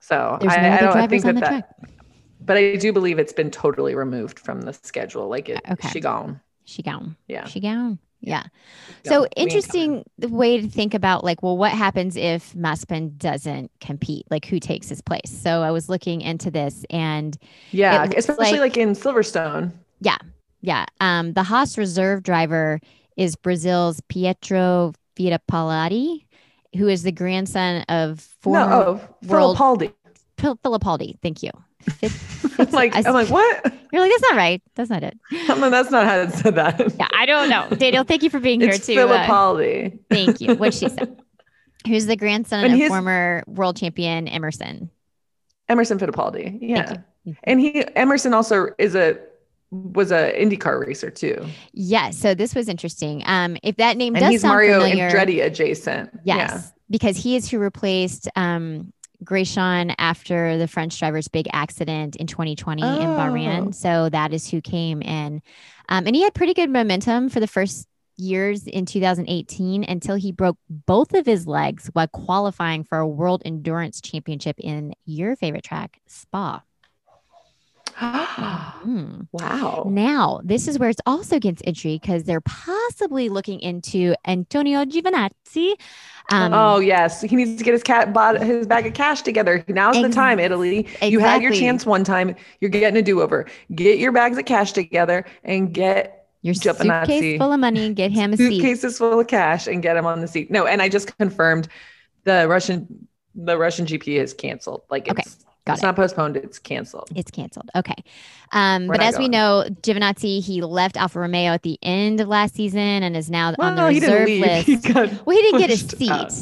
so 0.00 0.36
There's 0.40 0.52
I, 0.52 0.62
no 0.62 0.68
I 0.68 0.72
other 0.72 0.86
don't 0.86 0.88
I 0.90 1.06
drivers 1.06 1.22
think 1.22 1.24
on 1.26 1.34
that 1.36 1.44
the 1.44 1.50
that, 1.50 1.78
track. 1.80 1.90
but 2.40 2.56
I 2.56 2.74
do 2.74 2.92
believe 2.92 3.20
it's 3.20 3.32
been 3.32 3.52
totally 3.52 3.94
removed 3.94 4.40
from 4.40 4.62
the 4.62 4.72
schedule. 4.72 5.28
Like 5.28 5.48
it, 5.48 5.60
Okay. 5.70 5.88
she 5.90 6.00
gone. 6.00 6.40
She 6.64 6.82
gone. 6.82 7.16
Yeah. 7.28 7.44
She 7.46 7.60
gone. 7.60 8.00
Yeah. 8.20 8.44
So 9.04 9.20
We 9.20 9.26
ain't 9.26 9.34
coming. 9.36 9.48
interesting 9.48 10.04
the 10.18 10.28
way 10.28 10.60
to 10.60 10.68
think 10.68 10.92
about 10.94 11.22
like, 11.24 11.42
well, 11.42 11.56
what 11.56 11.70
happens 11.72 12.16
if 12.16 12.52
Mazepin 12.54 13.16
doesn't 13.16 13.70
compete? 13.80 14.26
Like, 14.30 14.44
who 14.44 14.58
takes 14.58 14.88
his 14.88 15.00
place? 15.00 15.30
So 15.30 15.62
I 15.62 15.70
was 15.70 15.88
looking 15.88 16.20
into 16.20 16.50
this, 16.50 16.84
and 16.90 17.36
Yeah, 17.70 18.04
especially 18.16 18.52
like- 18.58 18.60
like, 18.60 18.76
in 18.76 18.90
Silverstone. 18.94 19.72
yeah, 20.00 20.16
Yeah. 20.62 20.86
um, 21.00 21.32
the 21.34 21.44
Haas 21.44 21.78
reserve 21.78 22.22
driver 22.24 22.80
is 23.16 23.36
Brazil's 23.36 24.00
Pietro 24.08 24.92
Fittipaldi, 25.16 26.24
who 26.76 26.88
is 26.88 27.02
the 27.04 27.12
grandson 27.12 27.82
of 27.88 28.20
former 28.40 28.68
no, 28.68 29.00
oh, 29.00 29.00
world- 29.28 29.56
Fittipaldi. 29.56 29.92
Phil- 30.38 30.58
Thank 31.22 31.42
you. 31.42 31.50
I'm 32.58 32.70
like, 32.70 32.94
I- 32.94 33.02
I'm 33.06 33.14
like, 33.14 33.28
what? 33.28 33.72
You're 33.92 34.02
like, 34.02 34.10
that's 34.10 34.22
not 34.22 34.36
right. 34.36 34.62
That's 34.74 34.90
not 34.90 35.02
it. 35.02 35.18
I'm 35.48 35.60
like, 35.60 35.70
that's 35.70 35.90
not 35.90 36.06
how 36.06 36.20
it 36.20 36.32
said 36.32 36.54
that. 36.56 36.94
Yeah, 36.98 37.08
I 37.14 37.26
don't 37.26 37.48
know. 37.48 37.68
Daniel, 37.70 38.04
thank 38.04 38.22
you 38.22 38.30
for 38.30 38.40
being 38.40 38.60
it's 38.62 38.86
here 38.86 39.06
too. 39.06 39.12
Uh, 39.12 39.60
thank 40.10 40.40
you. 40.40 40.54
What 40.56 40.74
she 40.74 40.88
said. 40.88 41.20
Who's 41.86 42.06
the 42.06 42.16
grandson 42.16 42.64
And 42.64 42.82
of 42.82 42.88
former 42.88 43.44
world 43.46 43.76
champion 43.76 44.28
Emerson? 44.28 44.90
Emerson 45.68 45.98
Fittipaldi. 45.98 46.58
Yeah, 46.60 46.96
and 47.44 47.60
he 47.60 47.84
Emerson 47.94 48.34
also 48.34 48.68
is 48.78 48.94
a 48.94 49.18
was 49.70 50.10
a 50.10 50.32
IndyCar 50.32 50.86
racer 50.86 51.10
too, 51.10 51.46
Yes. 51.72 52.16
So 52.16 52.34
this 52.34 52.54
was 52.54 52.68
interesting. 52.68 53.22
Um, 53.26 53.56
if 53.62 53.76
that 53.76 53.96
name 53.96 54.14
and 54.14 54.22
does 54.22 54.30
he's 54.30 54.40
sound 54.40 54.54
Mario 54.54 54.80
familiar, 54.80 55.10
Andretti 55.10 55.44
adjacent. 55.44 56.10
Yes, 56.24 56.72
because 56.90 57.16
he 57.16 57.36
is 57.36 57.48
who 57.50 57.58
replaced 57.58 58.28
um, 58.34 58.92
Grosjean 59.24 59.94
after 59.98 60.58
the 60.58 60.68
French 60.68 60.98
driver's 60.98 61.28
big 61.28 61.46
accident 61.52 62.16
in 62.16 62.26
2020 62.26 62.82
in 62.82 62.88
Oh. 62.88 63.16
Bahrain. 63.18 63.74
So 63.74 64.08
that 64.10 64.32
is 64.32 64.48
who 64.48 64.60
came 64.60 65.02
in. 65.02 65.42
Um, 65.88 66.06
and 66.06 66.14
he 66.14 66.22
had 66.22 66.34
pretty 66.34 66.54
good 66.54 66.70
momentum 66.70 67.28
for 67.28 67.40
the 67.40 67.46
first 67.46 67.86
years 68.16 68.66
in 68.66 68.84
2018 68.84 69.84
until 69.84 70.16
he 70.16 70.32
broke 70.32 70.58
both 70.68 71.14
of 71.14 71.24
his 71.24 71.46
legs 71.46 71.88
while 71.92 72.08
qualifying 72.08 72.82
for 72.84 72.98
a 72.98 73.06
World 73.08 73.42
Endurance 73.44 74.00
Championship 74.00 74.56
in 74.58 74.94
your 75.04 75.36
favorite 75.36 75.64
track, 75.64 76.00
Spa. 76.06 76.62
Hmm. 77.98 79.22
wow. 79.32 79.84
Now, 79.88 80.40
this 80.44 80.68
is 80.68 80.78
where 80.78 80.88
it's 80.88 81.00
also 81.04 81.38
gets 81.38 81.60
intrigue 81.62 82.00
because 82.00 82.24
they're 82.24 82.40
possibly 82.40 83.28
looking 83.28 83.60
into 83.60 84.14
Antonio 84.24 84.84
Giovinazzi. 84.84 85.74
Um, 86.30 86.52
oh 86.52 86.78
yes, 86.78 87.22
he 87.22 87.34
needs 87.34 87.56
to 87.56 87.64
get 87.64 87.72
his 87.72 87.82
cat 87.82 88.12
bought 88.12 88.40
his 88.40 88.66
bag 88.66 88.86
of 88.86 88.94
cash 88.94 89.22
together. 89.22 89.64
Now's 89.66 90.00
the 90.00 90.10
time, 90.10 90.38
Italy. 90.38 90.86
You 91.02 91.18
had 91.20 91.42
your 91.42 91.52
chance 91.52 91.86
one 91.86 92.04
time. 92.04 92.36
You're 92.60 92.70
getting 92.70 92.98
a 92.98 93.02
do 93.02 93.22
over. 93.22 93.46
Get 93.74 93.98
your 93.98 94.12
bags 94.12 94.38
of 94.38 94.44
cash 94.44 94.72
together 94.72 95.24
and 95.42 95.72
get 95.72 96.28
your 96.42 96.54
Giovinazzi. 96.54 97.06
suitcase 97.06 97.38
full 97.38 97.52
of 97.52 97.60
money 97.60 97.86
and 97.86 97.96
get 97.96 98.12
him 98.12 98.32
a 98.32 98.36
seat. 98.36 98.50
suitcases 98.50 98.98
full 98.98 99.18
of 99.18 99.26
cash 99.26 99.66
and 99.66 99.82
get 99.82 99.96
him 99.96 100.06
on 100.06 100.20
the 100.20 100.28
seat. 100.28 100.50
No, 100.50 100.66
and 100.66 100.82
I 100.82 100.88
just 100.88 101.16
confirmed 101.18 101.68
the 102.24 102.46
Russian 102.46 103.08
the 103.34 103.56
Russian 103.56 103.86
GP 103.86 104.20
is 104.20 104.34
canceled. 104.34 104.82
Like 104.90 105.08
Okay, 105.08 105.22
it's 105.24 105.44
got 105.68 105.74
it's 105.74 105.82
it. 105.82 105.86
not 105.86 105.94
postponed, 105.96 106.36
it's 106.36 106.58
canceled. 106.58 107.08
It's 107.14 107.30
canceled. 107.30 107.70
Okay. 107.76 107.94
Um, 108.52 108.86
We're 108.88 108.94
but 108.94 109.02
as 109.02 109.16
we 109.18 109.28
know, 109.28 109.64
Giovinazzi, 109.82 110.42
he 110.42 110.60
left 110.62 110.96
Alfa 110.96 111.20
Romeo 111.20 111.52
at 111.52 111.62
the 111.62 111.78
end 111.82 112.20
of 112.20 112.26
last 112.28 112.54
season 112.54 112.80
and 112.80 113.16
is 113.16 113.30
now 113.30 113.54
on 113.58 113.76
the 113.76 113.82
Well, 113.82 113.88
he 113.90 114.00
didn't 114.00 114.24
reserve 114.24 114.66
list. 114.66 114.86
He 114.86 114.92
Well, 115.24 115.36
he 115.36 115.42
didn't 115.42 115.60
get 115.60 115.70
a 115.70 115.76
seat, 115.76 116.10
out. 116.10 116.32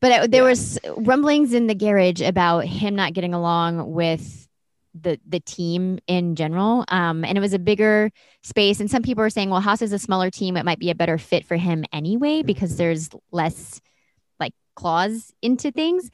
but 0.00 0.12
it, 0.12 0.30
there 0.30 0.42
Yeah. 0.44 0.48
was 0.48 0.78
rumblings 0.96 1.52
in 1.52 1.66
the 1.66 1.74
garage 1.74 2.22
about 2.22 2.64
him 2.64 2.94
not 2.94 3.12
getting 3.12 3.34
along 3.34 3.92
with 3.92 4.48
the 4.98 5.20
the 5.28 5.40
team 5.40 5.98
in 6.06 6.36
general. 6.36 6.84
Um, 6.88 7.22
and 7.24 7.36
it 7.36 7.40
was 7.42 7.52
a 7.52 7.58
bigger 7.58 8.10
space. 8.42 8.80
And 8.80 8.90
some 8.90 9.02
people 9.02 9.22
are 9.24 9.28
saying, 9.30 9.50
well, 9.50 9.60
Haas 9.60 9.82
is 9.82 9.92
a 9.92 9.98
smaller 9.98 10.30
team; 10.30 10.56
it 10.56 10.64
might 10.64 10.78
be 10.78 10.88
a 10.90 10.94
better 10.94 11.18
fit 11.18 11.44
for 11.44 11.56
him 11.56 11.84
anyway 11.92 12.42
because 12.42 12.76
there's 12.78 13.10
less 13.30 13.80
like 14.40 14.54
claws 14.74 15.34
into 15.42 15.70
things. 15.70 16.10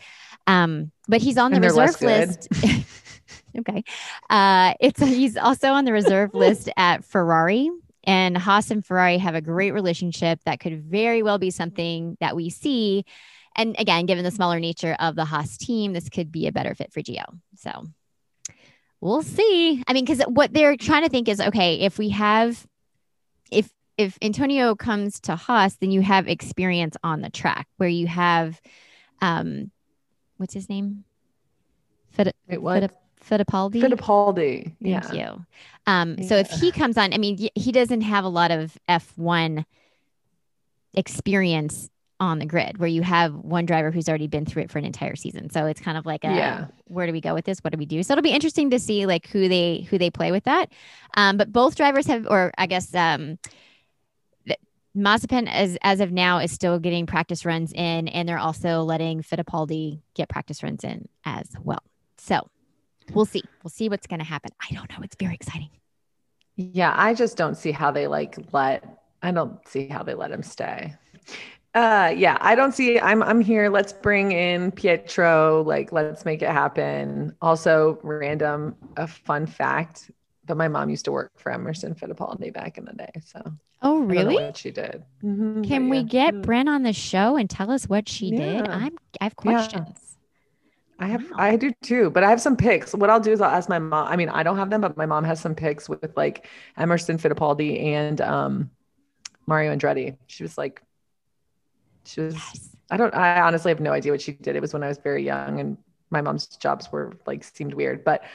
Um, 0.47 0.93
but 1.09 1.21
he's 1.21 1.39
on 1.39 1.53
the 1.53 1.61
reserve 1.61 2.01
list. 2.01 2.49
Okay. 3.59 3.85
Uh, 4.31 4.75
it's 4.81 5.01
he's 5.01 5.37
also 5.37 5.69
on 5.69 5.85
the 5.85 5.93
reserve 5.93 6.35
list 6.35 6.71
at 6.77 7.05
Ferrari. 7.05 7.71
And 8.05 8.37
Haas 8.37 8.71
and 8.71 8.85
Ferrari 8.85 9.19
have 9.19 9.35
a 9.35 9.41
great 9.41 9.71
relationship 9.73 10.41
that 10.45 10.59
could 10.59 10.83
very 10.83 11.23
well 11.23 11.39
be 11.39 11.51
something 11.51 12.17
that 12.21 12.35
we 12.35 12.51
see. 12.51 13.05
And 13.55 13.77
again, 13.79 14.07
given 14.07 14.25
the 14.25 14.31
smaller 14.31 14.59
nature 14.59 14.97
of 14.99 15.15
the 15.15 15.25
Haas 15.25 15.57
team, 15.57 15.93
this 15.93 16.09
could 16.09 16.33
be 16.33 16.47
a 16.47 16.53
better 16.53 16.75
fit 16.75 16.93
for 16.93 17.01
Gio. 17.01 17.25
So 17.57 17.85
we'll 19.01 19.23
see. 19.23 19.85
I 19.87 19.93
mean, 19.93 20.05
because 20.05 20.23
what 20.23 20.53
they're 20.53 20.77
trying 20.77 21.05
to 21.05 21.11
think 21.11 21.29
is 21.29 21.41
okay, 21.41 21.81
if 21.81 21.99
we 21.99 22.09
have, 22.09 22.67
if 23.53 23.71
if 23.99 24.19
Antonio 24.21 24.75
comes 24.75 25.21
to 25.21 25.37
Haas, 25.37 25.77
then 25.77 25.91
you 25.93 26.01
have 26.01 26.27
experience 26.27 26.97
on 27.05 27.21
the 27.21 27.31
track 27.31 27.69
where 27.77 27.91
you 27.91 28.07
have, 28.09 28.61
um, 29.21 29.71
what's 30.43 30.55
his 30.55 30.69
name? 30.69 31.05
Fit, 32.11 32.35
Wait, 32.49 32.61
what? 32.61 32.93
Fittipaldi. 33.25 33.81
Fittipaldi. 33.81 34.75
Thank 34.83 35.15
you. 35.15 35.47
Um, 35.87 36.17
yeah. 36.19 36.27
So 36.27 36.37
if 36.37 36.51
he 36.51 36.73
comes 36.73 36.99
on, 36.99 37.15
I 37.15 37.19
mean, 37.19 37.49
he 37.55 37.73
doesn't 37.73 38.03
have 38.03 38.25
a 38.25 38.29
lot 38.29 38.51
of 38.51 38.77
F1 38.89 39.65
experience 40.95 41.89
on 42.19 42.39
the 42.39 42.47
grid 42.47 42.79
where 42.79 42.89
you 42.89 43.03
have 43.03 43.35
one 43.35 43.67
driver 43.67 43.91
who's 43.91 44.09
already 44.09 44.27
been 44.27 44.45
through 44.45 44.63
it 44.63 44.71
for 44.71 44.79
an 44.79 44.85
entire 44.85 45.17
season. 45.17 45.51
So 45.51 45.67
it's 45.67 45.81
kind 45.81 45.97
of 45.97 46.05
like 46.05 46.25
a, 46.25 46.29
yeah. 46.29 46.67
where 46.85 47.07
do 47.07 47.13
we 47.13 47.21
go 47.21 47.35
with 47.35 47.45
this? 47.45 47.61
What 47.61 47.73
do 47.73 47.79
we 47.79 47.87
do? 47.87 48.03
So 48.03 48.13
it'll 48.13 48.23
be 48.23 48.31
interesting 48.31 48.71
to 48.71 48.79
see 48.79 49.07
like 49.07 49.29
who 49.29 49.49
they 49.49 49.87
who 49.91 49.99
they 49.99 50.11
play 50.11 50.31
with 50.31 50.45
that. 50.45 50.71
Um, 51.17 51.37
but 51.37 51.53
both 51.53 51.77
drivers 51.77 52.07
have, 52.07 52.27
or 52.29 52.53
I 52.59 52.67
guess 52.67 52.95
um, 52.95 53.39
Mazepin 54.97 55.49
as 55.51 55.79
as 55.83 56.01
of 56.01 56.13
now 56.13 56.39
is 56.39 56.53
still 56.53 56.79
getting 56.79 57.07
practice 57.07 57.45
runs 57.45 57.73
in, 57.73 58.09
and 58.09 58.29
they're 58.29 58.39
also 58.39 58.83
letting 58.83 59.23
Fittipaldi 59.23 60.01
get 60.15 60.29
practice 60.29 60.63
runs 60.63 60.85
in 60.85 61.09
as 61.25 61.49
well. 61.63 61.83
So 62.19 62.49
we'll 63.15 63.25
see. 63.25 63.43
We'll 63.63 63.71
see 63.71 63.89
what's 63.89 64.07
going 64.07 64.21
to 64.21 64.27
happen. 64.27 64.51
I 64.61 64.75
don't 64.75 64.91
know. 64.91 64.99
It's 65.03 65.17
very 65.19 65.35
exciting. 65.35 65.71
Yeah, 66.57 66.93
I 66.95 67.15
just 67.15 67.37
don't 67.37 67.57
see 67.57 67.73
how 67.73 67.91
they 67.91 68.07
like 68.07 68.37
let. 68.53 68.85
I 69.23 69.31
don't 69.31 69.67
see 69.67 69.89
how 69.89 70.03
they 70.03 70.15
let 70.15 70.31
him 70.31 70.43
stay. 70.43 70.95
Uh, 71.75 72.13
yeah, 72.15 72.37
I 72.41 72.55
don't 72.55 72.73
see. 72.73 73.01
I'm 73.01 73.23
I'm 73.23 73.41
here. 73.41 73.71
Let's 73.71 73.95
bring 73.95 74.33
in 74.33 74.73
Pietro. 74.73 75.63
Like, 75.63 75.91
let's 75.91 76.27
make 76.27 76.43
it 76.43 76.51
happen. 76.51 77.35
Also, 77.41 77.99
random 78.03 78.77
a 78.99 79.07
fun 79.07 79.47
fact. 79.47 80.11
But 80.47 80.57
my 80.57 80.69
mom 80.69 80.91
used 80.91 81.05
to 81.05 81.13
work 81.13 81.33
for 81.39 81.53
Emerson 81.53 81.95
Fittipaldi 81.95 82.53
back 82.53 82.79
in 82.79 82.85
the 82.85 82.93
day. 82.93 83.13
So. 83.25 83.41
Oh 83.81 84.01
really? 84.01 84.35
what 84.35 84.57
she 84.57 84.71
did. 84.71 85.05
Mm-hmm, 85.23 85.63
Can 85.63 85.89
we 85.89 85.99
yeah. 85.99 86.03
get 86.05 86.35
mm-hmm. 86.35 86.51
Bren 86.51 86.69
on 86.69 86.83
the 86.83 86.93
show 86.93 87.37
and 87.37 87.49
tell 87.49 87.71
us 87.71 87.89
what 87.89 88.09
she 88.09 88.27
yeah. 88.27 88.63
did? 88.63 88.69
I'm 88.69 88.99
I 89.21 89.25
have 89.25 89.37
questions. 89.37 89.89
Yeah. 89.99 90.09
I 90.99 91.07
have, 91.07 91.33
I 91.35 91.57
do 91.57 91.73
too, 91.83 92.11
but 92.11 92.23
I 92.23 92.31
have 92.31 92.41
some 92.41 92.57
pics. 92.57 92.95
What 92.95 93.11
I'll 93.11 93.19
do 93.19 93.33
is 93.33 93.41
I'll 93.41 93.51
ask 93.51 93.69
my 93.69 93.81
mom. 93.81 94.07
I 94.07 94.15
mean, 94.15 94.29
I 94.29 94.45
don't 94.45 94.57
have 94.57 94.71
them, 94.71 94.81
but 94.81 94.97
my 94.97 95.07
mom 95.07 95.25
has 95.25 95.41
some 95.41 95.53
pics 95.53 95.89
with, 95.89 96.01
with 96.01 96.17
like 96.17 96.47
Emerson 96.77 97.19
Fittipaldi 97.19 97.83
and 97.83 98.21
um, 98.21 98.71
Mario 99.49 99.75
Andretti. 99.75 100.17
She 100.29 100.45
was 100.45 100.57
like, 100.57 100.81
she 102.05 102.21
was, 102.21 102.35
yes. 102.35 102.77
I 102.89 102.97
don't, 102.97 103.13
I 103.15 103.41
honestly 103.41 103.71
have 103.73 103.81
no 103.81 103.91
idea 103.91 104.13
what 104.13 104.21
she 104.21 104.31
did. 104.31 104.55
It 104.55 104.61
was 104.61 104.73
when 104.73 104.85
I 104.85 104.89
was 104.89 104.99
very 104.99 105.25
young 105.25 105.59
and 105.59 105.77
my 106.11 106.21
mom's 106.21 106.47
jobs 106.47 106.93
were 106.93 107.15
like, 107.27 107.43
seemed 107.43 107.75
weird, 107.75 108.05
but 108.05 108.23
they 108.23 108.29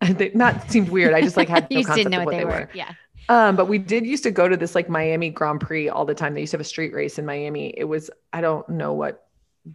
not 0.34 0.70
seemed 0.70 0.88
weird. 0.88 1.14
I 1.14 1.20
just 1.20 1.36
like 1.36 1.48
had 1.48 1.68
no 1.70 1.82
concept 1.82 2.14
of 2.14 2.24
what, 2.24 2.32
they, 2.32 2.38
they 2.38 2.44
were. 2.44 2.50
were. 2.50 2.70
Yeah. 2.74 2.92
Um, 3.28 3.56
but 3.56 3.66
we 3.66 3.78
did 3.78 4.06
used 4.06 4.22
to 4.22 4.30
go 4.30 4.48
to 4.48 4.56
this 4.56 4.74
like 4.74 4.88
Miami 4.88 5.30
Grand 5.30 5.60
Prix 5.60 5.88
all 5.88 6.04
the 6.04 6.14
time. 6.14 6.34
They 6.34 6.40
used 6.40 6.52
to 6.52 6.56
have 6.56 6.60
a 6.60 6.68
street 6.68 6.92
race 6.92 7.18
in 7.18 7.26
Miami. 7.26 7.74
It 7.76 7.84
was, 7.84 8.10
I 8.32 8.40
don't 8.40 8.68
know 8.68 8.92
what 8.92 9.26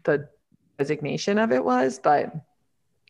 the 0.03 0.29
designation 0.77 1.38
of 1.38 1.51
it 1.51 1.63
was, 1.63 1.99
but 1.99 2.34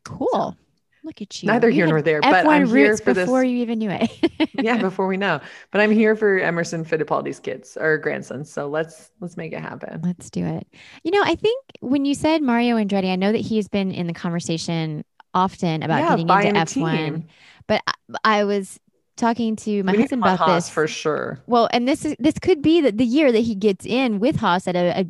cool. 0.04 0.58
Look 1.04 1.22
at 1.22 1.42
you. 1.42 1.48
Neither 1.48 1.70
you 1.70 1.76
here 1.76 1.88
nor 1.88 2.02
there, 2.02 2.22
F1 2.22 2.32
but 2.32 2.48
I'm 2.48 2.68
here 2.68 2.96
for 2.98 3.14
this. 3.14 3.26
before 3.26 3.44
you 3.44 3.58
even 3.58 3.80
knew 3.80 3.90
it. 3.90 4.12
yeah, 4.54 4.78
before 4.78 5.08
we 5.08 5.18
know. 5.18 5.40
But 5.72 5.82
I'm 5.82 5.92
here 5.92 6.16
for 6.16 6.38
Emerson 6.38 6.86
Fittipaldi's 6.86 7.40
kids 7.40 7.76
or 7.80 7.98
grandsons. 7.98 8.52
So 8.52 8.68
let's 8.68 9.10
let's 9.20 9.36
make 9.36 9.52
it 9.52 9.62
happen. 9.62 10.00
Let's 10.04 10.30
do 10.30 10.46
it. 10.46 10.68
You 11.04 11.10
know, 11.12 11.24
I 11.24 11.34
think 11.34 11.66
when 11.80 12.06
you 12.06 12.14
said 12.14 12.44
Mario 12.44 12.76
Andretti, 12.78 13.12
I 13.12 13.16
know 13.16 13.32
that 13.32 13.40
he's 13.40 13.68
been 13.68 13.92
in 13.92 14.06
the 14.06 14.14
conversation 14.14 15.04
often 15.34 15.84
about 15.84 16.00
yeah, 16.00 16.10
getting 16.18 16.56
into 16.56 16.80
F1. 16.80 17.26
But 17.68 17.82
I, 17.88 17.94
I 18.24 18.44
was 18.44 18.80
talking 19.18 19.56
to 19.56 19.84
my 19.84 19.92
we 19.94 20.00
husband 20.00 20.24
about 20.24 20.40
Haas 20.40 20.66
this 20.66 20.70
for 20.74 20.88
sure. 20.88 21.40
Well, 21.48 21.70
and 21.72 21.88
this 21.88 22.06
is 22.06 22.16
this 22.20 22.40
could 22.40 22.62
be 22.62 22.82
the, 22.82 22.92
the 22.92 23.06
year 23.06 23.32
that 23.32 23.40
he 23.40 23.56
gets 23.56 23.86
in 23.86 24.20
with 24.20 24.38
Haas 24.38 24.68
at 24.68 24.76
a, 24.76 25.02
a 25.02 25.06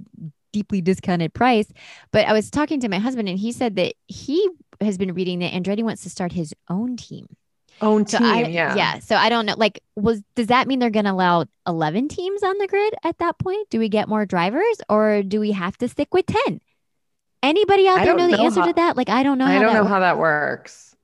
deeply 0.51 0.81
discounted 0.81 1.33
price. 1.33 1.67
But 2.11 2.27
I 2.27 2.33
was 2.33 2.49
talking 2.49 2.79
to 2.81 2.89
my 2.89 2.99
husband 2.99 3.29
and 3.29 3.39
he 3.39 3.51
said 3.51 3.75
that 3.77 3.93
he 4.07 4.49
has 4.79 4.97
been 4.97 5.13
reading 5.13 5.39
that 5.39 5.53
Andretti 5.53 5.83
wants 5.83 6.03
to 6.03 6.09
start 6.09 6.31
his 6.31 6.53
own 6.69 6.97
team. 6.97 7.27
Own 7.81 8.05
team, 8.05 8.21
I, 8.21 8.45
yeah. 8.45 8.75
Yeah. 8.75 8.99
So 8.99 9.15
I 9.15 9.29
don't 9.29 9.47
know. 9.47 9.55
Like, 9.57 9.81
was 9.95 10.21
does 10.35 10.47
that 10.47 10.67
mean 10.67 10.79
they're 10.79 10.91
gonna 10.91 11.13
allow 11.13 11.45
11 11.67 12.09
teams 12.09 12.43
on 12.43 12.57
the 12.59 12.67
grid 12.67 12.93
at 13.03 13.17
that 13.19 13.39
point? 13.39 13.69
Do 13.69 13.79
we 13.79 13.89
get 13.89 14.07
more 14.07 14.25
drivers 14.25 14.81
or 14.87 15.23
do 15.23 15.39
we 15.39 15.51
have 15.53 15.77
to 15.79 15.87
stick 15.87 16.13
with 16.13 16.27
10? 16.27 16.61
Anybody 17.43 17.87
out 17.87 18.03
there 18.03 18.15
know 18.15 18.29
the 18.29 18.39
answer 18.39 18.61
how, 18.61 18.67
to 18.67 18.73
that? 18.73 18.97
Like, 18.97 19.09
I 19.09 19.23
don't 19.23 19.37
know. 19.37 19.45
I 19.45 19.59
don't 19.59 19.73
know 19.73 19.81
works. 19.81 19.89
how 19.89 19.99
that 19.99 20.17
works. 20.17 20.95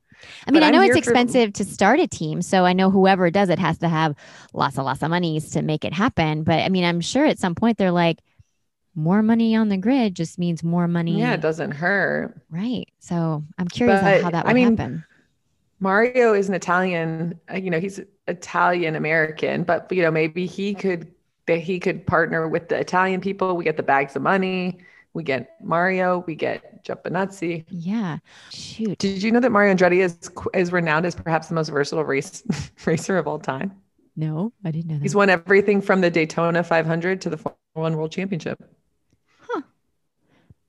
I 0.46 0.50
mean, 0.50 0.60
but 0.60 0.66
I 0.66 0.70
know 0.70 0.80
I'm 0.80 0.88
it's 0.88 0.96
expensive 0.96 1.50
for... 1.50 1.56
to 1.56 1.64
start 1.64 2.00
a 2.00 2.06
team. 2.06 2.42
So 2.42 2.64
I 2.64 2.72
know 2.72 2.90
whoever 2.90 3.30
does 3.30 3.48
it 3.48 3.58
has 3.58 3.78
to 3.78 3.88
have 3.88 4.14
lots 4.52 4.76
and 4.76 4.84
lots 4.84 5.02
of 5.02 5.10
monies 5.10 5.50
to 5.50 5.62
make 5.62 5.84
it 5.84 5.92
happen. 5.92 6.44
But 6.44 6.60
I 6.60 6.68
mean, 6.68 6.84
I'm 6.84 7.00
sure 7.00 7.26
at 7.26 7.38
some 7.38 7.54
point 7.54 7.78
they're 7.78 7.90
like, 7.90 8.20
more 8.94 9.22
money 9.22 9.54
on 9.54 9.68
the 9.68 9.76
grid 9.76 10.14
just 10.14 10.38
means 10.38 10.64
more 10.64 10.88
money. 10.88 11.20
Yeah, 11.20 11.34
it 11.34 11.40
doesn't 11.40 11.70
hurt. 11.70 12.40
Right. 12.50 12.88
So 12.98 13.44
I'm 13.56 13.68
curious 13.68 14.00
but, 14.00 14.22
how 14.22 14.30
that 14.30 14.44
would 14.44 14.50
I 14.50 14.54
mean, 14.54 14.76
happen. 14.76 15.04
Mario 15.80 16.34
is 16.34 16.48
an 16.48 16.54
Italian, 16.54 17.38
uh, 17.50 17.56
you 17.56 17.70
know, 17.70 17.78
he's 17.78 18.00
Italian 18.26 18.96
American, 18.96 19.62
but 19.62 19.90
you 19.92 20.02
know, 20.02 20.10
maybe 20.10 20.46
he 20.46 20.74
could 20.74 21.12
that 21.46 21.58
he 21.58 21.78
could 21.80 22.06
partner 22.06 22.48
with 22.48 22.68
the 22.68 22.78
Italian 22.78 23.20
people. 23.20 23.56
We 23.56 23.64
get 23.64 23.76
the 23.76 23.82
bags 23.82 24.16
of 24.16 24.22
money. 24.22 24.78
We 25.18 25.24
get 25.24 25.56
Mario. 25.60 26.22
We 26.28 26.36
get 26.36 26.84
Giovinazzi. 26.84 27.64
Yeah. 27.70 28.18
Shoot. 28.52 28.98
Did 28.98 29.20
you 29.20 29.32
know 29.32 29.40
that 29.40 29.50
Mario 29.50 29.74
Andretti 29.74 29.98
is 29.98 30.16
is 30.54 30.70
renowned 30.70 31.06
as 31.06 31.16
perhaps 31.16 31.48
the 31.48 31.56
most 31.56 31.70
versatile 31.70 32.04
race 32.04 32.44
racer 32.86 33.18
of 33.18 33.26
all 33.26 33.40
time? 33.40 33.72
No, 34.14 34.52
I 34.64 34.70
didn't 34.70 34.86
know 34.86 34.94
that. 34.94 35.02
He's 35.02 35.16
won 35.16 35.28
everything 35.28 35.80
from 35.80 36.02
the 36.02 36.08
Daytona 36.08 36.62
500 36.62 37.20
to 37.22 37.30
the 37.30 37.36
Formula 37.36 37.58
One 37.72 37.96
World 37.96 38.12
Championship. 38.12 38.62
Huh. 39.40 39.62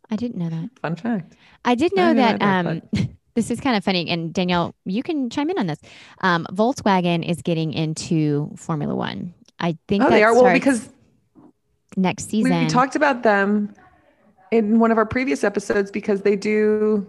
I 0.09 0.15
didn't 0.15 0.39
know 0.39 0.49
that. 0.49 0.71
Fun 0.81 0.95
fact. 0.95 1.35
I 1.63 1.75
did 1.75 1.95
know, 1.95 2.09
I 2.09 2.13
that. 2.15 2.41
um, 2.41 2.81
this 3.35 3.51
is 3.51 3.59
kind 3.59 3.77
of 3.77 3.83
funny, 3.83 4.09
and 4.09 4.33
Danielle, 4.33 4.73
you 4.85 5.03
can 5.03 5.29
chime 5.29 5.51
in 5.51 5.59
on 5.59 5.67
this. 5.67 5.79
Um, 6.21 6.47
Volkswagen 6.51 7.23
is 7.23 7.43
getting 7.43 7.71
into 7.71 8.51
Formula 8.55 8.95
One. 8.95 9.35
I 9.59 9.77
think. 9.87 10.03
Oh, 10.03 10.09
they 10.09 10.23
are 10.23 10.33
well 10.33 10.51
because 10.51 10.89
next 11.95 12.31
season. 12.31 12.63
We 12.63 12.67
talked 12.67 12.95
about 12.95 13.21
them 13.21 13.75
in 14.51 14.79
one 14.79 14.91
of 14.91 14.97
our 14.97 15.05
previous 15.05 15.43
episodes 15.43 15.91
because 15.91 16.21
they 16.21 16.35
do 16.35 17.07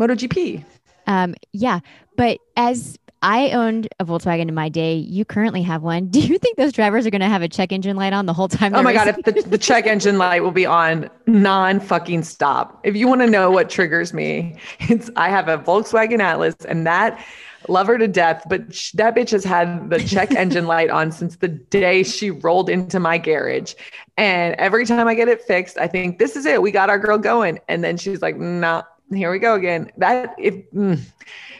MotoGP. 0.00 0.64
Um, 1.06 1.34
yeah, 1.52 1.80
but 2.16 2.38
as 2.56 2.98
I 3.22 3.50
owned 3.50 3.88
a 3.98 4.04
Volkswagen 4.04 4.48
in 4.48 4.54
my 4.54 4.68
day. 4.68 4.94
You 4.94 5.24
currently 5.24 5.62
have 5.62 5.82
one. 5.82 6.06
Do 6.10 6.20
you 6.20 6.38
think 6.38 6.56
those 6.56 6.72
drivers 6.72 7.06
are 7.06 7.10
going 7.10 7.22
to 7.22 7.28
have 7.28 7.42
a 7.42 7.48
check 7.48 7.72
engine 7.72 7.96
light 7.96 8.12
on 8.12 8.26
the 8.26 8.32
whole 8.32 8.48
time? 8.48 8.74
Oh 8.74 8.82
my 8.82 8.92
god! 8.92 9.08
If 9.08 9.16
the, 9.24 9.42
the 9.42 9.58
check 9.58 9.86
engine 9.86 10.18
light 10.18 10.42
will 10.42 10.50
be 10.50 10.66
on 10.66 11.10
non 11.26 11.80
fucking 11.80 12.22
stop. 12.22 12.80
If 12.84 12.94
you 12.94 13.08
want 13.08 13.22
to 13.22 13.26
know 13.26 13.50
what 13.50 13.70
triggers 13.70 14.12
me, 14.12 14.56
it's 14.80 15.10
I 15.16 15.28
have 15.28 15.48
a 15.48 15.58
Volkswagen 15.58 16.20
Atlas, 16.20 16.54
and 16.68 16.86
that 16.86 17.24
love 17.68 17.86
her 17.86 17.98
to 17.98 18.08
death, 18.08 18.44
but 18.48 18.74
sh- 18.74 18.92
that 18.92 19.14
bitch 19.14 19.30
has 19.30 19.44
had 19.44 19.90
the 19.90 19.98
check 19.98 20.30
engine 20.36 20.66
light 20.66 20.90
on 20.90 21.12
since 21.12 21.36
the 21.36 21.48
day 21.48 22.02
she 22.02 22.30
rolled 22.30 22.70
into 22.70 23.00
my 23.00 23.18
garage. 23.18 23.74
And 24.16 24.54
every 24.56 24.86
time 24.86 25.08
I 25.08 25.14
get 25.14 25.28
it 25.28 25.42
fixed, 25.42 25.78
I 25.78 25.86
think 25.86 26.18
this 26.18 26.36
is 26.36 26.46
it. 26.46 26.62
We 26.62 26.70
got 26.70 26.90
our 26.90 26.98
girl 26.98 27.18
going. 27.18 27.60
And 27.68 27.84
then 27.84 27.96
she's 27.96 28.22
like, 28.22 28.36
nah, 28.36 28.82
here 29.12 29.30
we 29.30 29.38
go 29.38 29.54
again. 29.54 29.90
That 29.98 30.34
if 30.38 30.54
mm, 30.72 31.00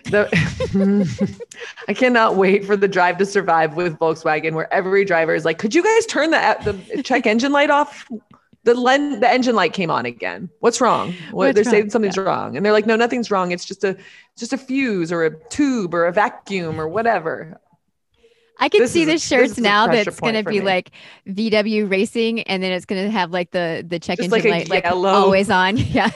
the 0.05 1.47
I 1.88 1.95
cannot 1.95 2.37
wait 2.37 2.64
for 2.64 2.77
the 2.77 2.88
drive 2.88 3.19
to 3.19 3.27
survive 3.27 3.75
with 3.77 3.99
Volkswagen, 3.99 4.55
where 4.55 4.73
every 4.73 5.05
driver 5.05 5.35
is 5.35 5.45
like, 5.45 5.59
"Could 5.59 5.75
you 5.75 5.83
guys 5.83 6.07
turn 6.07 6.31
the 6.31 6.81
the 6.95 7.03
check 7.03 7.27
engine 7.27 7.53
light 7.53 7.71
off?" 7.71 8.09
The 8.66 9.16
the 9.20 9.30
engine 9.30 9.55
light 9.55 9.72
came 9.72 9.91
on 9.91 10.05
again. 10.05 10.51
What's 10.61 10.80
wrong? 10.80 11.14
What, 11.30 11.55
they're 11.55 11.64
wrong? 11.64 11.70
saying 11.70 11.91
something's 11.91 12.16
yeah. 12.16 12.24
wrong, 12.24 12.57
and 12.57 12.66
they're 12.66 12.72
like, 12.72 12.86
"No, 12.86 12.97
nothing's 12.97 13.30
wrong. 13.30 13.53
It's 13.53 13.64
just 13.64 13.84
a 13.84 13.97
just 14.36 14.53
a 14.53 14.59
fuse 14.59 15.11
or 15.11 15.24
a 15.24 15.38
tube 15.49 15.95
or 15.95 16.07
a 16.07 16.12
vacuum 16.12 16.80
or 16.80 16.88
whatever." 16.88 17.61
I 18.59 18.68
can 18.68 18.80
this 18.80 18.93
see 18.93 19.05
the 19.05 19.18
shirts 19.18 19.59
now 19.59 19.86
that's 19.86 20.18
going 20.18 20.34
to 20.34 20.43
be 20.43 20.61
me. 20.61 20.64
like 20.64 20.91
VW 21.28 21.91
Racing, 21.91 22.43
and 22.43 22.62
then 22.62 22.72
it's 22.72 22.86
going 22.86 23.05
to 23.05 23.11
have 23.11 23.30
like 23.30 23.51
the 23.53 23.84
the 23.86 23.99
check 23.99 24.18
just 24.18 24.32
engine 24.32 24.51
like 24.51 24.68
light 24.68 24.84
like 24.84 24.93
always 24.93 25.51
on. 25.51 25.76
Yeah, 25.97 26.11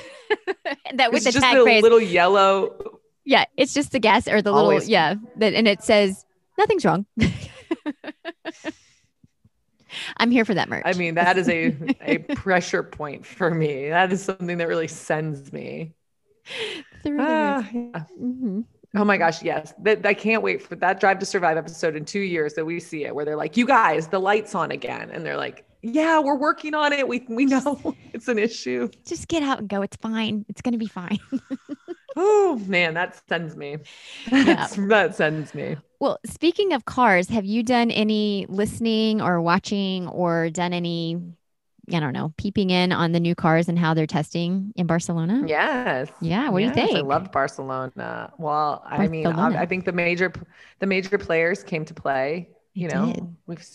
that 0.95 1.13
with 1.13 1.25
the 1.25 1.33
tag 1.33 1.55
just 1.55 1.69
a 1.69 1.81
little 1.81 2.01
yellow 2.01 3.01
yeah, 3.25 3.45
it's 3.57 3.73
just 3.75 3.93
the 3.93 4.01
gas 4.01 4.27
or 4.27 4.43
the 4.43 4.53
Always. 4.53 4.81
little 4.81 4.91
yeah, 4.91 5.15
that 5.37 5.55
and 5.55 5.69
it 5.69 5.83
says 5.83 6.25
nothing's 6.59 6.85
wrong. 6.85 7.07
I'm 10.17 10.31
here 10.31 10.45
for 10.45 10.55
that 10.55 10.69
merch. 10.69 10.83
I 10.85 10.93
mean, 10.95 11.15
that 11.15 11.39
is 11.39 11.49
a 11.49 11.75
a 12.01 12.19
pressure 12.19 12.83
point 12.83 13.27
for 13.27 13.51
me. 13.51 13.89
That 13.89 14.13
is 14.13 14.23
something 14.23 14.59
that 14.59 14.69
really 14.69 14.89
sends 14.89 15.53
me. 15.53 15.95
Through 17.03 17.19
the 17.19 17.23
uh, 17.23 17.63
yeah. 17.73 18.05
mm-hmm. 18.21 18.61
Oh 18.97 19.05
my 19.05 19.17
gosh, 19.19 19.43
yes. 19.43 19.73
That 19.83 20.05
I 20.05 20.15
can't 20.15 20.43
wait 20.43 20.63
for 20.63 20.75
that 20.77 20.99
Drive 20.99 21.21
to 21.21 21.27
Survive 21.27 21.57
episode 21.57 21.95
in 21.95 22.05
two 22.05 22.21
years 22.21 22.55
that 22.55 22.65
we 22.65 22.81
see 22.81 23.05
it 23.05 23.15
where 23.15 23.25
they're 23.25 23.37
like, 23.37 23.57
you 23.57 23.67
guys, 23.67 24.09
the 24.09 24.19
light's 24.19 24.55
on 24.55 24.73
again. 24.73 25.11
And 25.11 25.25
they're 25.25 25.37
like, 25.37 25.65
yeah, 25.83 26.19
we're 26.21 26.37
working 26.37 26.75
on 26.75 26.93
it. 26.93 27.07
We 27.07 27.25
we 27.29 27.47
know 27.47 27.95
it's 28.13 28.29
an 28.29 28.39
issue. 28.39 28.89
Just 29.05 29.29
get 29.29 29.43
out 29.43 29.61
and 29.61 29.69
go. 29.69 29.83
It's 29.83 29.97
fine. 29.97 30.45
It's 30.49 30.61
gonna 30.61 30.79
be 30.79 30.89
fine. 30.89 31.19
oh 32.17 32.61
man, 32.67 32.95
that 32.95 33.21
sends 33.29 33.57
me. 33.57 33.79
Yeah. 34.33 34.67
that 34.89 35.15
sends 35.15 35.55
me. 35.55 35.77
Well, 36.01 36.19
speaking 36.25 36.73
of 36.73 36.85
cars, 36.85 37.29
have 37.29 37.45
you 37.45 37.63
done 37.63 37.91
any 37.91 38.47
listening 38.49 39.21
or 39.21 39.41
watching 39.41 40.09
or 40.09 40.51
done 40.51 40.73
any 40.73 41.19
I 41.93 41.99
don't 41.99 42.13
know, 42.13 42.33
peeping 42.37 42.71
in 42.71 42.93
on 42.93 43.13
the 43.13 43.19
new 43.19 43.35
cars 43.35 43.69
and 43.69 43.79
how 43.79 43.95
they're 43.95 44.07
testing 44.07 44.73
in 44.77 44.87
Barcelona? 44.87 45.43
Yes. 45.47 46.09
Yeah. 46.21 46.49
What 46.49 46.63
yes, 46.63 46.75
do 46.75 46.81
you 46.81 46.87
think? 46.87 46.99
I 46.99 47.03
love 47.03 47.33
Barcelona. 47.33 48.33
Well, 48.39 48.85
Barcelona. 48.89 49.05
I 49.05 49.09
mean, 49.09 49.27
I, 49.57 49.63
I, 49.63 49.67
think 49.67 49.85
the 49.87 49.93
major 49.93 50.33
the 50.79 50.87
major 50.87 51.19
players 51.19 51.65
came 51.65 51.85
to 51.87 51.95
play. 51.95 52.49
You 52.75 52.89
they 52.89 52.95
know, 52.95 53.13
did. 53.13 53.37
we've 53.47 53.67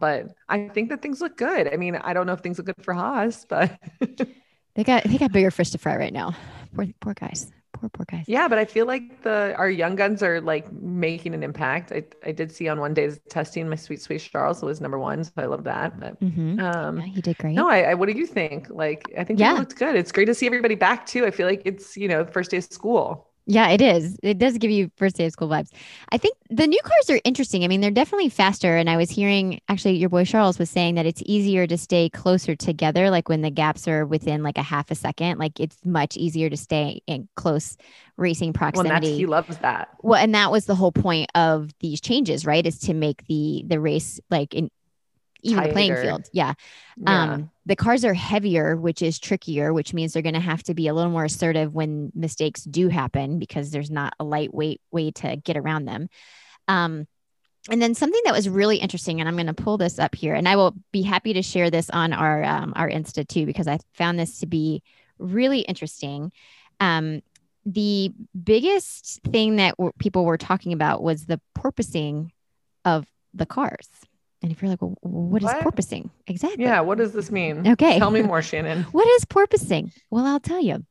but 0.00 0.34
I 0.48 0.68
think 0.68 0.90
that 0.90 1.02
things 1.02 1.20
look 1.20 1.36
good. 1.36 1.72
I 1.72 1.76
mean, 1.76 1.96
I 1.96 2.12
don't 2.12 2.26
know 2.26 2.32
if 2.32 2.40
things 2.40 2.58
look 2.58 2.66
good 2.66 2.84
for 2.84 2.94
Haas, 2.94 3.44
but 3.48 3.78
they 4.78 4.84
got 4.84 5.02
they 5.02 5.18
got 5.18 5.32
bigger 5.32 5.50
fish 5.50 5.70
to 5.70 5.78
fry 5.78 5.96
right 5.96 6.12
now. 6.12 6.36
Poor 6.72 6.86
poor 7.00 7.12
guys. 7.12 7.50
Poor 7.72 7.88
poor 7.88 8.06
guys. 8.08 8.26
Yeah, 8.28 8.46
but 8.46 8.58
I 8.58 8.64
feel 8.64 8.86
like 8.86 9.22
the 9.22 9.52
our 9.58 9.68
young 9.68 9.96
guns 9.96 10.22
are 10.22 10.40
like 10.40 10.70
making 10.72 11.34
an 11.34 11.42
impact. 11.42 11.90
I, 11.90 12.04
I 12.24 12.30
did 12.30 12.52
see 12.52 12.68
on 12.68 12.78
one 12.78 12.94
day's 12.94 13.18
testing 13.28 13.68
my 13.68 13.74
sweet 13.74 14.00
sweet 14.00 14.20
Charles 14.20 14.62
was 14.62 14.80
number 14.80 14.96
one, 14.96 15.24
so 15.24 15.32
I 15.36 15.46
love 15.46 15.64
that. 15.64 15.98
But 15.98 16.20
mm-hmm. 16.20 16.60
um, 16.60 17.00
yeah, 17.00 17.06
he 17.06 17.20
did 17.20 17.38
great. 17.38 17.56
No, 17.56 17.68
I, 17.68 17.90
I, 17.90 17.94
what 17.94 18.08
do 18.08 18.16
you 18.16 18.24
think? 18.24 18.70
Like, 18.70 19.12
I 19.18 19.24
think 19.24 19.40
yeah, 19.40 19.54
looked 19.54 19.74
good. 19.76 19.96
It's 19.96 20.12
great 20.12 20.26
to 20.26 20.34
see 20.34 20.46
everybody 20.46 20.76
back 20.76 21.06
too. 21.06 21.26
I 21.26 21.32
feel 21.32 21.48
like 21.48 21.62
it's 21.64 21.96
you 21.96 22.06
know 22.06 22.24
first 22.24 22.52
day 22.52 22.58
of 22.58 22.64
school. 22.64 23.27
Yeah, 23.50 23.70
it 23.70 23.80
is. 23.80 24.18
It 24.22 24.36
does 24.36 24.58
give 24.58 24.70
you 24.70 24.90
first 24.96 25.16
day 25.16 25.24
of 25.24 25.32
school 25.32 25.48
vibes. 25.48 25.70
I 26.12 26.18
think 26.18 26.36
the 26.50 26.66
new 26.66 26.80
cars 26.84 27.08
are 27.08 27.18
interesting. 27.24 27.64
I 27.64 27.68
mean, 27.68 27.80
they're 27.80 27.90
definitely 27.90 28.28
faster. 28.28 28.76
And 28.76 28.90
I 28.90 28.98
was 28.98 29.08
hearing 29.08 29.58
actually 29.70 29.96
your 29.96 30.10
boy 30.10 30.26
Charles 30.26 30.58
was 30.58 30.68
saying 30.68 30.96
that 30.96 31.06
it's 31.06 31.22
easier 31.24 31.66
to 31.66 31.78
stay 31.78 32.10
closer 32.10 32.54
together, 32.54 33.08
like 33.08 33.30
when 33.30 33.40
the 33.40 33.50
gaps 33.50 33.88
are 33.88 34.04
within 34.04 34.42
like 34.42 34.58
a 34.58 34.62
half 34.62 34.90
a 34.90 34.94
second. 34.94 35.38
Like 35.38 35.60
it's 35.60 35.78
much 35.82 36.14
easier 36.18 36.50
to 36.50 36.58
stay 36.58 37.00
in 37.06 37.26
close 37.36 37.78
racing 38.18 38.52
proximity. 38.52 39.08
Well, 39.08 39.16
he 39.16 39.26
loves 39.26 39.56
that. 39.58 39.88
Well, 40.02 40.22
and 40.22 40.34
that 40.34 40.52
was 40.52 40.66
the 40.66 40.74
whole 40.74 40.92
point 40.92 41.30
of 41.34 41.70
these 41.80 42.02
changes, 42.02 42.44
right? 42.44 42.66
Is 42.66 42.78
to 42.80 42.92
make 42.92 43.26
the 43.28 43.64
the 43.66 43.80
race 43.80 44.20
like 44.28 44.52
in 44.52 44.70
even 45.42 45.58
Tighter. 45.58 45.68
the 45.68 45.72
playing 45.72 45.96
field. 45.96 46.28
Yeah. 46.32 46.54
yeah. 46.96 47.22
Um, 47.22 47.50
the 47.66 47.76
cars 47.76 48.04
are 48.04 48.14
heavier, 48.14 48.76
which 48.76 49.02
is 49.02 49.18
trickier, 49.18 49.72
which 49.72 49.94
means 49.94 50.12
they're 50.12 50.22
going 50.22 50.34
to 50.34 50.40
have 50.40 50.62
to 50.64 50.74
be 50.74 50.88
a 50.88 50.94
little 50.94 51.10
more 51.10 51.24
assertive 51.24 51.74
when 51.74 52.10
mistakes 52.14 52.64
do 52.64 52.88
happen 52.88 53.38
because 53.38 53.70
there's 53.70 53.90
not 53.90 54.14
a 54.18 54.24
lightweight 54.24 54.80
way 54.90 55.10
to 55.12 55.36
get 55.36 55.56
around 55.56 55.84
them. 55.84 56.08
Um, 56.66 57.06
and 57.70 57.82
then 57.82 57.94
something 57.94 58.20
that 58.24 58.34
was 58.34 58.48
really 58.48 58.78
interesting, 58.78 59.20
and 59.20 59.28
I'm 59.28 59.36
going 59.36 59.46
to 59.46 59.54
pull 59.54 59.78
this 59.78 59.98
up 59.98 60.14
here, 60.14 60.34
and 60.34 60.48
I 60.48 60.56
will 60.56 60.74
be 60.92 61.02
happy 61.02 61.34
to 61.34 61.42
share 61.42 61.70
this 61.70 61.90
on 61.90 62.12
our 62.12 62.42
um, 62.44 62.72
our 62.76 62.88
Insta 62.88 63.26
too 63.26 63.46
because 63.46 63.68
I 63.68 63.78
found 63.94 64.18
this 64.18 64.40
to 64.40 64.46
be 64.46 64.82
really 65.18 65.60
interesting. 65.60 66.32
Um, 66.80 67.22
the 67.66 68.12
biggest 68.42 69.20
thing 69.24 69.56
that 69.56 69.76
w- 69.76 69.92
people 69.98 70.24
were 70.24 70.38
talking 70.38 70.72
about 70.72 71.02
was 71.02 71.26
the 71.26 71.40
porpoising 71.56 72.30
of 72.84 73.06
the 73.34 73.44
cars. 73.44 73.88
And 74.42 74.52
if 74.52 74.62
you're 74.62 74.70
like, 74.70 74.80
well, 74.80 74.96
what, 75.00 75.42
what 75.42 75.42
is 75.42 75.62
porpoising? 75.62 76.10
Exactly. 76.26 76.64
Yeah. 76.64 76.80
What 76.80 76.98
does 76.98 77.12
this 77.12 77.30
mean? 77.30 77.66
Okay. 77.66 77.98
Tell 77.98 78.10
me 78.10 78.22
more, 78.32 78.42
Shannon. 78.42 78.84
what 78.84 79.06
is 79.08 79.24
porpoising? 79.24 79.92
Well, 80.10 80.26
I'll 80.26 80.40
tell 80.40 80.60
you. 80.60 80.84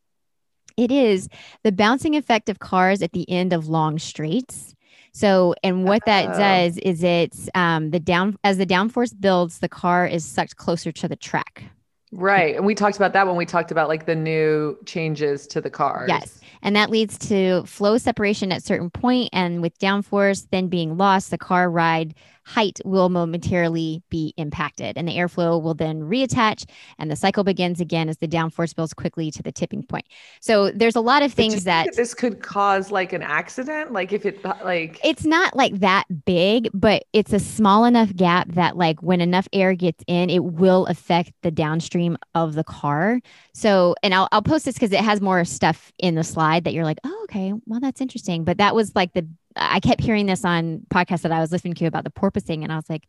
It 0.75 0.91
is 0.91 1.27
the 1.63 1.71
bouncing 1.71 2.15
effect 2.15 2.49
of 2.49 2.59
cars 2.59 3.01
at 3.01 3.11
the 3.11 3.29
end 3.29 3.51
of 3.51 3.67
long 3.67 3.97
straights. 3.97 4.75
So, 5.11 5.55
and 5.63 5.85
what 5.85 6.05
that 6.05 6.35
oh. 6.35 6.37
does 6.37 6.77
is 6.77 7.01
it's 7.01 7.49
um, 7.55 7.89
the 7.89 7.99
down 7.99 8.37
as 8.43 8.59
the 8.59 8.67
downforce 8.67 9.19
builds, 9.19 9.59
the 9.59 9.69
car 9.69 10.05
is 10.05 10.23
sucked 10.23 10.57
closer 10.57 10.91
to 10.91 11.07
the 11.07 11.15
track. 11.15 11.63
Right. 12.11 12.55
And 12.55 12.65
we 12.65 12.73
talked 12.75 12.95
about 12.95 13.13
that 13.13 13.27
when 13.27 13.35
we 13.35 13.45
talked 13.45 13.71
about 13.71 13.89
like 13.89 14.05
the 14.05 14.15
new 14.15 14.77
changes 14.85 15.45
to 15.47 15.59
the 15.59 15.69
cars. 15.69 16.07
Yes. 16.07 16.39
And 16.61 16.75
that 16.75 16.89
leads 16.89 17.17
to 17.29 17.63
flow 17.65 17.97
separation 17.97 18.51
at 18.51 18.63
certain 18.63 18.89
point 18.89 19.29
and 19.33 19.61
with 19.61 19.77
downforce 19.79 20.47
then 20.51 20.67
being 20.67 20.97
lost, 20.97 21.31
the 21.31 21.37
car 21.37 21.69
ride 21.69 22.15
height 22.47 22.79
will 22.85 23.09
momentarily 23.09 24.01
be 24.09 24.33
impacted 24.37 24.97
and 24.97 25.07
the 25.07 25.13
airflow 25.17 25.61
will 25.61 25.73
then 25.73 26.01
reattach 26.01 26.65
and 26.97 27.11
the 27.11 27.15
cycle 27.15 27.43
begins 27.43 27.81
again 27.81 28.07
as 28.07 28.17
the 28.19 28.27
downforce 28.27 28.73
builds 28.73 28.93
quickly 28.93 29.29
to 29.31 29.43
the 29.43 29.51
tipping 29.51 29.83
point. 29.83 30.05
So 30.39 30.71
there's 30.71 30.95
a 30.95 31.01
lot 31.01 31.23
of 31.23 31.33
things 31.33 31.65
that 31.65 31.89
this 31.95 32.13
could 32.13 32.41
cause 32.41 32.89
like 32.91 33.11
an 33.13 33.21
accident 33.21 33.91
like 33.91 34.13
if 34.13 34.25
it 34.25 34.43
like 34.63 34.99
It's 35.03 35.25
not 35.25 35.55
like 35.55 35.79
that 35.79 36.05
big, 36.25 36.69
but 36.73 37.03
it's 37.13 37.31
a 37.31 37.39
small 37.39 37.85
enough 37.85 38.13
gap 38.15 38.47
that 38.53 38.75
like 38.75 39.01
when 39.03 39.21
enough 39.21 39.47
air 39.53 39.75
gets 39.75 40.03
in, 40.07 40.29
it 40.31 40.43
will 40.43 40.87
affect 40.87 41.33
the 41.43 41.51
downstream 41.51 42.17
of 42.33 42.55
the 42.55 42.63
car. 42.63 43.21
So 43.53 43.95
and 44.01 44.13
I'll 44.13 44.27
I'll 44.31 44.41
post 44.41 44.65
this 44.65 44.77
cuz 44.77 44.91
it 44.91 44.99
has 44.99 45.21
more 45.21 45.45
stuff 45.45 45.91
in 45.99 46.15
the 46.15 46.23
slide 46.23 46.63
that 46.63 46.73
you're 46.73 46.83
like, 46.83 46.97
"Oh, 47.03 47.21
okay. 47.25 47.53
Well, 47.67 47.79
that's 47.79 48.01
interesting." 48.01 48.43
But 48.43 48.57
that 48.57 48.73
was 48.73 48.95
like 48.95 49.13
the 49.13 49.27
I 49.57 49.79
kept 49.79 50.01
hearing 50.01 50.25
this 50.25 50.45
on 50.45 50.85
podcasts 50.89 51.21
that 51.21 51.31
I 51.31 51.39
was 51.39 51.51
listening 51.51 51.73
to 51.75 51.85
about 51.85 52.03
the 52.03 52.11
porpoising, 52.11 52.63
and 52.63 52.71
I 52.71 52.75
was 52.75 52.89
like, 52.89 53.07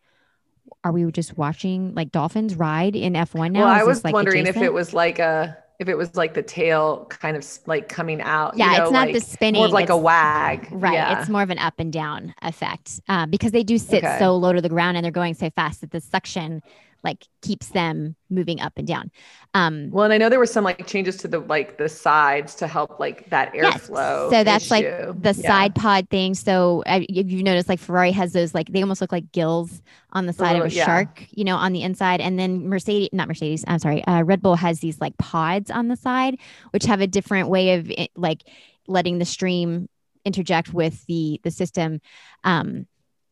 are 0.84 0.92
we 0.92 1.10
just 1.12 1.36
watching 1.36 1.94
like 1.94 2.12
dolphins 2.12 2.54
ride 2.54 2.94
in 2.96 3.14
F1 3.14 3.52
now? 3.52 3.60
Well, 3.60 3.68
I 3.68 3.82
was 3.82 4.04
like 4.04 4.14
wondering 4.14 4.42
adjacent? 4.42 4.64
if 4.64 4.68
it 4.68 4.72
was 4.72 4.92
like 4.92 5.18
a 5.18 5.56
if 5.78 5.88
it 5.88 5.96
was 5.96 6.16
like 6.16 6.34
the 6.34 6.42
tail 6.42 7.06
kind 7.08 7.36
of 7.36 7.46
like 7.66 7.88
coming 7.88 8.20
out. 8.20 8.56
Yeah, 8.56 8.72
you 8.72 8.78
know, 8.78 8.84
it's 8.84 8.92
not 8.92 9.06
like, 9.06 9.14
the 9.14 9.20
spinning. 9.20 9.60
More 9.60 9.66
of 9.66 9.72
like 9.72 9.90
a 9.90 9.96
wag. 9.96 10.66
Right. 10.72 10.94
Yeah. 10.94 11.20
It's 11.20 11.28
more 11.28 11.42
of 11.42 11.50
an 11.50 11.58
up 11.58 11.74
and 11.78 11.92
down 11.92 12.34
effect 12.42 13.00
uh, 13.08 13.26
because 13.26 13.52
they 13.52 13.62
do 13.62 13.78
sit 13.78 14.02
okay. 14.02 14.18
so 14.18 14.36
low 14.36 14.52
to 14.52 14.60
the 14.60 14.68
ground 14.68 14.96
and 14.96 15.04
they're 15.04 15.12
going 15.12 15.34
so 15.34 15.50
fast 15.50 15.82
that 15.82 15.92
the 15.92 16.00
suction 16.00 16.62
like 17.04 17.26
keeps 17.42 17.68
them 17.68 18.16
moving 18.28 18.60
up 18.60 18.72
and 18.76 18.86
down. 18.86 19.10
Um, 19.54 19.90
well, 19.90 20.04
and 20.04 20.12
I 20.12 20.18
know 20.18 20.28
there 20.28 20.38
were 20.38 20.46
some 20.46 20.64
like 20.64 20.86
changes 20.86 21.16
to 21.18 21.28
the 21.28 21.38
like 21.38 21.78
the 21.78 21.88
sides 21.88 22.54
to 22.56 22.66
help 22.66 22.98
like 22.98 23.30
that 23.30 23.52
airflow. 23.54 23.62
Yes. 23.62 24.30
So 24.30 24.44
that's 24.44 24.64
issue. 24.66 24.74
like 24.74 25.22
the 25.22 25.40
yeah. 25.40 25.48
side 25.48 25.74
pod 25.74 26.10
thing. 26.10 26.34
So 26.34 26.82
uh, 26.86 27.00
if 27.08 27.30
you 27.30 27.42
notice, 27.42 27.68
like 27.68 27.78
Ferrari 27.78 28.12
has 28.12 28.32
those 28.32 28.54
like 28.54 28.68
they 28.68 28.82
almost 28.82 29.00
look 29.00 29.12
like 29.12 29.30
gills 29.32 29.82
on 30.12 30.26
the 30.26 30.32
side 30.32 30.56
of 30.56 30.64
a 30.64 30.70
yeah. 30.70 30.84
shark, 30.84 31.26
you 31.30 31.44
know, 31.44 31.56
on 31.56 31.72
the 31.72 31.82
inside, 31.82 32.20
and 32.20 32.38
then 32.38 32.68
Mercedes, 32.68 33.10
not 33.12 33.28
Mercedes, 33.28 33.64
I'm 33.66 33.78
sorry, 33.78 34.04
uh, 34.04 34.22
Red 34.22 34.42
Bull 34.42 34.56
has 34.56 34.80
these 34.80 35.00
like 35.00 35.16
pods 35.18 35.70
on 35.70 35.88
the 35.88 35.96
side, 35.96 36.38
which 36.70 36.84
have 36.84 37.00
a 37.00 37.06
different 37.06 37.48
way 37.48 37.74
of 37.74 37.90
it, 37.90 38.10
like 38.16 38.42
letting 38.86 39.18
the 39.18 39.24
stream 39.24 39.88
interject 40.24 40.74
with 40.74 41.06
the 41.06 41.40
the 41.44 41.50
system. 41.50 42.00
Um, 42.44 42.86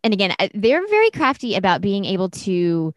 and 0.05 0.15
again, 0.15 0.35
uh, 0.39 0.49
they're 0.55 0.87
very 0.87 1.11
crafty 1.11 1.57
about 1.57 1.81
being 1.81 2.05
able 2.05 2.31
to 2.31 2.95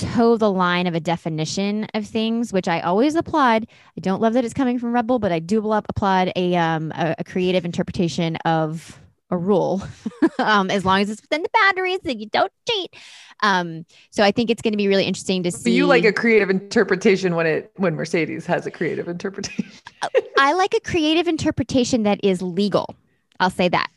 toe 0.00 0.36
the 0.36 0.50
line 0.50 0.86
of 0.86 0.94
a 0.94 1.00
definition 1.00 1.86
of 1.94 2.06
things, 2.06 2.52
which 2.52 2.68
I 2.68 2.80
always 2.80 3.14
applaud. 3.14 3.66
I 3.96 4.00
don't 4.00 4.20
love 4.20 4.34
that 4.34 4.44
it's 4.44 4.54
coming 4.54 4.78
from 4.78 4.92
Red 4.92 5.06
Bull, 5.06 5.18
but 5.18 5.32
I 5.32 5.38
do 5.38 5.58
applaud 5.72 6.32
a 6.36 6.56
um 6.56 6.92
a, 6.92 7.16
a 7.18 7.24
creative 7.24 7.64
interpretation 7.64 8.36
of 8.44 8.98
a 9.30 9.36
rule, 9.36 9.82
um, 10.38 10.70
as 10.70 10.84
long 10.84 11.00
as 11.00 11.10
it's 11.10 11.22
within 11.22 11.42
the 11.42 11.50
boundaries 11.62 12.00
and 12.04 12.20
you 12.20 12.26
don't 12.26 12.52
cheat. 12.68 12.94
Um, 13.42 13.86
so 14.10 14.22
I 14.22 14.32
think 14.32 14.50
it's 14.50 14.60
going 14.60 14.72
to 14.72 14.76
be 14.76 14.88
really 14.88 15.04
interesting 15.04 15.42
to 15.44 15.50
see. 15.50 15.72
you 15.72 15.86
like 15.86 16.04
a 16.04 16.12
creative 16.12 16.50
interpretation 16.50 17.36
when 17.36 17.46
it 17.46 17.70
when 17.76 17.94
Mercedes 17.94 18.46
has 18.46 18.66
a 18.66 18.70
creative 18.70 19.08
interpretation. 19.08 19.70
I 20.38 20.52
like 20.52 20.74
a 20.74 20.80
creative 20.80 21.28
interpretation 21.28 22.02
that 22.02 22.22
is 22.24 22.42
legal. 22.42 22.94
I'll 23.38 23.50
say 23.50 23.68
that 23.68 23.90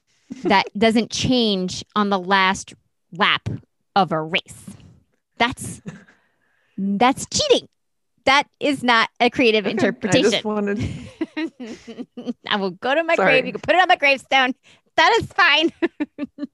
that 0.43 0.65
doesn't 0.77 1.11
change 1.11 1.83
on 1.95 2.09
the 2.09 2.19
last 2.19 2.73
lap 3.11 3.49
of 3.95 4.11
a 4.11 4.21
race. 4.21 4.65
That's 5.37 5.81
that's 6.77 7.25
cheating. 7.27 7.67
That 8.25 8.47
is 8.59 8.83
not 8.83 9.09
a 9.19 9.29
creative 9.29 9.65
interpretation. 9.65 10.27
I 10.27 10.31
just 10.31 10.45
wanted. 10.45 10.79
I 12.47 12.55
will 12.55 12.71
go 12.71 12.95
to 12.95 13.03
my 13.03 13.15
Sorry. 13.15 13.33
grave. 13.33 13.45
You 13.45 13.51
can 13.51 13.61
put 13.61 13.75
it 13.75 13.81
on 13.81 13.87
my 13.87 13.97
gravestone. 13.97 14.53
That 14.95 15.17
is 15.19 15.27
fine. 15.27 15.73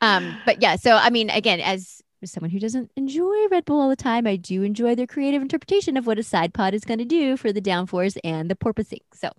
um, 0.00 0.36
but 0.44 0.60
yeah, 0.60 0.76
so 0.76 0.96
I 0.96 1.10
mean, 1.10 1.30
again, 1.30 1.60
as 1.60 2.02
someone 2.24 2.50
who 2.50 2.58
doesn't 2.58 2.90
enjoy 2.96 3.46
Red 3.50 3.64
Bull 3.64 3.80
all 3.80 3.88
the 3.88 3.96
time, 3.96 4.26
I 4.26 4.36
do 4.36 4.62
enjoy 4.62 4.94
their 4.94 5.06
creative 5.06 5.40
interpretation 5.40 5.96
of 5.96 6.06
what 6.06 6.18
a 6.18 6.22
side 6.22 6.52
pod 6.52 6.74
is 6.74 6.84
going 6.84 6.98
to 6.98 7.04
do 7.04 7.36
for 7.36 7.52
the 7.52 7.60
downforce 7.60 8.16
and 8.24 8.50
the 8.50 8.56
porpoising. 8.56 9.02
So, 9.14 9.30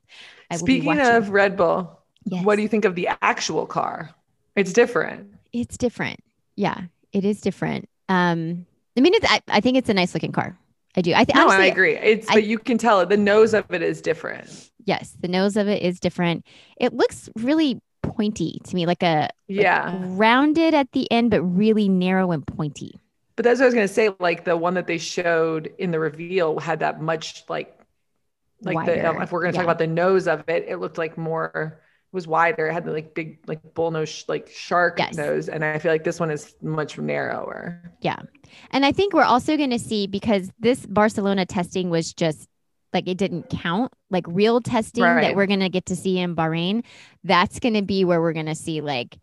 I 0.50 0.58
speaking 0.58 1.00
of 1.00 1.30
Red 1.30 1.58
Bull, 1.58 2.00
yes. 2.24 2.44
what 2.46 2.56
do 2.56 2.62
you 2.62 2.68
think 2.68 2.86
of 2.86 2.96
the 2.96 3.10
actual 3.22 3.66
car? 3.66 4.12
It's 4.56 4.74
different. 4.74 5.32
It's 5.54 5.78
different. 5.78 6.22
Yeah, 6.56 6.84
it 7.12 7.26
is 7.26 7.42
different. 7.42 7.90
Um, 8.10 8.66
I 8.98 9.02
mean, 9.02 9.14
it's, 9.14 9.26
I, 9.30 9.42
I 9.48 9.62
think 9.62 9.78
it's 9.78 9.90
a 9.90 9.94
nice 9.94 10.14
looking 10.14 10.32
car. 10.32 10.58
I 10.96 11.02
do. 11.02 11.14
I 11.14 11.26
think. 11.26 11.36
No, 11.36 11.48
I 11.48 11.66
agree. 11.66 11.96
It's, 11.96 12.28
I, 12.30 12.34
but 12.34 12.44
you 12.46 12.58
can 12.58 12.78
tell 12.78 13.00
it. 13.02 13.10
The 13.10 13.18
nose 13.18 13.54
of 13.54 13.72
it 13.72 13.84
is 13.84 14.02
different. 14.02 14.72
Yes, 14.86 15.16
the 15.22 15.28
nose 15.28 15.56
of 15.56 15.68
it 15.68 15.84
is 15.84 16.00
different. 16.00 16.46
It 16.78 16.94
looks 16.94 17.30
really 17.36 17.80
pointy 18.02 18.60
to 18.64 18.76
me, 18.76 18.86
like 18.86 19.04
a 19.04 19.30
yeah, 19.48 19.92
like 19.92 20.02
rounded 20.18 20.74
at 20.74 20.92
the 20.94 21.12
end, 21.12 21.32
but 21.32 21.42
really 21.44 21.88
narrow 21.88 22.32
and 22.32 22.46
pointy. 22.46 23.00
But 23.36 23.44
that's 23.44 23.60
what 23.60 23.66
I 23.66 23.68
was 23.68 23.74
gonna 23.76 23.88
say. 23.88 24.10
Like 24.20 24.44
the 24.44 24.58
one 24.58 24.74
that 24.74 24.88
they 24.88 24.98
showed 24.98 25.72
in 25.78 25.92
the 25.92 26.00
reveal 26.00 26.58
had 26.58 26.80
that 26.80 27.00
much 27.00 27.44
like, 27.48 27.78
like 28.62 28.76
Wider. 28.76 28.96
the 28.96 29.22
if 29.22 29.32
we're 29.32 29.42
gonna 29.42 29.52
yeah. 29.54 29.58
talk 29.58 29.66
about 29.66 29.78
the 29.78 29.88
nose 29.88 30.28
of 30.28 30.50
it, 30.50 30.66
it 30.68 30.78
looked 30.78 30.98
like 30.98 31.18
more 31.18 31.80
was 32.18 32.28
wider. 32.28 32.68
It 32.68 32.74
had 32.74 32.84
the 32.84 32.92
like 32.92 33.14
big 33.14 33.40
like 33.48 33.62
bull 33.76 33.92
nose 33.92 34.26
like 34.28 34.50
shark 34.50 34.98
Yes. 35.00 35.16
nose, 35.16 35.48
and 35.48 35.64
I 35.64 35.78
feel 35.80 35.92
like 35.92 36.04
this 36.04 36.20
one 36.20 36.32
is 36.32 36.56
much 36.62 36.98
narrower. 36.98 37.94
Yeah. 38.02 38.20
And 38.72 38.86
I 38.86 38.92
think 38.92 39.14
we're 39.14 39.24
also 39.24 39.56
going 39.56 39.70
to 39.70 39.80
see 39.80 40.08
because 40.08 40.52
this 40.60 40.86
Barcelona 40.86 41.46
testing 41.46 41.90
was 41.90 42.14
just 42.14 42.50
like 42.94 43.08
it 43.08 43.18
didn't 43.18 43.50
count, 43.50 43.94
like 44.10 44.26
real 44.28 44.60
testing 44.62 45.04
that 45.04 45.36
we're 45.36 45.46
going 45.46 45.60
to 45.60 45.70
get 45.70 45.86
to 45.86 45.96
see 45.96 46.18
in 46.20 46.36
Bahrain. 46.36 46.84
That's 47.24 47.60
going 47.60 47.76
to 47.76 47.82
be 47.82 48.04
where 48.04 48.20
we're 48.20 48.34
going 48.34 48.46
to 48.48 48.56
see 48.56 48.82
like 48.82 49.18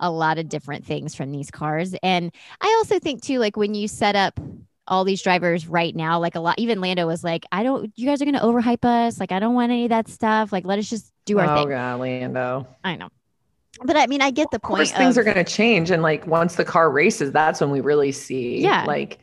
a 0.00 0.10
lot 0.10 0.38
of 0.38 0.48
different 0.48 0.84
things 0.84 1.14
from 1.14 1.32
these 1.32 1.50
cars. 1.50 1.94
And 2.02 2.32
I 2.60 2.66
also 2.78 2.98
think 2.98 3.22
too, 3.22 3.38
like 3.38 3.56
when 3.56 3.74
you 3.74 3.88
set 3.88 4.16
up 4.16 4.38
all 4.86 5.04
these 5.04 5.22
drivers 5.22 5.66
right 5.66 5.94
now, 5.96 6.18
like 6.18 6.34
a 6.34 6.40
lot, 6.40 6.58
even 6.58 6.80
Lando 6.80 7.06
was 7.06 7.24
like, 7.24 7.44
I 7.52 7.62
don't, 7.62 7.90
you 7.96 8.06
guys 8.06 8.20
are 8.20 8.26
going 8.26 8.34
to 8.34 8.40
overhype 8.40 8.84
us. 8.84 9.18
Like, 9.18 9.32
I 9.32 9.38
don't 9.38 9.54
want 9.54 9.72
any 9.72 9.84
of 9.84 9.90
that 9.90 10.08
stuff. 10.08 10.52
Like, 10.52 10.66
let 10.66 10.78
us 10.78 10.90
just 10.90 11.10
do 11.26 11.38
our 11.38 11.48
oh 11.48 11.54
thing. 11.54 11.68
god, 11.68 12.00
Lando. 12.00 12.66
I 12.84 12.96
know. 12.96 13.08
But 13.84 13.96
I 13.96 14.06
mean, 14.06 14.22
I 14.22 14.30
get 14.30 14.50
the 14.50 14.60
Of 14.62 14.62
course, 14.62 14.92
point. 14.92 14.92
things 14.92 15.16
of- 15.16 15.18
are 15.18 15.24
going 15.24 15.36
to 15.36 15.44
change, 15.44 15.90
and 15.90 16.02
like 16.02 16.26
once 16.26 16.56
the 16.56 16.64
car 16.64 16.90
races, 16.90 17.32
that's 17.32 17.60
when 17.60 17.70
we 17.70 17.80
really 17.80 18.12
see. 18.12 18.60
Yeah. 18.60 18.84
like 18.86 19.18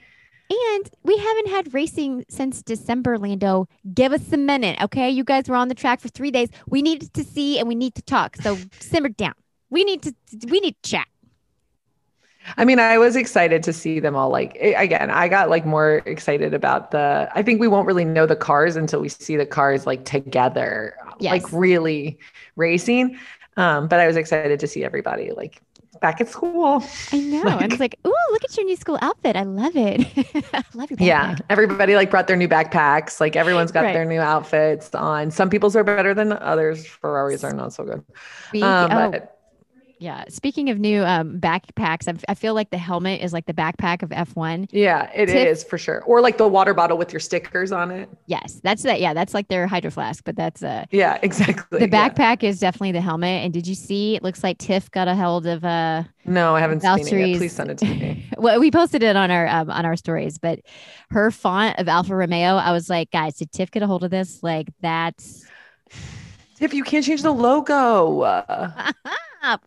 And 0.49 0.89
we 1.03 1.17
haven't 1.17 1.47
had 1.49 1.73
racing 1.73 2.25
since 2.29 2.61
December, 2.61 3.17
Lando. 3.17 3.67
Give 3.93 4.11
us 4.13 4.31
a 4.33 4.37
minute, 4.37 4.81
okay? 4.81 5.09
You 5.09 5.23
guys 5.23 5.47
were 5.47 5.55
on 5.55 5.69
the 5.69 5.75
track 5.75 6.01
for 6.01 6.09
three 6.09 6.31
days. 6.31 6.49
We 6.67 6.81
need 6.81 7.13
to 7.13 7.23
see 7.23 7.59
and 7.59 7.67
we 7.67 7.75
need 7.75 7.95
to 7.95 8.01
talk. 8.01 8.35
So 8.37 8.57
simmer 8.79 9.09
down. 9.09 9.33
We 9.69 9.83
need 9.85 10.01
to 10.03 10.13
we 10.49 10.59
need 10.59 10.75
to 10.83 10.89
chat. 10.89 11.07
I 12.57 12.65
mean, 12.65 12.79
I 12.79 12.97
was 12.97 13.15
excited 13.15 13.61
to 13.63 13.71
see 13.73 13.99
them 13.99 14.15
all. 14.15 14.29
Like 14.29 14.57
eh, 14.59 14.73
again, 14.81 15.11
I 15.11 15.27
got 15.29 15.49
like 15.49 15.65
more 15.65 16.01
excited 16.05 16.53
about 16.53 16.91
the. 16.91 17.29
I 17.33 17.43
think 17.43 17.61
we 17.61 17.67
won't 17.67 17.85
really 17.87 18.03
know 18.05 18.25
the 18.25 18.35
cars 18.35 18.75
until 18.75 18.99
we 18.99 19.09
see 19.09 19.37
the 19.37 19.45
cars 19.45 19.85
like 19.85 20.05
together, 20.05 20.95
like 21.22 21.51
really 21.53 22.19
racing. 22.55 23.17
Um, 23.57 23.88
but 23.88 23.99
I 23.99 24.07
was 24.07 24.15
excited 24.15 24.59
to 24.61 24.67
see 24.67 24.84
everybody 24.84 25.32
like 25.32 25.61
back 26.01 26.19
at 26.22 26.30
school. 26.30 26.84
I 27.11 27.19
know. 27.19 27.43
Like- 27.43 27.72
it's 27.72 27.80
like, 27.80 27.99
ooh, 28.07 28.13
look 28.32 28.43
at 28.43 28.55
your 28.57 28.65
new 28.65 28.76
school 28.76 28.97
outfit. 29.01 29.36
I 29.36 29.43
love 29.43 29.76
it. 29.76 30.01
I 30.53 30.63
love 30.74 30.89
your 30.89 30.97
Yeah, 30.99 31.36
everybody 31.49 31.95
like 31.95 32.09
brought 32.09 32.28
their 32.28 32.38
new 32.38 32.47
backpacks. 32.47 33.19
Like 33.19 33.36
everyone's 33.36 33.72
got 33.72 33.84
Right. 33.84 33.93
their 33.93 34.05
new 34.05 34.19
outfits 34.19 34.95
on. 34.95 35.30
Some 35.32 35.49
people's 35.49 35.76
are 35.76 35.84
better 35.84 36.13
than 36.13 36.32
others. 36.34 36.88
Ferraris 36.88 37.43
are 37.43 37.53
not 37.53 37.74
so 37.74 37.84
good. 37.84 38.03
Um, 38.63 38.91
oh, 38.91 39.11
but 39.11 39.30
yeah. 40.01 40.25
Speaking 40.29 40.71
of 40.71 40.79
new 40.79 41.03
um, 41.03 41.39
backpacks, 41.39 42.07
I, 42.07 42.31
I 42.31 42.33
feel 42.33 42.55
like 42.55 42.71
the 42.71 42.77
helmet 42.79 43.21
is 43.21 43.33
like 43.33 43.45
the 43.45 43.53
backpack 43.53 44.01
of 44.01 44.09
F1. 44.09 44.67
yeah, 44.71 45.11
it 45.13 45.29
is 45.29 45.63
for 45.63 45.77
sure. 45.77 46.01
Or 46.07 46.21
like 46.21 46.37
the 46.37 46.47
water 46.47 46.73
bottle 46.73 46.97
with 46.97 47.13
your 47.13 47.19
stickers 47.19 47.71
on 47.71 47.91
it. 47.91 48.09
Yes, 48.25 48.59
that's 48.63 48.81
that. 48.81 48.99
Yeah, 48.99 49.13
that's 49.13 49.35
like 49.35 49.47
their 49.47 49.67
hydro 49.67 49.91
flask, 49.91 50.23
but 50.23 50.35
that's 50.35 50.63
uh 50.63 50.85
Yeah, 50.89 51.19
exactly. 51.23 51.77
the 51.77 51.87
yeah. 51.87 52.09
backpack 52.09 52.41
is 52.41 52.59
definitely 52.59 52.93
the 52.93 53.01
helmet. 53.01 53.43
And 53.43 53.53
did 53.53 53.67
you 53.67 53.75
see? 53.75 54.15
It 54.15 54.23
looks 54.23 54.43
like 54.43 54.57
Tiff 54.57 54.89
got 54.89 55.07
a 55.07 55.15
hold 55.15 55.45
of 55.45 55.63
uh 55.63 56.03
No, 56.25 56.55
I 56.55 56.61
haven't 56.61 56.81
seen 56.81 57.19
it 57.19 57.27
yet. 57.27 57.37
Please 57.37 57.53
send 57.53 57.69
it 57.69 57.77
to 57.77 57.85
me. 57.85 58.25
well, 58.37 58.59
we 58.59 58.71
posted 58.71 59.03
it 59.03 59.15
on 59.15 59.29
our 59.29 59.47
um, 59.47 59.69
on 59.69 59.85
our 59.85 59.95
stories, 59.95 60.39
but 60.39 60.61
her 61.11 61.29
font 61.29 61.77
of 61.77 61.87
Alfa 61.87 62.15
Romeo, 62.15 62.55
I 62.55 62.71
was 62.71 62.89
like, 62.89 63.11
guys, 63.11 63.35
did 63.35 63.51
Tiff 63.51 63.69
get 63.69 63.83
a 63.83 63.87
hold 63.87 64.03
of 64.03 64.09
this? 64.09 64.41
Like 64.41 64.67
that's 64.81 65.45
Tiff, 66.55 66.73
you 66.73 66.83
can't 66.83 67.05
change 67.05 67.21
the 67.21 67.31
logo. 67.31 68.23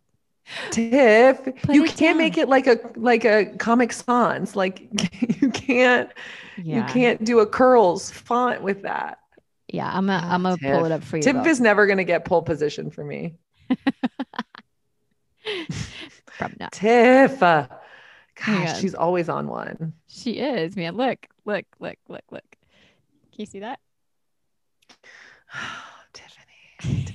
Tiff, 0.71 1.43
Put 1.63 1.75
you 1.75 1.83
can't 1.85 1.97
down. 1.97 2.17
make 2.17 2.37
it 2.37 2.47
like 2.49 2.67
a 2.67 2.79
like 2.95 3.25
a 3.25 3.45
Comic 3.57 3.91
Sans. 3.93 4.55
Like 4.55 4.87
you 5.41 5.49
can't 5.49 6.09
you 6.57 6.83
can't 6.83 7.23
do 7.23 7.39
a 7.39 7.47
curls 7.47 8.11
font 8.11 8.61
with 8.61 8.83
that. 8.83 9.19
Yeah, 9.67 9.89
I'm 9.91 10.09
Ah, 10.09 10.21
I'm 10.33 10.43
gonna 10.43 10.57
pull 10.57 10.85
it 10.85 10.91
up 10.91 11.03
for 11.03 11.17
you. 11.17 11.23
Tiff 11.23 11.35
though. 11.35 11.45
is 11.45 11.59
never 11.59 11.87
gonna 11.87 12.03
get 12.03 12.25
pole 12.25 12.43
position 12.43 12.91
for 12.91 13.03
me. 13.03 13.35
Probably 16.37 16.57
not. 16.59 16.71
Tiff, 16.71 17.41
uh, 17.41 17.67
gosh, 18.45 18.79
she's 18.79 18.93
always 18.95 19.29
on 19.29 19.47
one. 19.47 19.93
She 20.07 20.33
is, 20.33 20.75
man. 20.75 20.95
Look, 20.95 21.27
look, 21.45 21.65
look, 21.79 21.97
look, 22.07 22.23
look. 22.31 22.43
Can 23.31 23.39
you 23.41 23.45
see 23.45 23.59
that? 23.61 23.79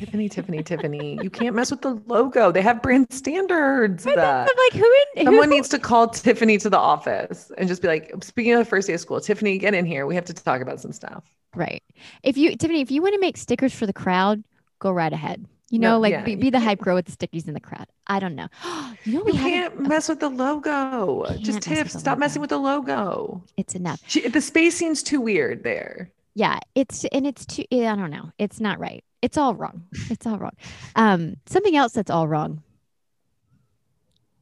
Tiffany, 0.01 0.29
Tiffany, 0.31 0.63
Tiffany. 0.63 1.19
You 1.23 1.29
can't 1.31 1.55
mess 1.55 1.71
with 1.71 1.83
the 1.83 2.01
logo. 2.07 2.51
They 2.51 2.63
have 2.63 2.81
brand 2.83 3.13
standards. 3.13 4.07
I'm 4.07 4.17
like, 4.17 4.73
who 4.73 4.95
in 5.17 5.25
Someone 5.27 5.51
who, 5.51 5.51
needs 5.51 5.69
to 5.69 5.79
call 5.79 6.09
Tiffany 6.09 6.57
to 6.59 6.71
the 6.71 6.79
office 6.79 7.53
and 7.59 7.69
just 7.69 7.83
be 7.83 7.89
like, 7.89 8.13
speaking 8.23 8.53
of 8.55 8.59
the 8.61 8.65
first 8.65 8.87
day 8.87 8.95
of 8.95 9.01
school, 9.01 9.21
Tiffany, 9.21 9.59
get 9.59 9.75
in 9.75 9.85
here. 9.85 10.07
We 10.07 10.15
have 10.15 10.25
to 10.27 10.35
talk 10.35 10.63
about 10.63 10.81
some 10.81 10.93
stuff. 10.93 11.25
right? 11.55 11.83
If 12.23 12.37
you 12.39 12.57
Tiffany, 12.57 12.81
if 12.81 12.91
you 12.91 13.03
want 13.03 13.15
to 13.15 13.21
make 13.21 13.37
stickers 13.37 13.75
for 13.75 13.87
the 13.87 13.93
crowd, 13.93 14.43
go 14.79 14.91
right 14.91 15.13
ahead. 15.13 15.47
You 15.71 15.79
No, 15.79 15.91
know, 15.91 16.01
like 16.01 16.13
yeah, 16.13 16.23
be, 16.23 16.35
be 16.35 16.51
the 16.51 16.61
hype 16.61 16.81
girl 16.81 16.97
with 16.97 17.07
the 17.07 17.13
stickies 17.13 17.47
in 17.47 17.55
the 17.55 17.61
crowd. 17.61 17.87
I 18.07 18.19
don't 18.21 18.35
know. 18.35 18.49
you 19.05 19.15
know, 19.19 19.23
we 19.25 19.33
You 19.33 19.39
can't 19.39 19.81
mess 19.81 20.09
with 20.09 20.21
the 20.21 20.29
logo. 20.31 21.27
Just 21.39 21.65
mess 21.65 21.65
Tiff, 21.65 21.93
the 21.93 21.99
stop 22.01 22.19
messing 22.19 22.41
with 22.41 22.51
the 22.51 22.59
logo. 22.59 23.45
It's 23.57 23.75
enough. 23.75 24.01
She, 24.07 24.27
the 24.29 24.41
spacing's 24.41 25.03
too 25.03 25.21
weird 25.21 25.63
there. 25.63 26.11
yeah 26.35 26.59
it's 26.75 27.05
and 27.13 27.27
it's 27.27 27.45
too 27.47 27.65
i 27.73 27.95
don't 27.97 28.11
know 28.11 28.31
it's 28.39 28.61
not 28.61 28.79
right 28.79 29.05
it's 29.23 29.37
all 29.37 29.55
wrong 29.55 29.85
it's 30.11 30.27
all 30.27 30.39
wrong 30.39 30.53
um 30.97 31.35
something 31.47 31.77
else 31.77 31.93
that's 31.93 32.11
all 32.11 32.27
wrong 32.29 32.63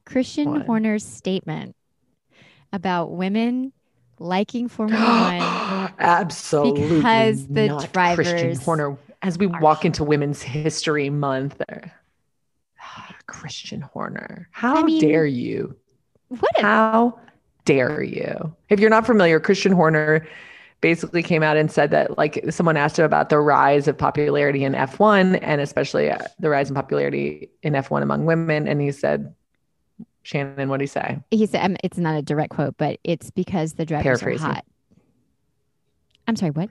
christian 0.05 0.51
What? 0.51 0.65
horner's 0.65 1.05
statement 1.05 1.75
about 2.71 3.11
women 3.11 3.73
liking 4.19 4.67
formula 4.67 4.99
one 5.39 5.69
Absolutely. 5.99 6.97
Because 6.97 7.47
the 7.47 7.67
not 7.67 7.93
Christian 7.93 8.55
Horner. 8.55 8.97
As 9.21 9.37
we 9.37 9.47
walk 9.47 9.83
into 9.83 10.03
Women's 10.03 10.41
History 10.41 11.09
Month, 11.09 11.61
there. 11.67 11.93
Christian 13.27 13.81
Horner. 13.81 14.47
How 14.51 14.77
I 14.77 14.83
mean, 14.83 15.01
dare 15.01 15.25
you? 15.25 15.75
what 16.29 16.51
a 16.57 16.61
How 16.61 17.19
dare 17.65 18.01
you? 18.01 18.55
If 18.69 18.79
you're 18.79 18.89
not 18.89 19.05
familiar, 19.05 19.39
Christian 19.39 19.71
Horner 19.71 20.25
basically 20.81 21.21
came 21.21 21.43
out 21.43 21.57
and 21.57 21.71
said 21.71 21.91
that 21.91 22.17
like 22.17 22.43
someone 22.49 22.77
asked 22.77 22.97
him 22.99 23.05
about 23.05 23.29
the 23.29 23.39
rise 23.39 23.87
of 23.87 23.97
popularity 23.97 24.63
in 24.63 24.73
F1 24.73 25.39
and 25.41 25.59
especially 25.61 26.09
uh, 26.09 26.19
the 26.39 26.49
rise 26.49 26.69
in 26.69 26.75
popularity 26.75 27.49
in 27.63 27.73
F1 27.73 28.01
among 28.01 28.25
women 28.25 28.67
and 28.67 28.79
he 28.81 28.91
said 28.91 29.33
Shannon 30.23 30.69
what 30.69 30.77
did 30.77 30.83
he 30.83 30.87
say? 30.87 31.19
he 31.31 31.45
said 31.45 31.65
um, 31.65 31.77
it's 31.83 31.97
not 31.97 32.17
a 32.17 32.21
direct 32.21 32.51
quote 32.51 32.75
but 32.77 32.99
it's 33.03 33.29
because 33.31 33.73
the 33.73 33.85
drivers 33.85 34.21
are 34.23 34.37
hot 34.37 34.65
i'm 36.27 36.35
sorry 36.35 36.51
what 36.51 36.69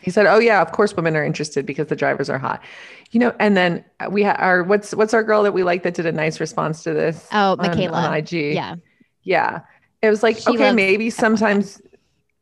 He 0.00 0.12
said, 0.12 0.26
"Oh 0.26 0.38
yeah, 0.38 0.62
of 0.62 0.70
course 0.70 0.94
women 0.94 1.16
are 1.16 1.24
interested 1.24 1.66
because 1.66 1.88
the 1.88 1.96
drivers 1.96 2.30
are 2.30 2.38
hot." 2.38 2.62
You 3.10 3.18
know, 3.18 3.34
and 3.40 3.56
then 3.56 3.84
we 4.10 4.22
ha- 4.22 4.36
our 4.38 4.62
what's 4.62 4.94
what's 4.94 5.12
our 5.12 5.24
girl 5.24 5.42
that 5.42 5.52
we 5.52 5.64
like 5.64 5.82
that 5.82 5.94
did 5.94 6.06
a 6.06 6.12
nice 6.12 6.38
response 6.38 6.84
to 6.84 6.94
this 6.94 7.26
oh 7.32 7.52
on, 7.52 7.58
michaela 7.58 7.98
on 8.06 8.14
IG. 8.14 8.54
yeah 8.54 8.76
Yeah. 9.24 9.60
It 10.00 10.08
was 10.08 10.22
like, 10.22 10.38
She 10.38 10.50
okay, 10.50 10.72
maybe 10.72 11.10
sometimes 11.10 11.82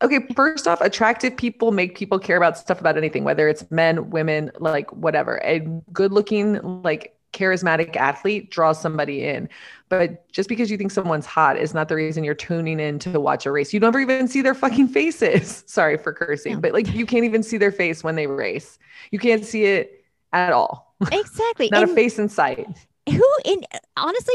okay, 0.03 0.21
first 0.35 0.67
off, 0.67 0.81
attractive 0.81 1.37
people 1.37 1.73
make 1.73 1.97
people 1.97 2.19
care 2.19 2.37
about 2.37 2.59
stuff 2.59 2.81
about 2.81 2.97
anything, 2.97 3.25
whether 3.25 3.49
it's 3.49 3.69
men, 3.71 4.11
women, 4.11 4.51
like 4.59 4.93
whatever. 4.93 5.41
A 5.45 5.61
good 5.93 6.13
looking, 6.13 6.61
like 6.83 7.17
charismatic 7.33 7.97
athlete 7.97 8.51
draws 8.51 8.81
somebody 8.81 9.25
in. 9.25 9.49
But 9.89 10.31
just 10.33 10.49
because 10.49 10.71
you 10.71 10.79
think 10.79 10.91
someone's 10.91 11.27
hot 11.27 11.57
is 11.57 11.75
not 11.75 11.89
the 11.89 11.95
reason 11.95 12.25
you're 12.25 12.35
tuning 12.35 12.81
in 12.81 12.99
to 13.01 13.21
watch 13.21 13.47
a 13.47 13.53
race. 13.53 13.73
You 13.73 13.81
never 13.81 14.01
even 14.01 14.27
see 14.27 14.43
their 14.43 14.55
fucking 14.55 14.89
faces. 14.89 15.63
Sorry 15.67 15.97
for 15.97 16.13
cursing, 16.13 16.61
but 16.61 16.73
like 16.73 16.93
you 16.95 17.07
can't 17.07 17.25
even 17.25 17.43
see 17.43 17.59
their 17.59 17.73
face 17.73 18.03
when 18.03 18.17
they 18.17 18.27
race. 18.27 18.79
You 19.11 19.19
can't 19.19 19.45
see 19.45 19.65
it 19.65 20.05
at 20.33 20.53
all. 20.53 20.95
exactly 21.13 21.69
Not 21.73 21.83
and 21.83 21.93
a 21.93 21.95
face 21.95 22.19
in 22.19 22.29
sight. 22.29 22.67
who 23.09 23.29
in 23.45 23.63
honestly 23.97 24.35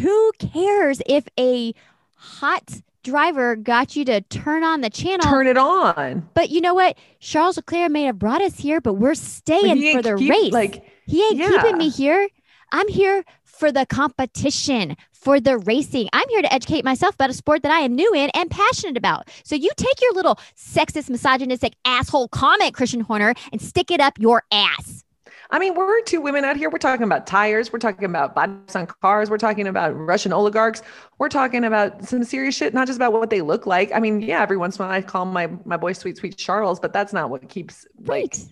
who 0.00 0.32
cares 0.38 1.00
if 1.06 1.26
a 1.38 1.74
hot 2.16 2.80
driver 3.06 3.56
got 3.56 3.94
you 3.96 4.04
to 4.04 4.20
turn 4.22 4.64
on 4.64 4.80
the 4.80 4.90
channel. 4.90 5.24
Turn 5.30 5.46
it 5.46 5.56
on. 5.56 6.28
but 6.34 6.50
you 6.50 6.60
know 6.60 6.74
what? 6.74 6.98
Charles 7.20 7.56
leclerc 7.56 7.90
may 7.90 8.02
have 8.02 8.18
brought 8.18 8.42
us 8.42 8.58
here 8.58 8.80
but 8.80 8.94
we're 8.94 9.14
staying 9.14 9.76
He 9.76 9.92
for 9.94 10.02
the 10.02 10.16
keep- 10.16 10.30
race. 10.30 10.52
Like 10.52 10.84
he 11.06 11.24
ain't 11.26 11.36
yeah. 11.36 11.50
keeping 11.50 11.78
me 11.78 11.88
here. 11.88 12.28
I'm 12.72 12.88
here 12.88 13.24
for 13.44 13.70
the 13.72 13.86
competition 13.86 14.96
for 15.12 15.40
the 15.40 15.58
racing. 15.58 16.08
I'm 16.12 16.28
here 16.28 16.42
to 16.42 16.52
educate 16.52 16.84
myself 16.84 17.14
about 17.14 17.30
a 17.30 17.34
sport 17.34 17.62
that 17.62 17.72
i 17.72 17.80
am 17.80 17.94
new 17.94 18.12
in 18.12 18.28
and 18.34 18.50
passionate 18.50 18.96
about. 18.96 19.28
So 19.44 19.54
you 19.54 19.70
take 19.76 20.00
your 20.02 20.12
little 20.12 20.38
sexist 20.56 21.08
misogynistic 21.08 21.74
asshole 21.84 22.28
comment 22.28 22.74
christian 22.74 23.00
horner 23.00 23.34
and 23.52 23.62
stick 23.62 23.90
it 23.90 24.00
up 24.00 24.18
your 24.18 24.42
ass 24.52 25.04
I 25.50 25.58
mean, 25.58 25.74
we're 25.74 26.02
two 26.02 26.20
women 26.20 26.44
out 26.44 26.56
here. 26.56 26.70
We're 26.70 26.78
talking 26.78 27.04
about 27.04 27.26
tires. 27.26 27.72
We're 27.72 27.78
talking 27.78 28.04
about 28.04 28.34
bodies 28.34 28.74
on 28.74 28.86
cars. 28.86 29.30
We're 29.30 29.38
talking 29.38 29.66
about 29.68 29.90
Russian 29.96 30.32
oligarchs. 30.32 30.82
We're 31.18 31.28
talking 31.28 31.64
about 31.64 32.04
some 32.04 32.24
serious 32.24 32.56
shit, 32.56 32.74
not 32.74 32.86
just 32.86 32.96
about 32.98 33.12
what 33.12 33.30
they 33.30 33.42
look 33.42 33.66
like. 33.66 33.92
I 33.92 34.00
mean, 34.00 34.20
yeah, 34.20 34.42
every 34.42 34.56
once 34.56 34.76
in 34.78 34.84
a 34.84 34.88
while 34.88 34.96
I 34.96 35.02
call 35.02 35.24
my 35.24 35.48
my 35.64 35.76
boy 35.76 35.92
sweet 35.92 36.16
sweet 36.18 36.36
Charles, 36.36 36.80
but 36.80 36.92
that's 36.92 37.12
not 37.12 37.30
what 37.30 37.48
keeps 37.48 37.86
like. 38.06 38.36
right 38.36 38.48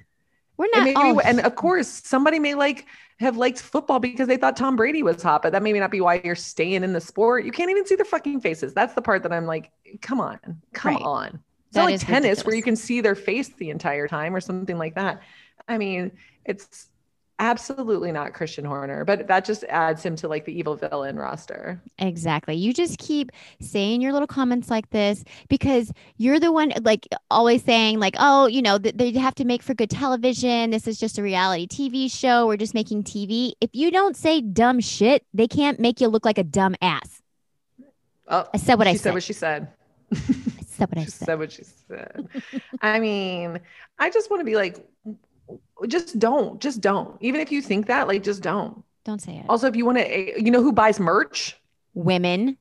we're 0.56 0.70
And, 0.72 0.84
not 0.84 0.84
maybe, 0.84 1.12
and 1.24 1.40
of 1.40 1.56
course, 1.56 1.88
somebody 1.88 2.38
may 2.38 2.54
like 2.54 2.86
have 3.20 3.36
liked 3.36 3.60
football 3.60 4.00
because 4.00 4.28
they 4.28 4.36
thought 4.36 4.56
Tom 4.56 4.76
Brady 4.76 5.02
was 5.02 5.22
hot, 5.22 5.42
but 5.42 5.52
that 5.52 5.62
may 5.62 5.72
not 5.72 5.90
be 5.90 6.00
why 6.00 6.20
you're 6.24 6.36
staying 6.36 6.84
in 6.84 6.92
the 6.92 7.00
sport. 7.00 7.44
You 7.44 7.52
can't 7.52 7.70
even 7.70 7.86
see 7.86 7.96
their 7.96 8.04
fucking 8.04 8.40
faces. 8.40 8.74
That's 8.74 8.94
the 8.94 9.02
part 9.02 9.22
that 9.24 9.32
I'm 9.32 9.46
like, 9.46 9.72
come 10.02 10.20
on, 10.20 10.40
come 10.74 10.96
Right. 10.96 10.98
on. 10.98 11.40
It's 11.68 11.76
That 11.76 11.82
not 11.82 11.84
like 11.84 11.98
is 12.02 12.04
tennis 12.06 12.44
where 12.46 12.54
you 12.54 12.62
can 12.62 12.76
see 12.76 13.00
their 13.00 13.14
face 13.16 13.50
the 13.50 13.70
entire 13.70 14.08
time 14.08 14.34
or 14.36 14.40
something 14.40 14.78
like 14.78 14.94
that. 14.96 15.22
I 15.68 15.78
mean, 15.78 16.12
it's 16.44 16.88
absolutely 17.40 18.12
not 18.12 18.32
Christian 18.32 18.64
Horner, 18.64 19.04
but 19.04 19.26
that 19.26 19.44
just 19.44 19.64
adds 19.64 20.02
him 20.04 20.14
to 20.16 20.28
like 20.28 20.44
the 20.44 20.56
evil 20.56 20.76
villain 20.76 21.16
roster. 21.16 21.82
Exactly. 21.98 22.54
You 22.54 22.72
just 22.72 22.98
keep 22.98 23.32
saying 23.60 24.00
your 24.00 24.12
little 24.12 24.28
comments 24.28 24.70
like 24.70 24.90
this 24.90 25.24
because 25.48 25.92
you're 26.16 26.38
the 26.38 26.52
one 26.52 26.72
like 26.82 27.08
always 27.30 27.64
saying 27.64 27.98
like, 27.98 28.14
oh, 28.18 28.46
you 28.46 28.62
know, 28.62 28.78
th- 28.78 28.94
they 28.96 29.10
have 29.12 29.34
to 29.36 29.44
make 29.44 29.62
for 29.62 29.74
good 29.74 29.90
television. 29.90 30.70
This 30.70 30.86
is 30.86 30.98
just 30.98 31.18
a 31.18 31.22
reality 31.22 31.66
TV 31.66 32.10
show. 32.10 32.46
We're 32.46 32.56
just 32.56 32.74
making 32.74 33.04
TV. 33.04 33.52
If 33.60 33.70
you 33.72 33.90
don't 33.90 34.16
say 34.16 34.40
dumb 34.40 34.80
shit, 34.80 35.24
they 35.34 35.48
can't 35.48 35.80
make 35.80 36.00
you 36.00 36.08
look 36.08 36.24
like 36.24 36.38
a 36.38 36.44
dumb 36.44 36.76
ass. 36.80 37.20
Oh, 38.28 38.48
I 38.54 38.58
said 38.58 38.76
what 38.76 38.86
I 38.86 38.92
she 38.92 38.98
said. 38.98 38.98
said 38.98 39.14
what 39.14 39.22
she 39.22 39.32
said. 39.32 39.68
I 40.58 40.62
said 40.66 40.88
what 40.90 40.98
I 40.98 41.04
said. 41.06 41.26
said 41.26 41.38
what 41.38 41.52
she 41.52 41.64
said. 41.64 42.28
I 42.80 43.00
mean, 43.00 43.60
I 43.98 44.10
just 44.10 44.30
want 44.30 44.40
to 44.40 44.44
be 44.44 44.56
like, 44.56 44.84
just 45.88 46.18
don't, 46.18 46.60
just 46.60 46.80
don't. 46.80 47.16
Even 47.20 47.40
if 47.40 47.50
you 47.52 47.60
think 47.62 47.86
that, 47.86 48.08
like, 48.08 48.22
just 48.22 48.42
don't. 48.42 48.82
Don't 49.04 49.20
say 49.20 49.36
it. 49.36 49.46
Also, 49.48 49.66
if 49.66 49.76
you 49.76 49.84
want 49.84 49.98
to, 49.98 50.04
eh, 50.04 50.32
you 50.38 50.50
know 50.50 50.62
who 50.62 50.72
buys 50.72 50.98
merch? 50.98 51.58
Women. 51.94 52.56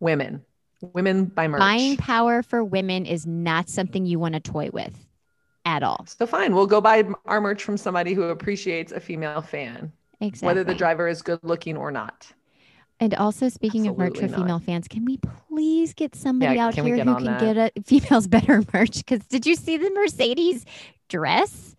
Women. 0.00 0.42
Women 0.80 1.26
buy 1.26 1.46
merch. 1.48 1.60
Buying 1.60 1.96
power 1.96 2.42
for 2.42 2.64
women 2.64 3.06
is 3.06 3.26
not 3.26 3.68
something 3.68 4.04
you 4.06 4.18
want 4.18 4.34
to 4.34 4.40
toy 4.40 4.70
with 4.72 5.06
at 5.64 5.82
all. 5.82 6.04
So 6.06 6.26
fine, 6.26 6.54
we'll 6.54 6.66
go 6.66 6.80
buy 6.80 7.04
our 7.26 7.40
merch 7.40 7.62
from 7.62 7.76
somebody 7.76 8.14
who 8.14 8.22
appreciates 8.24 8.90
a 8.90 8.98
female 8.98 9.42
fan, 9.42 9.92
Exactly. 10.20 10.46
whether 10.46 10.64
the 10.64 10.74
driver 10.74 11.06
is 11.06 11.22
good 11.22 11.38
looking 11.44 11.76
or 11.76 11.92
not. 11.92 12.32
And 12.98 13.14
also, 13.14 13.48
speaking 13.48 13.86
of 13.86 13.96
merch 13.98 14.16
for 14.18 14.24
Absolutely 14.24 14.36
not. 14.38 14.44
female 14.44 14.58
fans, 14.60 14.88
can 14.88 15.04
we 15.04 15.18
please 15.48 15.92
get 15.92 16.14
somebody 16.14 16.54
Yeah, 16.56 16.66
out 16.66 16.74
here 16.74 16.84
who 16.84 17.14
can 17.14 17.24
that? 17.24 17.40
get 17.40 17.56
a 17.76 17.82
females 17.84 18.26
better 18.26 18.62
merch? 18.72 18.96
Because 18.98 19.24
did 19.26 19.44
you 19.46 19.54
see 19.54 19.76
the 19.76 19.90
Mercedes 19.90 20.64
dress? 21.08 21.71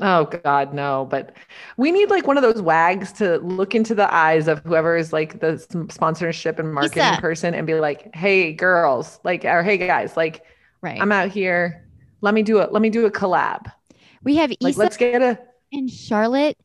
Oh 0.00 0.24
God, 0.24 0.72
no! 0.72 1.06
But 1.10 1.34
we 1.76 1.90
need 1.92 2.08
like 2.10 2.26
one 2.26 2.36
of 2.38 2.42
those 2.42 2.62
wags 2.62 3.12
to 3.14 3.38
look 3.38 3.74
into 3.74 3.94
the 3.94 4.12
eyes 4.14 4.48
of 4.48 4.60
whoever 4.60 4.96
is 4.96 5.12
like 5.12 5.40
the 5.40 5.58
sponsorship 5.90 6.58
and 6.58 6.72
marketing 6.72 7.02
Issa. 7.02 7.20
person 7.20 7.54
and 7.54 7.66
be 7.66 7.74
like, 7.74 8.14
"Hey, 8.14 8.52
girls, 8.52 9.20
like, 9.24 9.44
or 9.44 9.62
hey, 9.62 9.76
guys, 9.76 10.16
like, 10.16 10.42
Right. 10.82 11.00
I'm 11.00 11.12
out 11.12 11.28
here. 11.30 11.86
Let 12.22 12.34
me 12.34 12.42
do 12.42 12.58
it. 12.60 12.72
Let 12.72 12.82
me 12.82 12.90
do 12.90 13.04
a 13.06 13.10
collab. 13.10 13.70
we 14.22 14.36
have 14.36 14.52
Like, 14.60 14.76
let's 14.76 14.96
get 14.96 15.20
a 15.22 15.38
and 15.72 15.90
Charlotte 15.90 16.56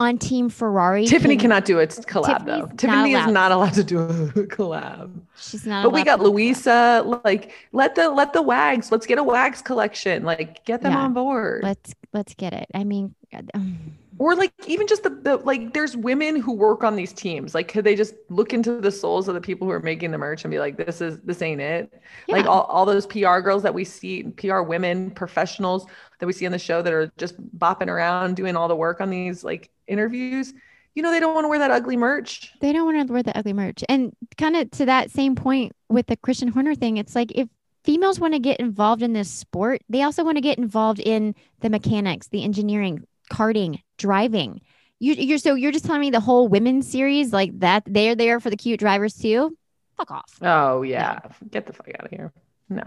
on 0.00 0.16
Team 0.18 0.48
Ferrari. 0.48 1.06
Tiffany 1.06 1.34
Can- 1.34 1.42
cannot 1.42 1.64
do 1.64 1.80
a 1.80 1.86
collab 1.86 2.46
though. 2.46 2.66
Tiffany's 2.66 2.70
not 2.70 2.78
Tiffany 2.78 3.12
is 3.14 3.26
not 3.26 3.52
allowed 3.52 3.74
to 3.74 3.84
do 3.84 3.98
a 4.00 4.06
collab. 4.46 5.20
She's 5.36 5.66
not. 5.66 5.82
But 5.82 5.90
we 5.90 6.04
got 6.04 6.16
to 6.16 6.22
do 6.22 6.24
that. 6.24 6.30
Louisa. 6.30 7.20
Like, 7.24 7.52
let 7.72 7.94
the 7.94 8.08
let 8.10 8.32
the 8.32 8.42
wags. 8.42 8.92
Let's 8.92 9.06
get 9.06 9.18
a 9.18 9.24
wags 9.24 9.60
collection. 9.62 10.22
Like, 10.24 10.64
get 10.64 10.82
them 10.82 10.92
Yeah. 10.92 11.04
on 11.04 11.14
board. 11.14 11.62
Let's 11.64 11.94
let's 12.12 12.34
get 12.34 12.52
it. 12.52 12.66
I 12.74 12.84
mean, 12.84 13.14
or 14.18 14.34
like 14.36 14.52
even 14.66 14.86
just 14.86 15.02
the, 15.02 15.10
the 15.10 15.36
like 15.38 15.74
there's 15.74 15.96
women 15.96 16.36
who 16.40 16.52
work 16.52 16.82
on 16.82 16.96
these 16.96 17.12
teams 17.12 17.54
like 17.54 17.68
could 17.68 17.84
they 17.84 17.94
just 17.94 18.14
look 18.30 18.52
into 18.52 18.80
the 18.80 18.90
souls 18.90 19.28
of 19.28 19.34
the 19.34 19.40
people 19.40 19.66
who 19.66 19.72
are 19.72 19.80
making 19.80 20.10
the 20.10 20.18
merch 20.18 20.44
and 20.44 20.50
be 20.50 20.58
like 20.58 20.76
this 20.76 21.00
is 21.00 21.20
this 21.20 21.40
ain't 21.42 21.60
it 21.60 22.02
like 22.26 22.46
all, 22.46 22.62
all 22.62 22.84
those 22.84 23.06
pr 23.06 23.18
girls 23.40 23.62
that 23.62 23.72
we 23.74 23.84
see 23.84 24.24
pr 24.24 24.60
women 24.62 25.10
professionals 25.12 25.86
that 26.18 26.26
we 26.26 26.32
see 26.32 26.46
on 26.46 26.52
the 26.52 26.58
show 26.58 26.82
that 26.82 26.92
are 26.92 27.12
just 27.16 27.40
bopping 27.58 27.86
around 27.88 28.34
doing 28.34 28.56
all 28.56 28.66
the 28.66 28.74
work 28.74 29.00
on 29.00 29.08
these 29.10 29.44
like 29.44 29.70
interviews 29.88 30.54
you 30.94 31.02
know 31.02 31.10
they 31.10 31.20
don't 31.20 31.34
want 31.34 31.44
to 31.44 31.48
wear 31.48 31.58
that 31.60 31.70
ugly 31.70 31.96
merch 31.96 32.52
they 32.60 32.72
don't 32.72 32.84
want 32.84 33.06
to 33.06 33.12
wear 33.12 33.22
the 33.22 33.36
ugly 33.38 33.52
merch. 33.52 33.84
And 33.88 34.12
kind 34.36 34.56
of 34.56 34.70
to 34.72 34.86
that 34.86 35.10
same 35.10 35.34
point 35.36 35.72
with 35.88 36.06
the 36.08 36.16
Christian 36.16 36.48
Horner 36.48 36.74
thing, 36.74 36.96
it's 36.96 37.14
like 37.14 37.30
if 37.36 37.48
females 37.84 38.18
want 38.18 38.34
to 38.34 38.40
get 38.40 38.58
involved 38.58 39.02
in 39.02 39.12
this 39.12 39.30
sport, 39.30 39.80
they 39.88 40.02
also 40.02 40.24
want 40.24 40.36
to 40.36 40.40
get 40.42 40.58
involved 40.58 40.98
in 40.98 41.34
the 41.60 41.70
mechanics, 41.70 42.28
the 42.28 42.42
engineering, 42.42 43.04
karting, 43.30 43.80
driving. 43.96 44.60
You, 44.98 45.14
you're 45.14 45.38
so 45.38 45.54
you're 45.54 45.70
just 45.70 45.84
telling 45.84 46.00
me 46.00 46.10
the 46.10 46.18
whole 46.20 46.48
women's 46.48 46.90
series 46.90 47.32
like 47.32 47.56
that 47.60 47.84
they're 47.86 48.16
there 48.16 48.40
for 48.40 48.50
the 48.50 48.56
cute 48.56 48.80
drivers 48.80 49.14
too. 49.14 49.56
Fuck 49.96 50.10
off. 50.10 50.32
oh 50.42 50.82
yeah 50.82 51.20
get 51.50 51.66
the 51.66 51.72
fuck 51.72 51.88
out 51.98 52.04
of 52.04 52.10
here 52.10 52.32
no 52.68 52.82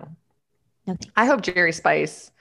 No 0.87 0.97
i 1.17 1.25
hope 1.25 1.41
Geri 1.41 1.73
spice 1.73 2.31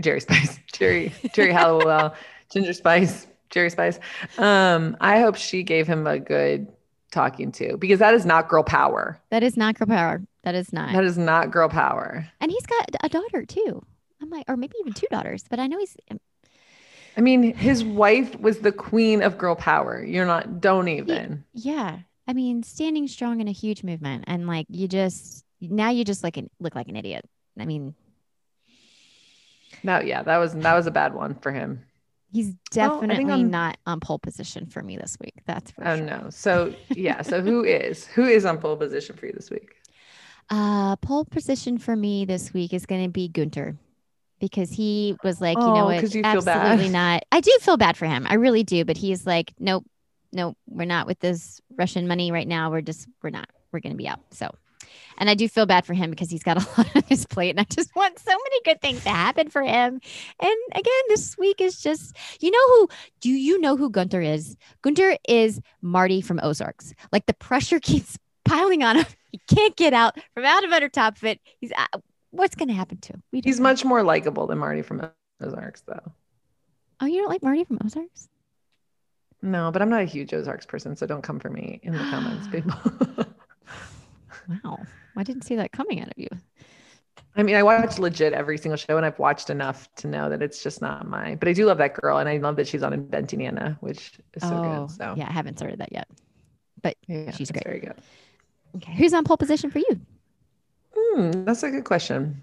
Geri 0.00 0.20
spice 0.20 0.58
Geri 0.72 1.12
Geri 1.32 1.52
Halliwell 1.52 1.88
uh, 1.88 2.14
ginger 2.52 2.72
spice 2.72 3.26
Geri 3.50 3.70
spice 3.70 3.98
um 4.38 4.96
i 5.00 5.20
hope 5.20 5.36
she 5.36 5.62
gave 5.62 5.86
him 5.86 6.06
a 6.06 6.18
good 6.18 6.68
talking 7.12 7.52
to 7.52 7.76
because 7.76 8.00
that 8.00 8.14
is 8.14 8.26
not 8.26 8.48
girl 8.48 8.62
power 8.64 9.20
That 9.30 9.42
is 9.42 9.56
not 9.56 9.78
girl 9.78 9.86
power. 9.86 10.22
That 10.42 10.54
is 10.54 10.72
not. 10.72 10.92
that 10.92 11.04
is 11.04 11.16
not 11.16 11.50
girl 11.50 11.68
power 11.68 12.28
and 12.40 12.50
he's 12.50 12.66
got 12.66 12.88
a 13.02 13.08
daughter 13.08 13.44
too. 13.44 13.82
I'm 14.20 14.30
like, 14.30 14.44
or 14.48 14.56
maybe 14.56 14.74
even 14.80 14.92
two 14.92 15.06
daughters, 15.10 15.44
but 15.48 15.58
I 15.58 15.66
know 15.66 15.78
he's 15.78 15.96
i 17.16 17.20
mean 17.20 17.54
his 17.54 17.82
wife 17.84 18.38
was 18.40 18.58
the 18.58 18.72
queen 18.72 19.22
of 19.22 19.38
girl 19.38 19.54
power 19.54 20.04
you're 20.04 20.26
not 20.26 20.60
don't 20.60 20.88
even 20.88 21.44
yeah. 21.54 22.00
I 22.28 22.32
mean, 22.32 22.64
standing 22.64 23.06
strong 23.06 23.40
in 23.40 23.46
a 23.46 23.52
huge 23.52 23.84
movement, 23.84 24.24
and 24.26 24.48
like 24.48 24.66
you 24.68 24.88
just 24.88 25.44
now 25.60 25.90
you 25.90 26.04
just 26.04 26.24
like 26.24 26.36
an, 26.36 26.50
look 26.58 26.74
like 26.74 26.88
an 26.88 26.96
idiot. 26.96 27.24
I 27.56 27.64
mean, 27.64 27.94
no 29.84 30.00
yeah 30.00 30.22
that 30.24 30.38
was 30.38 30.52
that 30.54 30.74
was 30.74 30.86
a 30.86 30.90
bad 30.90 31.14
one 31.14 31.36
for 31.36 31.52
him 31.52 31.85
he's 32.36 32.46
Well, 32.76 33.00
definitely 33.00 33.32
I'm- 33.32 33.50
not 33.50 33.78
on 33.86 34.00
pole 34.00 34.18
position 34.18 34.66
for 34.66 34.82
me 34.82 34.96
this 34.96 35.16
week. 35.20 35.34
That's 35.46 35.70
for 35.72 35.86
oh 35.86 35.96
sure. 35.96 36.06
no 36.06 36.30
so 36.30 36.74
yeah 36.90 37.22
so 37.22 37.40
who 37.42 37.64
is 37.80 38.06
who 38.06 38.24
is 38.24 38.44
on 38.44 38.58
pole 38.58 38.76
position 38.76 39.16
for 39.16 39.26
you 39.26 39.32
this 39.32 39.50
week 39.50 39.70
Uh, 40.48 40.94
pole 40.96 41.24
position 41.24 41.78
for 41.78 41.96
me 41.96 42.24
this 42.24 42.52
week 42.54 42.72
is 42.72 42.86
going 42.86 43.02
to 43.04 43.10
be 43.10 43.26
Gunter 43.28 43.76
because 44.38 44.70
he 44.70 45.16
was 45.24 45.40
like, 45.40 45.56
you 45.56 45.64
Oh, 45.64 45.74
know 45.74 45.84
what, 45.86 46.00
'cause 46.00 46.14
you 46.14 46.22
bad. 46.22 46.36
absolutely 46.36 46.90
not. 46.90 47.24
I 47.32 47.40
do 47.40 47.50
feel 47.62 47.76
bad 47.78 47.96
for 47.96 48.06
him. 48.06 48.26
I 48.28 48.34
really 48.34 48.62
do. 48.62 48.84
But 48.84 48.96
he's 48.98 49.26
like, 49.26 49.52
nope, 49.58 49.84
nope, 50.32 50.56
we're 50.68 50.84
not 50.96 51.06
with 51.08 51.18
this 51.20 51.60
Russian 51.74 52.06
money 52.06 52.30
right 52.30 52.46
now. 52.46 52.70
We're 52.70 52.82
just, 52.82 53.08
we're 53.22 53.30
not. 53.30 53.48
We're 53.72 53.80
going 53.80 53.94
to 53.94 53.96
be 53.96 54.06
out. 54.06 54.20
So, 54.30 54.54
and 55.18 55.28
I 55.30 55.34
do 55.34 55.48
feel 55.48 55.66
bad 55.66 55.86
for 55.86 55.94
him 55.94 56.10
because 56.10 56.30
he's 56.30 56.42
got 56.42 56.56
a 56.62 56.68
lot 56.80 56.96
on 56.96 57.02
his 57.08 57.26
plate, 57.26 57.50
and 57.50 57.60
I 57.60 57.64
just 57.64 57.94
want 57.96 58.18
so 58.18 58.30
many 58.32 58.60
good 58.64 58.80
things 58.80 59.02
to 59.04 59.10
happen 59.10 59.48
for 59.50 59.62
him. 59.62 60.00
And 60.40 60.56
again, 60.72 61.02
this 61.08 61.36
week 61.38 61.60
is 61.60 61.80
just, 61.80 62.16
you 62.40 62.50
know 62.50 62.66
who? 62.68 62.88
Do 63.20 63.30
you 63.30 63.60
know 63.60 63.76
who 63.76 63.90
Gunter 63.90 64.20
is? 64.20 64.56
Gunter 64.82 65.16
is 65.28 65.60
Marty 65.82 66.20
from 66.20 66.40
Ozarks. 66.42 66.94
Like 67.12 67.26
the 67.26 67.34
pressure 67.34 67.80
keeps 67.82 68.18
piling 68.44 68.82
on 68.82 68.96
him. 68.96 69.06
He 69.32 69.40
can't 69.54 69.76
get 69.76 69.92
out 69.92 70.18
from 70.34 70.44
out 70.44 70.64
of 70.64 70.72
under 70.72 70.88
top 70.88 71.16
of 71.16 71.24
it. 71.24 71.40
He's 71.60 71.72
uh, 71.76 71.98
what's 72.30 72.54
going 72.54 72.68
to 72.68 72.74
happen 72.74 72.98
to 72.98 73.14
him? 73.14 73.22
We 73.32 73.40
he's 73.44 73.58
know. 73.58 73.64
much 73.64 73.84
more 73.84 74.02
likable 74.02 74.46
than 74.46 74.58
marty 74.58 74.82
from 74.82 75.10
ozarks 75.42 75.82
though 75.82 76.12
Oh, 77.00 77.06
you 77.06 77.20
don't 77.20 77.28
like 77.28 77.42
Marty 77.42 77.64
from 77.64 77.78
Ozarks? 77.84 78.28
no 79.42 79.70
but 79.70 79.82
i'm 79.82 79.90
not 79.90 80.00
a 80.00 80.06
huge 80.06 80.32
ozarks 80.32 80.64
person 80.66 80.96
so 80.96 81.06
don't 81.06 81.22
come 81.22 81.38
for 81.38 81.50
me 81.50 81.78
in 81.82 81.92
the 81.92 81.98
comments 81.98 82.48
people 82.52 82.74
Wow, 84.48 84.78
I 85.16 85.22
didn't 85.22 85.42
see 85.42 85.56
that 85.56 85.72
coming 85.72 86.00
out 86.00 86.08
of 86.08 86.14
you. 86.16 86.28
I 87.38 87.42
mean, 87.42 87.54
I 87.54 87.62
watch 87.62 87.98
legit 87.98 88.32
every 88.32 88.56
single 88.56 88.76
show, 88.76 88.96
and 88.96 89.04
I've 89.04 89.18
watched 89.18 89.50
enough 89.50 89.94
to 89.96 90.06
know 90.06 90.30
that 90.30 90.42
it's 90.42 90.62
just 90.62 90.80
not 90.80 91.06
my. 91.06 91.34
But 91.34 91.48
I 91.48 91.52
do 91.52 91.66
love 91.66 91.78
that 91.78 91.94
girl, 91.94 92.18
and 92.18 92.28
I 92.28 92.38
love 92.38 92.56
that 92.56 92.66
she's 92.66 92.82
on 92.82 92.92
Inventing 92.92 93.44
Anna, 93.46 93.76
which 93.80 94.18
is 94.34 94.42
so 94.42 94.54
oh, 94.54 94.86
good. 94.86 94.96
So 94.96 95.14
yeah, 95.16 95.28
I 95.28 95.32
haven't 95.32 95.58
started 95.58 95.80
that 95.80 95.92
yet. 95.92 96.08
yeah, 97.06 97.30
she's 97.32 97.50
great. 97.50 97.64
Very 97.64 97.80
good. 97.80 97.94
Okay, 98.76 98.92
who's 98.94 99.12
on 99.12 99.24
pole 99.24 99.36
position 99.36 99.70
for 99.70 99.80
you? 99.80 100.00
Hmm, 100.96 101.44
that's 101.44 101.62
a 101.62 101.70
good 101.70 101.84
question. 101.84 102.42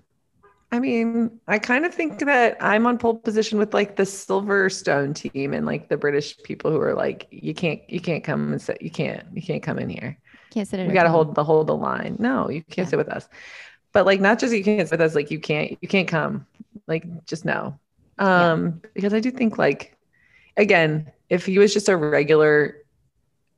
I 0.72 0.80
mean, 0.80 1.40
I 1.48 1.60
kind 1.60 1.86
of 1.86 1.94
think 1.94 2.18
that 2.20 2.58
I'm 2.60 2.88
on 2.88 2.98
pole 2.98 3.16
position 3.16 3.60
with 3.60 3.76
like 3.76 3.96
the 3.96 4.04
Silverstone 4.04 5.14
team 5.14 5.54
and 5.54 5.68
like 5.68 5.88
the 5.88 5.98
British 5.98 6.36
people 6.42 6.72
who 6.72 6.82
are 6.82 6.96
like, 6.96 7.28
you 7.30 7.54
can't, 7.54 7.82
you 7.88 8.00
can't 8.00 8.24
come 8.24 8.52
and 8.52 8.60
sit, 8.60 8.82
you 8.82 8.90
can't, 8.90 9.24
you 9.36 9.42
can't 9.44 9.62
come 9.62 9.78
in 9.78 9.88
here. 9.88 10.18
Can't 10.54 10.68
sit 10.68 10.80
at 10.80 10.88
We 10.88 10.94
got 10.94 11.04
to 11.04 11.10
hold 11.10 11.36
the 11.36 11.44
hold 11.44 11.68
the 11.68 11.76
line. 11.76 12.16
No, 12.20 12.50
you 12.50 12.62
can't 12.62 12.86
Yeah. 12.88 12.92
sit 12.92 12.98
with 12.98 13.10
us. 13.10 13.28
But 13.92 14.06
like, 14.06 14.20
not 14.22 14.40
just 14.40 14.54
you 14.54 14.64
can't 14.64 14.88
sit 14.88 15.00
with 15.00 15.06
us, 15.08 15.16
like 15.16 15.32
you 15.32 15.40
can't, 15.40 15.78
you 15.82 15.88
can't 15.88 16.08
come. 16.08 16.46
Like, 16.88 17.26
just 17.26 17.46
no. 17.46 17.80
Um, 18.20 18.82
because 18.94 19.14
I 19.14 19.20
do 19.20 19.32
think 19.32 19.58
like, 19.58 19.98
again, 20.58 21.12
if 21.30 21.46
he 21.46 21.58
was 21.60 21.74
just 21.74 21.90
a 21.90 21.98
regular, 21.98 22.78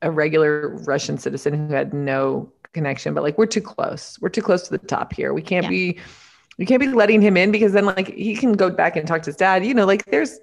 a 0.02 0.10
regular 0.10 0.68
Russian 0.84 1.18
citizen 1.18 1.68
who 1.68 1.74
had 1.74 1.92
no 1.94 2.52
connection, 2.72 3.14
but 3.14 3.22
like 3.22 3.36
we're 3.38 3.46
too 3.46 3.60
close. 3.60 4.18
We're 4.20 4.28
too 4.30 4.42
close 4.42 4.62
to 4.64 4.70
the 4.70 4.78
top 4.86 5.12
here. 5.12 5.32
We 5.34 5.42
can't 5.42 5.64
Yeah. 5.64 5.70
be, 5.70 5.98
we 6.58 6.64
can't 6.66 6.80
be 6.80 6.88
letting 6.88 7.20
him 7.20 7.36
in 7.36 7.50
because 7.50 7.72
then 7.72 7.84
like 7.84 8.08
he 8.14 8.34
can 8.36 8.52
go 8.54 8.70
back 8.70 8.96
and 8.96 9.06
talk 9.06 9.22
to 9.22 9.26
his 9.26 9.36
dad. 9.36 9.64
You 9.64 9.74
know, 9.74 9.84
like 9.86 10.04
there's 10.06 10.38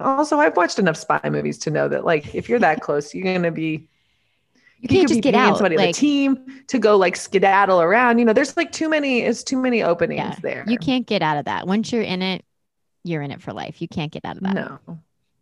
also 0.00 0.38
I've 0.38 0.56
watched 0.56 0.78
enough 0.80 0.96
spy 0.96 1.20
movies 1.30 1.58
to 1.58 1.70
know 1.70 1.88
that 1.88 2.04
like 2.04 2.34
if 2.34 2.48
you're 2.48 2.58
that 2.60 2.80
close, 2.86 3.14
you're 3.14 3.32
gonna 3.32 3.50
be 3.52 3.88
You 4.82 4.88
can't 4.88 5.08
just 5.08 5.20
get 5.20 5.34
out. 5.36 5.56
somebody 5.56 5.76
on 5.76 5.84
Like, 5.86 5.94
the 5.94 6.00
team 6.00 6.44
to 6.66 6.78
go 6.78 6.96
like 6.96 7.14
skedaddle 7.14 7.80
around. 7.80 8.18
You 8.18 8.24
know, 8.24 8.32
there's 8.32 8.56
like 8.56 8.72
too 8.72 8.88
many, 8.88 9.20
it's 9.20 9.44
too 9.44 9.56
many 9.56 9.82
openings 9.84 10.18
yeah, 10.18 10.34
there. 10.42 10.64
you 10.66 10.76
can't 10.76 11.06
get 11.06 11.22
out 11.22 11.36
of 11.36 11.44
that. 11.44 11.68
Once 11.68 11.92
you're 11.92 12.02
in 12.02 12.20
it, 12.20 12.44
you're 13.04 13.22
in 13.22 13.30
it 13.30 13.40
for 13.40 13.52
life. 13.52 13.80
You 13.80 13.86
can't 13.86 14.10
get 14.10 14.24
out 14.24 14.36
of 14.36 14.42
that. 14.42 14.54
No. 14.54 14.78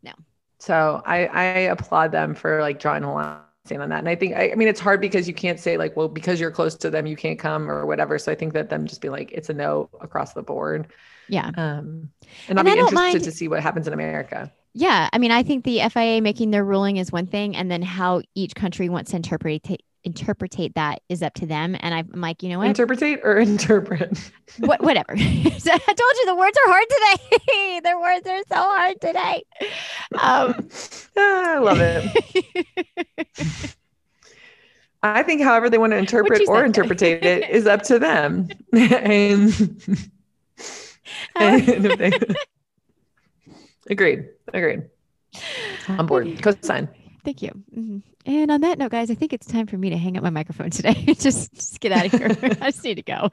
No. 0.02 0.12
So 0.58 1.02
I, 1.06 1.26
I 1.26 1.42
applaud 1.72 2.12
them 2.12 2.34
for 2.34 2.60
like 2.60 2.78
drawing 2.78 3.02
a 3.02 3.12
line 3.14 3.38
on 3.70 3.88
that. 3.88 4.00
And 4.00 4.08
I 4.10 4.14
think 4.14 4.34
I, 4.36 4.50
I 4.52 4.54
mean 4.56 4.68
it's 4.68 4.80
hard 4.80 5.00
because 5.00 5.26
you 5.26 5.32
can't 5.32 5.58
say 5.58 5.78
like, 5.78 5.96
well, 5.96 6.08
because 6.08 6.38
you're 6.38 6.50
close 6.50 6.74
to 6.76 6.90
them, 6.90 7.06
you 7.06 7.16
can't 7.16 7.38
come 7.38 7.70
or 7.70 7.86
whatever. 7.86 8.18
So 8.18 8.30
I 8.30 8.34
think 8.34 8.52
that 8.52 8.68
them 8.68 8.86
just 8.86 9.00
be 9.00 9.08
like, 9.08 9.32
it's 9.32 9.48
a 9.48 9.54
no 9.54 9.88
across 10.02 10.34
the 10.34 10.42
board. 10.42 10.88
Yeah. 11.28 11.46
Um 11.56 12.10
and, 12.48 12.58
And 12.58 12.58
I'll 12.58 12.64
be 12.64 12.72
interested 12.72 12.94
mind- 12.94 13.24
to 13.24 13.32
see 13.32 13.48
what 13.48 13.62
happens 13.62 13.86
in 13.86 13.94
America. 13.94 14.52
Yeah, 14.72 15.08
I 15.12 15.18
mean, 15.18 15.30
I 15.30 15.42
think 15.42 15.64
the 15.64 15.80
FIA 15.88 16.20
making 16.20 16.50
their 16.50 16.64
ruling 16.64 16.96
is 16.96 17.10
one 17.10 17.26
thing, 17.26 17.56
and 17.56 17.70
then 17.70 17.82
how 17.82 18.22
each 18.34 18.54
country 18.54 18.88
wants 18.88 19.10
to 19.10 19.16
interpret 19.16 19.66
interpretate 20.02 20.74
that 20.74 21.02
is 21.08 21.22
up 21.22 21.34
to 21.34 21.46
them. 21.46 21.76
And 21.78 21.94
I'm 21.94 22.20
like, 22.20 22.42
you 22.42 22.48
know 22.48 22.58
what? 22.58 22.68
Interpretate 22.68 23.20
or 23.22 23.38
interpret? 23.40 24.30
what, 24.58 24.82
whatever. 24.82 25.16
so 25.16 25.22
I 25.24 25.78
told 25.78 25.98
you 25.98 26.26
the 26.26 26.36
words 26.36 26.56
are 26.66 26.72
hard 26.72 26.84
today. 26.88 27.80
the 27.84 27.98
words 28.00 28.26
are 28.26 28.42
so 28.48 28.56
hard 28.56 29.00
today. 29.00 29.42
Um, 30.18 30.68
ah, 31.16 31.54
I 31.54 31.58
love 31.58 31.78
it. 31.80 33.76
I 35.02 35.22
think 35.22 35.42
however 35.42 35.70
they 35.70 35.78
want 35.78 35.92
to 35.92 35.96
interpret 35.96 36.42
or 36.46 36.64
interpretate 36.64 37.24
it 37.24 37.48
is 37.50 37.66
up 37.66 37.82
to 37.84 37.98
them. 37.98 38.48
and, 38.72 39.52
and 41.36 41.84
they, 41.84 42.12
agreed. 43.90 44.28
Agreed. 44.52 44.84
On 45.88 46.06
board. 46.06 46.42
Co-sign. 46.42 46.88
Thank 47.24 47.42
you. 47.42 47.50
Mm-hmm. 47.76 47.98
And 48.26 48.50
on 48.50 48.60
that 48.62 48.78
note, 48.78 48.90
guys, 48.90 49.10
I 49.10 49.14
think 49.14 49.32
it's 49.32 49.46
time 49.46 49.66
for 49.66 49.76
me 49.76 49.90
to 49.90 49.96
hang 49.96 50.16
up 50.16 50.22
my 50.22 50.30
microphone 50.30 50.70
today. 50.70 50.94
just, 51.18 51.52
just 51.54 51.80
get 51.80 51.92
out 51.92 52.06
of 52.06 52.12
here. 52.12 52.28
I 52.60 52.70
just 52.70 52.84
need 52.84 52.96
to 52.96 53.02
go. 53.02 53.30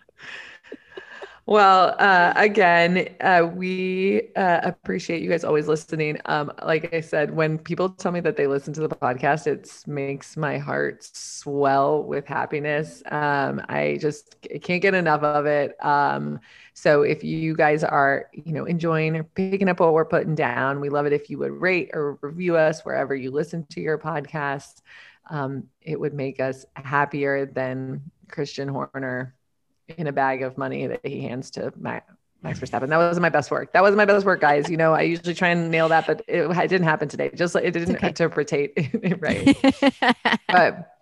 Well, 1.50 1.96
uh, 1.98 2.34
again, 2.36 3.08
uh, 3.22 3.50
we 3.56 4.34
uh, 4.36 4.60
appreciate 4.64 5.22
you 5.22 5.30
guys 5.30 5.46
always 5.46 5.70
listening. 5.70 6.20
Um, 6.26 6.52
like 6.62 6.94
I 6.94 7.00
said, 7.00 7.34
when 7.34 7.58
people 7.58 7.88
tell 7.92 8.12
me 8.12 8.20
that 8.20 8.36
they 8.36 8.48
listen 8.48 8.74
to 8.74 8.82
the 8.82 8.90
podcast, 8.90 9.48
it 9.48 9.72
makes 9.88 10.36
my 10.36 10.58
heart 10.58 11.06
swell 11.06 12.04
with 12.04 12.28
happiness. 12.28 13.02
Um, 13.12 13.62
I 13.70 13.98
just 14.02 14.36
can't 14.62 14.82
get 14.82 14.94
enough 14.94 15.24
of 15.24 15.46
it. 15.46 15.82
Um, 15.86 16.42
so 16.74 17.04
if 17.04 17.24
you 17.24 17.56
guys 17.56 17.82
are, 17.82 18.26
you 18.34 18.52
know, 18.52 18.66
enjoying 18.66 19.16
or 19.16 19.24
picking 19.24 19.70
up 19.70 19.80
what 19.80 19.94
we're 19.94 20.04
putting 20.04 20.36
down, 20.36 20.82
we 20.82 20.90
love 20.90 21.06
it 21.06 21.14
if 21.14 21.30
you 21.30 21.38
would 21.38 21.54
rate 21.54 21.92
or 21.94 22.20
review 22.22 22.58
us 22.58 22.82
wherever 22.84 23.16
you 23.16 23.32
listen 23.32 23.66
to 23.68 23.80
your 23.80 23.98
podcast. 23.98 24.82
Um, 25.30 25.64
it 25.82 25.98
would 25.98 26.14
make 26.14 26.42
us 26.42 26.66
happier 26.76 27.46
than 27.46 28.12
Christian 28.30 28.68
Horner 28.68 29.37
in 29.98 30.08
a 30.08 30.12
bag 30.12 30.44
of 30.44 30.58
money 30.58 30.88
that 30.88 31.06
he 31.06 31.22
hands 31.22 31.52
to 31.52 31.72
Max, 31.78 32.12
Max 32.42 32.60
Verstappen. 32.60 32.90
That 32.90 32.98
wasn't 32.98 33.22
my 33.22 33.30
best 33.30 33.50
work. 33.50 33.74
That 33.74 33.82
wasn't 33.82 33.98
my 33.98 34.06
best 34.06 34.26
work, 34.26 34.42
guys. 34.42 34.70
You 34.70 34.78
know, 34.78 34.94
I 34.94 35.02
usually 35.02 35.34
try 35.34 35.50
and 35.50 35.72
nail 35.72 35.90
that, 35.90 36.06
but 36.08 36.24
it, 36.28 36.50
it 36.50 36.68
didn't 36.68 36.84
happen 36.84 37.08
today. 37.08 37.32
Just 37.34 37.56
like 37.56 37.64
it 37.64 37.72
didn't 37.72 37.96
okay. 37.96 38.08
interpretate 38.08 38.74
it 38.76 39.22
right. 39.22 39.58
but 40.48 40.98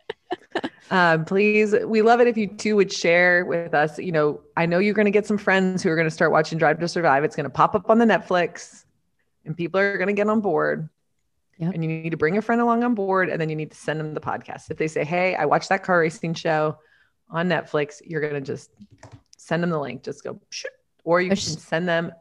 um, 0.91 1.25
please, 1.25 1.75
we 1.85 2.01
love 2.01 2.21
it 2.21 2.27
if 2.27 2.37
you 2.37 2.47
too 2.47 2.75
would 2.75 2.91
share 2.91 3.45
with 3.45 3.73
us. 3.73 3.97
You 3.97 4.11
know, 4.11 4.41
I 4.55 4.65
know 4.65 4.79
you're 4.79 4.93
going 4.93 5.05
to 5.05 5.11
get 5.11 5.25
some 5.25 5.37
friends 5.37 5.83
who 5.83 5.89
are 5.89 5.95
going 5.95 6.07
to 6.07 6.11
start 6.11 6.31
watching 6.31 6.57
Drive 6.57 6.79
to 6.79 6.87
Survive. 6.87 7.23
It's 7.23 7.35
going 7.35 7.45
to 7.45 7.49
pop 7.49 7.75
up 7.75 7.89
on 7.89 7.97
the 7.97 8.05
Netflix, 8.05 8.85
and 9.45 9.57
people 9.57 9.79
are 9.79 9.97
going 9.97 10.07
to 10.07 10.13
get 10.13 10.29
on 10.29 10.41
board. 10.41 10.89
Yep. 11.57 11.73
And 11.73 11.83
you 11.83 11.89
need 11.89 12.09
to 12.09 12.17
bring 12.17 12.37
a 12.37 12.41
friend 12.41 12.61
along 12.61 12.83
on 12.83 12.95
board, 12.95 13.29
and 13.29 13.39
then 13.39 13.49
you 13.49 13.55
need 13.55 13.71
to 13.71 13.77
send 13.77 13.99
them 13.99 14.13
the 14.13 14.19
podcast. 14.19 14.69
If 14.69 14.77
they 14.77 14.87
say, 14.87 15.05
"Hey, 15.05 15.35
I 15.35 15.45
watched 15.45 15.69
that 15.69 15.83
car 15.83 15.99
racing 15.99 16.33
show," 16.33 16.77
on 17.29 17.47
Netflix, 17.47 18.01
you're 18.03 18.21
going 18.21 18.33
to 18.33 18.41
just 18.41 18.71
send 19.37 19.63
them 19.63 19.69
the 19.69 19.79
link. 19.79 20.03
Just 20.03 20.23
go, 20.23 20.39
or 21.03 21.21
you 21.21 21.29
can 21.29 21.37
send 21.37 21.87
them 21.87 22.11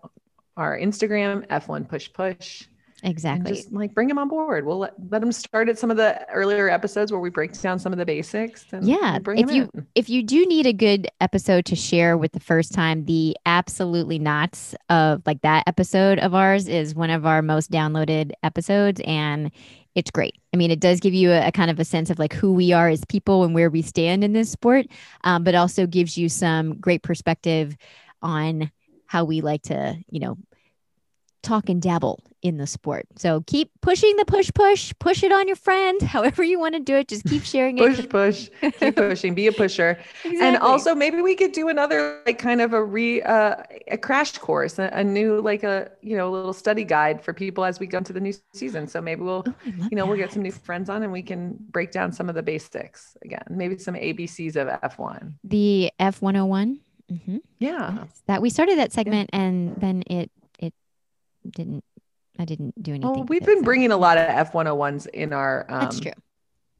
our 0.57 0.79
Instagram, 0.79 1.47
F1 1.49 1.89
Push 1.89 2.13
Push. 2.13 2.67
Exactly. 3.05 3.53
Just 3.53 3.71
like 3.71 3.95
bring 3.95 4.09
them 4.09 4.19
on 4.19 4.29
board. 4.29 4.65
We'll 4.65 4.79
let, 4.79 4.95
let 5.11 5.21
them 5.21 5.31
start 5.31 5.69
at 5.69 5.79
some 5.79 5.91
of 5.91 5.99
the 5.99 6.27
earlier 6.31 6.71
episodes 6.71 7.13
where 7.13 7.21
we 7.21 7.29
break 7.29 7.53
down 7.61 7.79
some 7.79 7.93
of 7.93 7.99
the 7.99 8.07
basics. 8.07 8.65
yeah. 8.81 9.19
if 9.27 9.51
you 9.51 9.69
in. 9.75 9.87
if 9.95 10.09
you 10.09 10.23
do 10.23 10.47
need 10.47 10.65
a 10.65 10.73
good 10.73 11.07
episode 11.21 11.67
to 11.67 11.77
share 11.77 12.17
with 12.17 12.33
the 12.33 12.41
first 12.41 12.73
time, 12.73 13.05
the 13.05 13.37
absolutely 13.45 14.19
nots 14.19 14.75
of 14.89 15.23
like 15.27 15.43
that 15.43 15.65
episode 15.67 16.19
of 16.19 16.35
ours 16.35 16.67
is 16.67 16.95
one 16.95 17.11
of 17.11 17.27
our 17.27 17.43
most 17.43 17.71
downloaded 17.71 18.33
episodes, 18.43 19.03
and 19.05 19.51
it's 19.95 20.11
great. 20.11 20.37
I 20.55 20.57
mean, 20.57 20.71
it 20.71 20.81
does 20.81 20.99
give 20.99 21.13
you 21.13 21.31
a, 21.31 21.49
a, 21.49 21.53
kind 21.53 21.71
of 21.71 21.79
a 21.79 21.85
sense 21.85 22.09
of 22.09 22.19
like 22.19 22.33
who 22.33 22.55
we 22.55 22.73
are 22.73 22.89
as 22.89 23.05
people 23.05 23.45
and 23.45 23.55
where 23.55 23.69
we 23.69 23.83
stand 23.83 24.25
in 24.25 24.33
this 24.33 24.51
sport, 24.51 24.87
um, 25.25 25.45
but 25.45 25.55
also 25.55 25.87
gives 25.87 26.17
you 26.17 26.31
some 26.31 26.79
great 26.79 27.03
perspective 27.03 27.77
on 28.23 28.73
how 29.07 29.25
we 29.25 29.43
like 29.43 29.63
to, 29.65 29.95
you 30.09 30.21
know, 30.21 30.39
talk 31.45 31.69
and 31.69 31.81
dabble 31.81 32.21
in 32.45 32.59
the 32.59 32.67
sport. 32.67 33.07
So 33.17 33.41
keep 33.47 33.71
pushing 33.81 34.17
the 34.17 34.25
push, 34.27 34.51
push, 34.55 34.93
push 34.99 35.23
it 35.23 35.33
on 35.33 35.47
your 35.47 35.57
friend, 35.57 36.01
however 36.15 36.45
you 36.45 36.59
want 36.59 36.75
to 36.75 36.81
do 36.81 36.95
it. 36.95 37.09
Just 37.09 37.25
keep 37.25 37.43
sharing 37.43 37.79
it. 37.79 38.11
push, 38.11 38.51
push, 38.61 38.73
keep 38.79 38.97
pushing, 38.97 39.35
be 39.35 39.47
a 39.47 39.53
pusher. 39.53 39.99
Exactly. 40.25 40.41
And 40.41 40.59
also 40.59 40.95
maybe 40.95 41.23
we 41.23 41.35
could 41.35 41.53
do 41.53 41.69
another 41.69 42.21
like 42.27 42.39
kind 42.39 42.61
of 42.61 42.75
a 42.75 42.85
re, 42.85 43.23
uh, 43.23 43.57
a 43.89 43.97
crash 43.97 44.37
course, 44.37 44.79
a, 44.79 44.91
a, 44.93 45.03
new, 45.03 45.41
like 45.41 45.65
a, 45.65 45.91
you 46.03 46.19
know, 46.19 46.29
a 46.29 46.33
little 46.33 46.53
study 46.53 46.85
guide 46.85 47.23
for 47.23 47.33
people 47.33 47.65
as 47.65 47.81
we 47.81 47.87
go 47.87 47.99
into 47.99 48.13
the 48.13 48.21
new 48.21 48.35
season. 48.53 48.87
So 48.87 49.01
maybe 49.01 49.23
we'll, 49.23 49.45
oh, 49.47 49.55
you 49.67 49.97
know, 49.97 50.05
that. 50.05 50.09
we'll 50.09 50.19
get 50.19 50.33
some 50.33 50.43
new 50.43 50.53
friends 50.53 50.91
on 50.91 51.03
and 51.03 51.11
we 51.11 51.23
can 51.23 51.57
break 51.71 51.93
down 51.93 52.13
some 52.13 52.29
of 52.29 52.35
the 52.35 52.43
basics 52.43 53.17
again, 53.23 53.45
maybe 53.49 53.79
some 53.79 53.95
ABCs 53.95 54.57
of 54.57 54.69
F1. 54.83 55.33
The 55.45 55.91
F101. 55.99 56.79
Mm-hmm. 57.11 57.39
Yeah. 57.59 58.05
That 58.27 58.43
we 58.43 58.51
started 58.51 58.79
that 58.79 58.93
segment 58.93 59.31
yeah. 59.33 59.41
and 59.41 59.77
then 59.77 60.03
it 60.07 60.31
didn't 61.51 61.85
I 62.39 62.45
didn't 62.45 62.83
do 62.83 62.93
anything. 62.93 63.11
Well, 63.11 63.25
we've 63.25 63.45
been 63.45 63.59
so. 63.59 63.65
bringing 63.65 63.93
a 63.93 63.97
lot 63.97 64.19
of 64.19 64.27
F101s 64.27 65.07
in 65.09 65.33
our. 65.33 65.67
Um, 65.69 65.81
That's 65.81 66.01
true. 66.01 66.13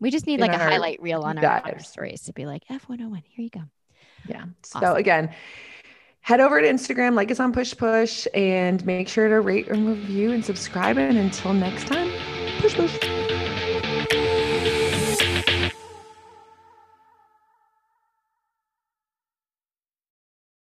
We 0.01 0.11
just 0.11 0.27
need 0.27 0.41
like 0.41 0.53
a 0.53 0.59
highlight 0.59 1.01
reel 1.01 1.23
on 1.23 1.39
our, 1.39 1.62
our, 1.65 1.79
stories 1.79 2.23
to 2.23 2.33
be 2.33 2.45
like 2.45 2.65
F101. 2.71 3.23
Here 3.25 3.45
you 3.45 3.51
go. 3.51 3.62
Yeah. 4.27 4.45
Awesome. 4.75 4.81
So 4.81 4.95
again, 4.95 5.33
head 6.21 6.41
over 6.41 6.61
to 6.61 6.67
Instagram, 6.67 7.15
like 7.15 7.31
us 7.31 7.41
on 7.41 7.53
Push 7.53 7.77
Push, 7.77 8.27
and 8.35 8.85
make 8.85 9.09
sure 9.09 9.29
to 9.29 9.41
rate 9.41 9.69
and 9.69 9.87
review 9.87 10.33
and 10.33 10.45
subscribe. 10.45 10.99
And 10.99 11.17
until 11.17 11.55
next 11.55 11.87
time, 11.87 12.11
push 12.61 12.75
push. 12.75 13.24